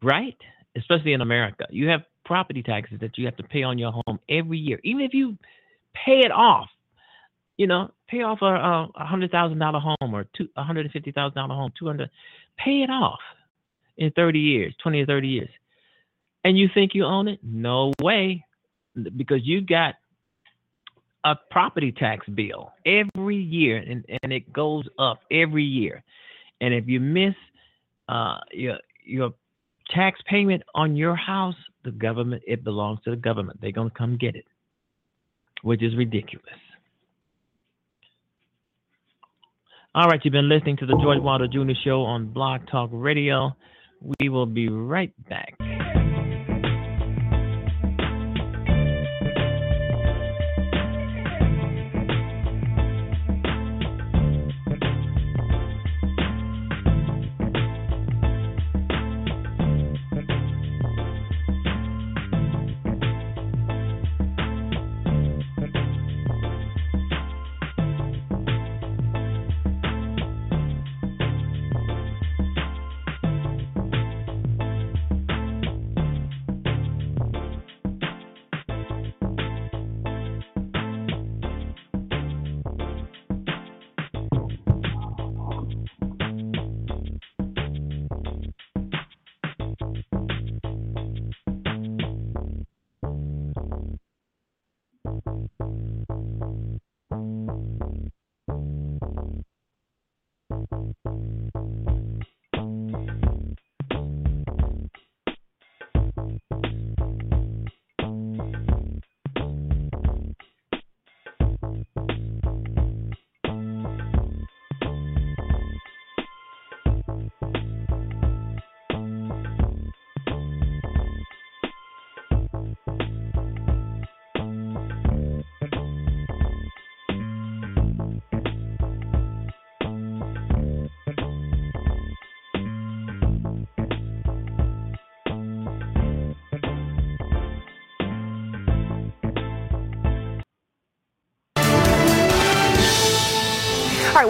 Right? 0.03 0.37
Especially 0.77 1.13
in 1.13 1.21
America. 1.21 1.67
You 1.71 1.89
have 1.89 2.03
property 2.25 2.63
taxes 2.63 2.99
that 3.01 3.17
you 3.17 3.25
have 3.25 3.37
to 3.37 3.43
pay 3.43 3.63
on 3.63 3.79
your 3.79 3.93
home 3.93 4.21
every 4.29 4.59
year. 4.59 4.81
Even 4.85 5.03
if 5.03 5.15
you 5.15 5.37
pay 5.95 6.21
it 6.21 6.31
off, 6.31 6.69
you 7.57 7.67
know, 7.67 7.91
pay 8.07 8.23
off 8.23 8.43
a, 8.43 8.47
a 9.01 9.05
hundred 9.05 9.31
thousand 9.31 9.59
dollar 9.59 9.81
home 9.81 10.15
or 10.15 10.27
two 10.37 10.49
a 10.57 10.63
hundred 10.63 10.87
and 10.87 10.93
fifty 10.93 11.11
thousand 11.11 11.37
dollar 11.37 11.55
home, 11.55 11.73
two 11.79 11.87
hundred 11.87 12.11
pay 12.57 12.83
it 12.83 12.91
off 12.91 13.19
in 13.97 14.11
thirty 14.13 14.39
years, 14.39 14.75
twenty 14.81 15.01
or 15.01 15.07
thirty 15.07 15.29
years. 15.29 15.51
And 16.45 16.57
you 16.57 16.69
think 16.73 16.95
you 16.95 17.05
own 17.05 17.27
it? 17.29 17.41
No 17.43 17.93
way. 18.01 18.45
Because 19.17 19.41
you 19.45 19.61
got 19.61 19.95
a 21.25 21.35
property 21.51 21.93
tax 21.93 22.27
bill 22.29 22.73
every 22.87 23.37
year 23.37 23.79
and, 23.79 24.05
and 24.23 24.33
it 24.33 24.53
goes 24.53 24.85
up 24.99 25.21
every 25.31 25.65
year. 25.65 26.03
And 26.61 26.73
if 26.73 26.89
you 26.89 27.01
miss 27.01 27.35
uh, 28.09 28.39
your 28.53 28.79
your 29.05 29.35
tax 29.95 30.21
payment 30.29 30.63
on 30.75 30.97
your 30.97 31.15
house, 31.15 31.55
the 31.85 31.91
government 31.91 32.43
it 32.47 32.65
belongs 32.65 33.01
to 33.05 33.11
the 33.11 33.17
government. 33.17 33.61
They're 33.61 33.73
gonna 33.73 33.91
come 33.91 34.17
get 34.17 34.37
it, 34.37 34.47
which 35.63 35.83
is 35.83 35.97
ridiculous. 35.97 36.47
All 39.95 40.07
right, 40.07 40.21
you've 40.23 40.33
been 40.33 40.49
listening 40.49 40.77
to 40.79 40.87
the 40.87 40.97
George 41.03 41.21
Wilder 41.21 41.49
Jr. 41.49 41.73
Show 41.83 42.03
on 42.03 42.27
Blog 42.33 42.61
Talk 42.71 42.91
Radio. 42.93 43.57
We 44.21 44.29
will 44.29 44.47
be 44.47 44.69
right 44.69 45.13
back. 45.29 45.57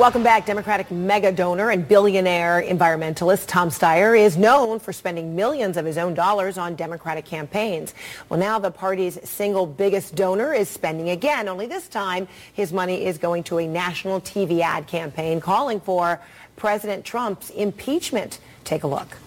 Welcome 0.09 0.23
back. 0.23 0.47
Democratic 0.47 0.91
mega 0.91 1.31
donor 1.31 1.69
and 1.69 1.87
billionaire 1.87 2.63
environmentalist 2.63 3.45
Tom 3.47 3.69
Steyer 3.69 4.19
is 4.19 4.39
known 4.39 4.81
for 4.81 4.91
spending 4.91 5.37
millions 5.37 5.77
of 5.77 5.85
his 5.85 5.99
own 5.99 6.15
dollars 6.15 6.57
on 6.57 6.75
Democratic 6.77 7.27
campaigns. 7.27 7.93
Well, 8.31 8.41
now 8.41 8.59
the 8.59 8.71
party's 8.71 9.19
single 9.29 9.67
biggest 9.67 10.15
donor 10.15 10.55
is 10.55 10.71
spending 10.71 11.11
again, 11.11 11.47
only 11.47 11.67
this 11.67 11.89
time 11.89 12.27
his 12.55 12.73
money 12.73 13.05
is 13.05 13.19
going 13.19 13.43
to 13.45 13.59
a 13.59 13.67
national 13.67 14.23
TV 14.23 14.61
ad 14.61 14.87
campaign 14.87 15.43
calling 15.43 15.79
for 15.79 16.19
President 16.57 17.05
Trump's 17.05 17.51
impeachment. 17.51 18.39
Take 18.65 18.85
a 18.85 18.89
look. 18.89 19.19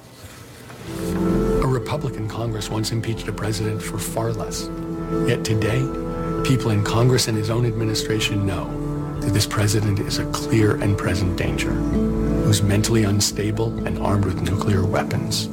A 0.98 1.68
Republican 1.68 2.28
Congress 2.28 2.72
once 2.72 2.92
impeached 2.92 3.28
a 3.28 3.32
president 3.32 3.84
for 3.84 4.00
far 4.00 4.34
less. 4.34 4.68
Yet 5.28 5.46
today, 5.46 5.82
people 6.44 6.72
in 6.72 6.84
Congress 6.84 7.28
and 7.28 7.38
his 7.38 7.52
own 7.52 7.68
administration 7.68 8.48
know 8.48 8.81
that 9.22 9.34
this 9.34 9.46
president 9.46 10.00
is 10.00 10.20
a 10.20 10.26
clear 10.32 10.76
and 10.82 10.98
present 10.98 11.38
danger, 11.38 11.72
who's 11.72 12.62
mentally 12.62 13.04
unstable 13.04 13.86
and 13.86 13.98
armed 14.00 14.26
with 14.26 14.42
nuclear 14.42 14.86
weapons. 14.86 15.48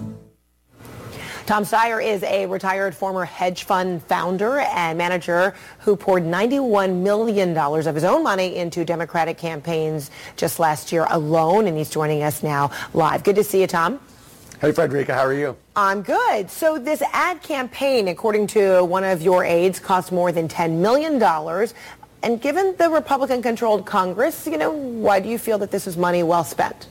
Tom 1.47 1.65
Steyer 1.65 2.05
is 2.05 2.23
a 2.25 2.45
retired 2.45 2.95
former 2.95 3.25
hedge 3.25 3.65
fund 3.65 4.03
founder 4.03 4.59
and 4.59 4.99
manager 4.99 5.55
who 5.79 5.97
poured 5.97 6.23
$91 6.23 6.97
million 6.97 7.57
of 7.57 7.95
his 7.95 8.05
own 8.05 8.23
money 8.23 8.57
into 8.57 8.85
Democratic 8.85 9.39
campaigns 9.39 10.11
just 10.37 10.59
last 10.59 10.93
year 10.93 11.07
alone, 11.09 11.67
and 11.67 11.77
he's 11.79 11.89
joining 11.89 12.23
us 12.23 12.43
now 12.43 12.71
live. 12.93 13.25
Good 13.25 13.37
to 13.37 13.45
see 13.45 13.63
you, 13.63 13.67
Tom. 13.67 13.99
Hey, 14.61 14.73
Fredricka, 14.73 15.15
how 15.15 15.25
are 15.25 15.33
you? 15.33 15.57
I'm 15.77 16.03
good. 16.03 16.51
So 16.51 16.79
this 16.79 17.01
ad 17.13 17.43
campaign, 17.45 18.09
according 18.09 18.49
to 18.49 18.83
one 18.83 19.05
of 19.05 19.23
your 19.23 19.45
aides, 19.45 19.79
cost 19.79 20.11
more 20.11 20.33
than 20.33 20.49
$10 20.49 20.79
million. 20.81 21.19
And 22.23 22.41
given 22.41 22.75
the 22.77 22.91
Republican-controlled 22.91 23.87
Congress, 23.87 24.47
you 24.47 24.59
know, 24.59 24.71
why 24.71 25.21
do 25.21 25.29
you 25.29 25.39
feel 25.39 25.59
that 25.59 25.71
this 25.71 25.87
is 25.87 25.97
money 25.97 26.23
well 26.23 26.45
spent? 26.45 26.89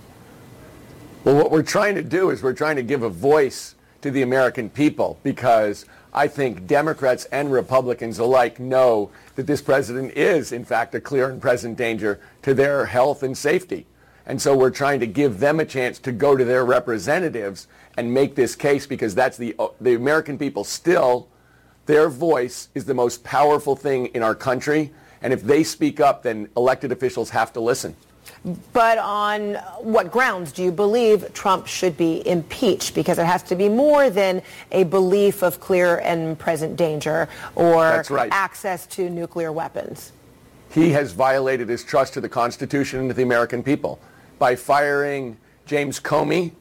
Well, 1.23 1.35
what 1.35 1.51
we're 1.51 1.63
trying 1.63 1.95
to 1.95 2.03
do 2.03 2.29
is 2.29 2.41
we're 2.41 2.53
trying 2.53 2.77
to 2.77 2.83
give 2.83 3.03
a 3.03 3.09
voice 3.09 3.75
to 4.01 4.11
the 4.11 4.21
American 4.21 4.69
people 4.69 5.19
because 5.23 5.85
I 6.13 6.27
think 6.27 6.65
Democrats 6.65 7.25
and 7.25 7.51
Republicans 7.51 8.19
alike 8.19 8.59
know 8.59 9.11
that 9.35 9.47
this 9.47 9.61
president 9.61 10.13
is, 10.13 10.51
in 10.53 10.63
fact, 10.63 10.95
a 10.95 11.01
clear 11.01 11.29
and 11.29 11.41
present 11.41 11.77
danger 11.77 12.21
to 12.43 12.53
their 12.53 12.85
health 12.85 13.21
and 13.21 13.37
safety. 13.37 13.85
And 14.25 14.41
so 14.41 14.55
we're 14.55 14.71
trying 14.71 14.99
to 15.01 15.07
give 15.07 15.39
them 15.39 15.59
a 15.59 15.65
chance 15.65 15.99
to 15.99 16.11
go 16.11 16.35
to 16.35 16.45
their 16.45 16.65
representatives 16.65 17.67
and 17.97 18.13
make 18.13 18.35
this 18.35 18.55
case 18.55 18.87
because 18.87 19.13
that's 19.13 19.37
the, 19.37 19.55
the 19.81 19.95
American 19.95 20.37
people 20.37 20.63
still, 20.63 21.27
their 21.85 22.09
voice 22.09 22.69
is 22.73 22.85
the 22.85 22.93
most 22.93 23.23
powerful 23.23 23.75
thing 23.75 24.07
in 24.07 24.23
our 24.23 24.35
country. 24.35 24.93
And 25.21 25.33
if 25.33 25.43
they 25.43 25.63
speak 25.63 25.99
up, 25.99 26.23
then 26.23 26.49
elected 26.55 26.91
officials 26.91 27.29
have 27.31 27.53
to 27.53 27.59
listen. 27.59 27.95
But 28.73 28.97
on 28.97 29.55
what 29.79 30.11
grounds 30.11 30.51
do 30.51 30.63
you 30.63 30.71
believe 30.71 31.33
Trump 31.33 31.67
should 31.67 31.97
be 31.97 32.25
impeached? 32.27 32.93
Because 32.93 33.19
it 33.19 33.25
has 33.25 33.43
to 33.43 33.55
be 33.55 33.69
more 33.69 34.09
than 34.09 34.41
a 34.71 34.83
belief 34.83 35.41
of 35.41 35.59
clear 35.59 35.97
and 35.99 36.37
present 36.37 36.75
danger 36.75 37.27
or 37.55 38.03
right. 38.09 38.29
access 38.31 38.85
to 38.87 39.09
nuclear 39.09 39.51
weapons. 39.51 40.11
He 40.71 40.91
has 40.91 41.13
violated 41.13 41.69
his 41.69 41.83
trust 41.83 42.13
to 42.13 42.21
the 42.21 42.29
Constitution 42.29 42.99
and 42.99 43.09
to 43.09 43.13
the 43.13 43.23
American 43.23 43.63
people. 43.63 43.99
By 44.37 44.55
firing 44.55 45.37
James 45.65 45.99
Comey, 45.99 46.51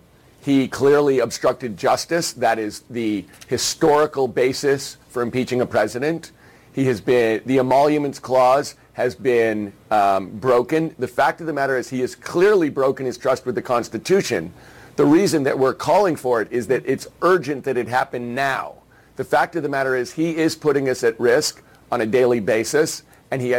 he 0.40 0.68
clearly 0.68 1.18
obstructed 1.18 1.76
justice. 1.76 2.32
That 2.32 2.58
is 2.58 2.84
the 2.88 3.24
historical 3.48 4.28
basis 4.28 4.96
for 5.08 5.22
impeaching 5.22 5.60
a 5.60 5.66
president. 5.66 6.30
He 6.76 6.84
has 6.84 7.00
been, 7.00 7.40
the 7.46 7.58
emoluments 7.58 8.18
clause 8.18 8.74
has 8.92 9.14
been 9.14 9.72
um, 9.90 10.28
broken. 10.28 10.94
The 10.98 11.08
fact 11.08 11.40
of 11.40 11.46
the 11.46 11.54
matter 11.54 11.78
is 11.78 11.88
he 11.88 12.00
has 12.00 12.14
clearly 12.14 12.68
broken 12.68 13.06
his 13.06 13.16
trust 13.16 13.46
with 13.46 13.54
the 13.54 13.62
Constitution. 13.62 14.52
The 14.96 15.06
reason 15.06 15.44
that 15.44 15.58
we're 15.58 15.72
calling 15.72 16.16
for 16.16 16.42
it 16.42 16.52
is 16.52 16.66
that 16.66 16.82
it's 16.84 17.06
urgent 17.22 17.64
that 17.64 17.78
it 17.78 17.88
happen 17.88 18.34
now. 18.34 18.74
The 19.16 19.24
fact 19.24 19.56
of 19.56 19.62
the 19.62 19.70
matter 19.70 19.96
is 19.96 20.12
he 20.12 20.36
is 20.36 20.54
putting 20.54 20.90
us 20.90 21.02
at 21.02 21.18
risk 21.18 21.62
on 21.90 22.02
a 22.02 22.06
daily 22.06 22.40
basis, 22.40 23.04
and 23.30 23.40
he 23.40 23.54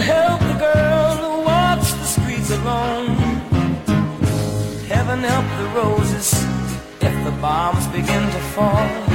help 0.00 0.40
the 0.40 0.58
girl 0.58 1.16
who 1.22 1.44
walks 1.44 1.92
the 1.92 2.04
streets 2.04 2.50
alone. 2.50 3.08
Heaven 4.88 5.20
help 5.20 5.46
the 5.60 5.68
roses 5.80 6.32
if 7.00 7.24
the 7.24 7.32
bombs 7.40 7.86
begin 7.88 8.22
to 8.22 8.40
fall. 8.54 9.10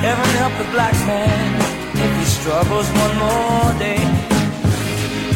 Heaven 0.00 0.30
help 0.40 0.52
the 0.56 0.70
black 0.72 0.94
man 1.06 1.60
if 1.94 2.18
he 2.18 2.24
struggles 2.24 2.88
one 3.04 3.16
more 3.18 3.78
day. 3.78 4.00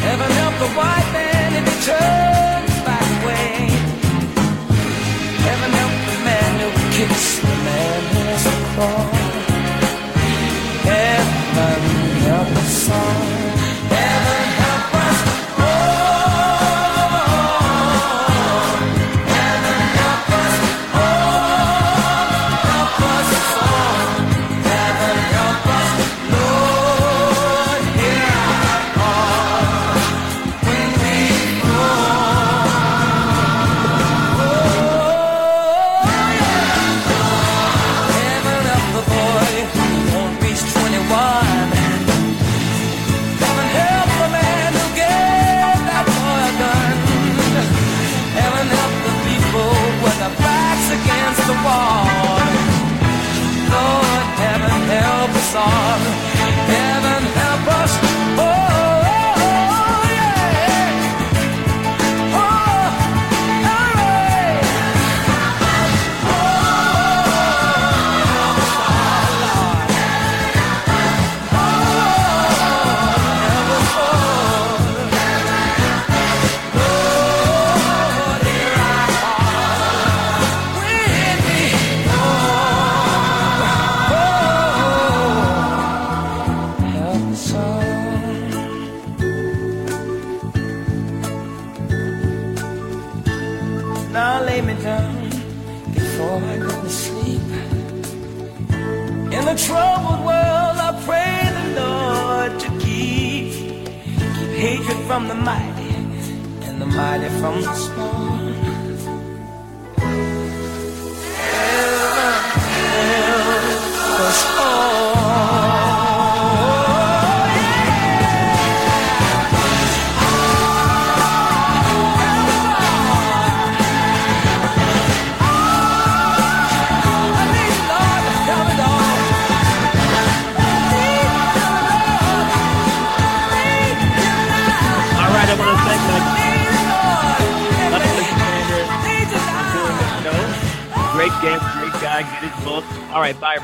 Heaven 0.00 0.30
help 0.40 0.54
the 0.58 0.70
white 0.74 1.10
man 1.12 1.52
if 1.54 1.64
he 1.70 1.76
turns 1.84 2.73
kicks 6.94 7.40
the 7.40 7.46
man 7.48 8.02
who 8.14 8.20
has 8.30 8.44
to 8.44 8.56
crawl. 8.70 9.10
Heaven 10.86 11.82
help 12.22 12.48
us 12.56 12.90
all. 12.90 13.43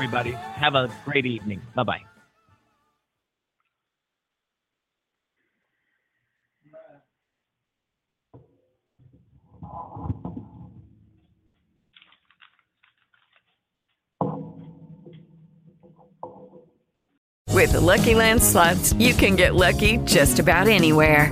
Everybody. 0.01 0.31
Have 0.55 0.73
a 0.73 0.89
great 1.05 1.25
evening. 1.27 1.61
Bye 1.75 1.83
bye. 1.83 2.01
With 17.53 17.73
the 17.73 17.79
Lucky 17.79 18.15
Land 18.15 18.41
slots, 18.41 18.93
you 18.93 19.13
can 19.13 19.35
get 19.35 19.53
lucky 19.53 19.97
just 19.97 20.39
about 20.39 20.67
anywhere. 20.67 21.31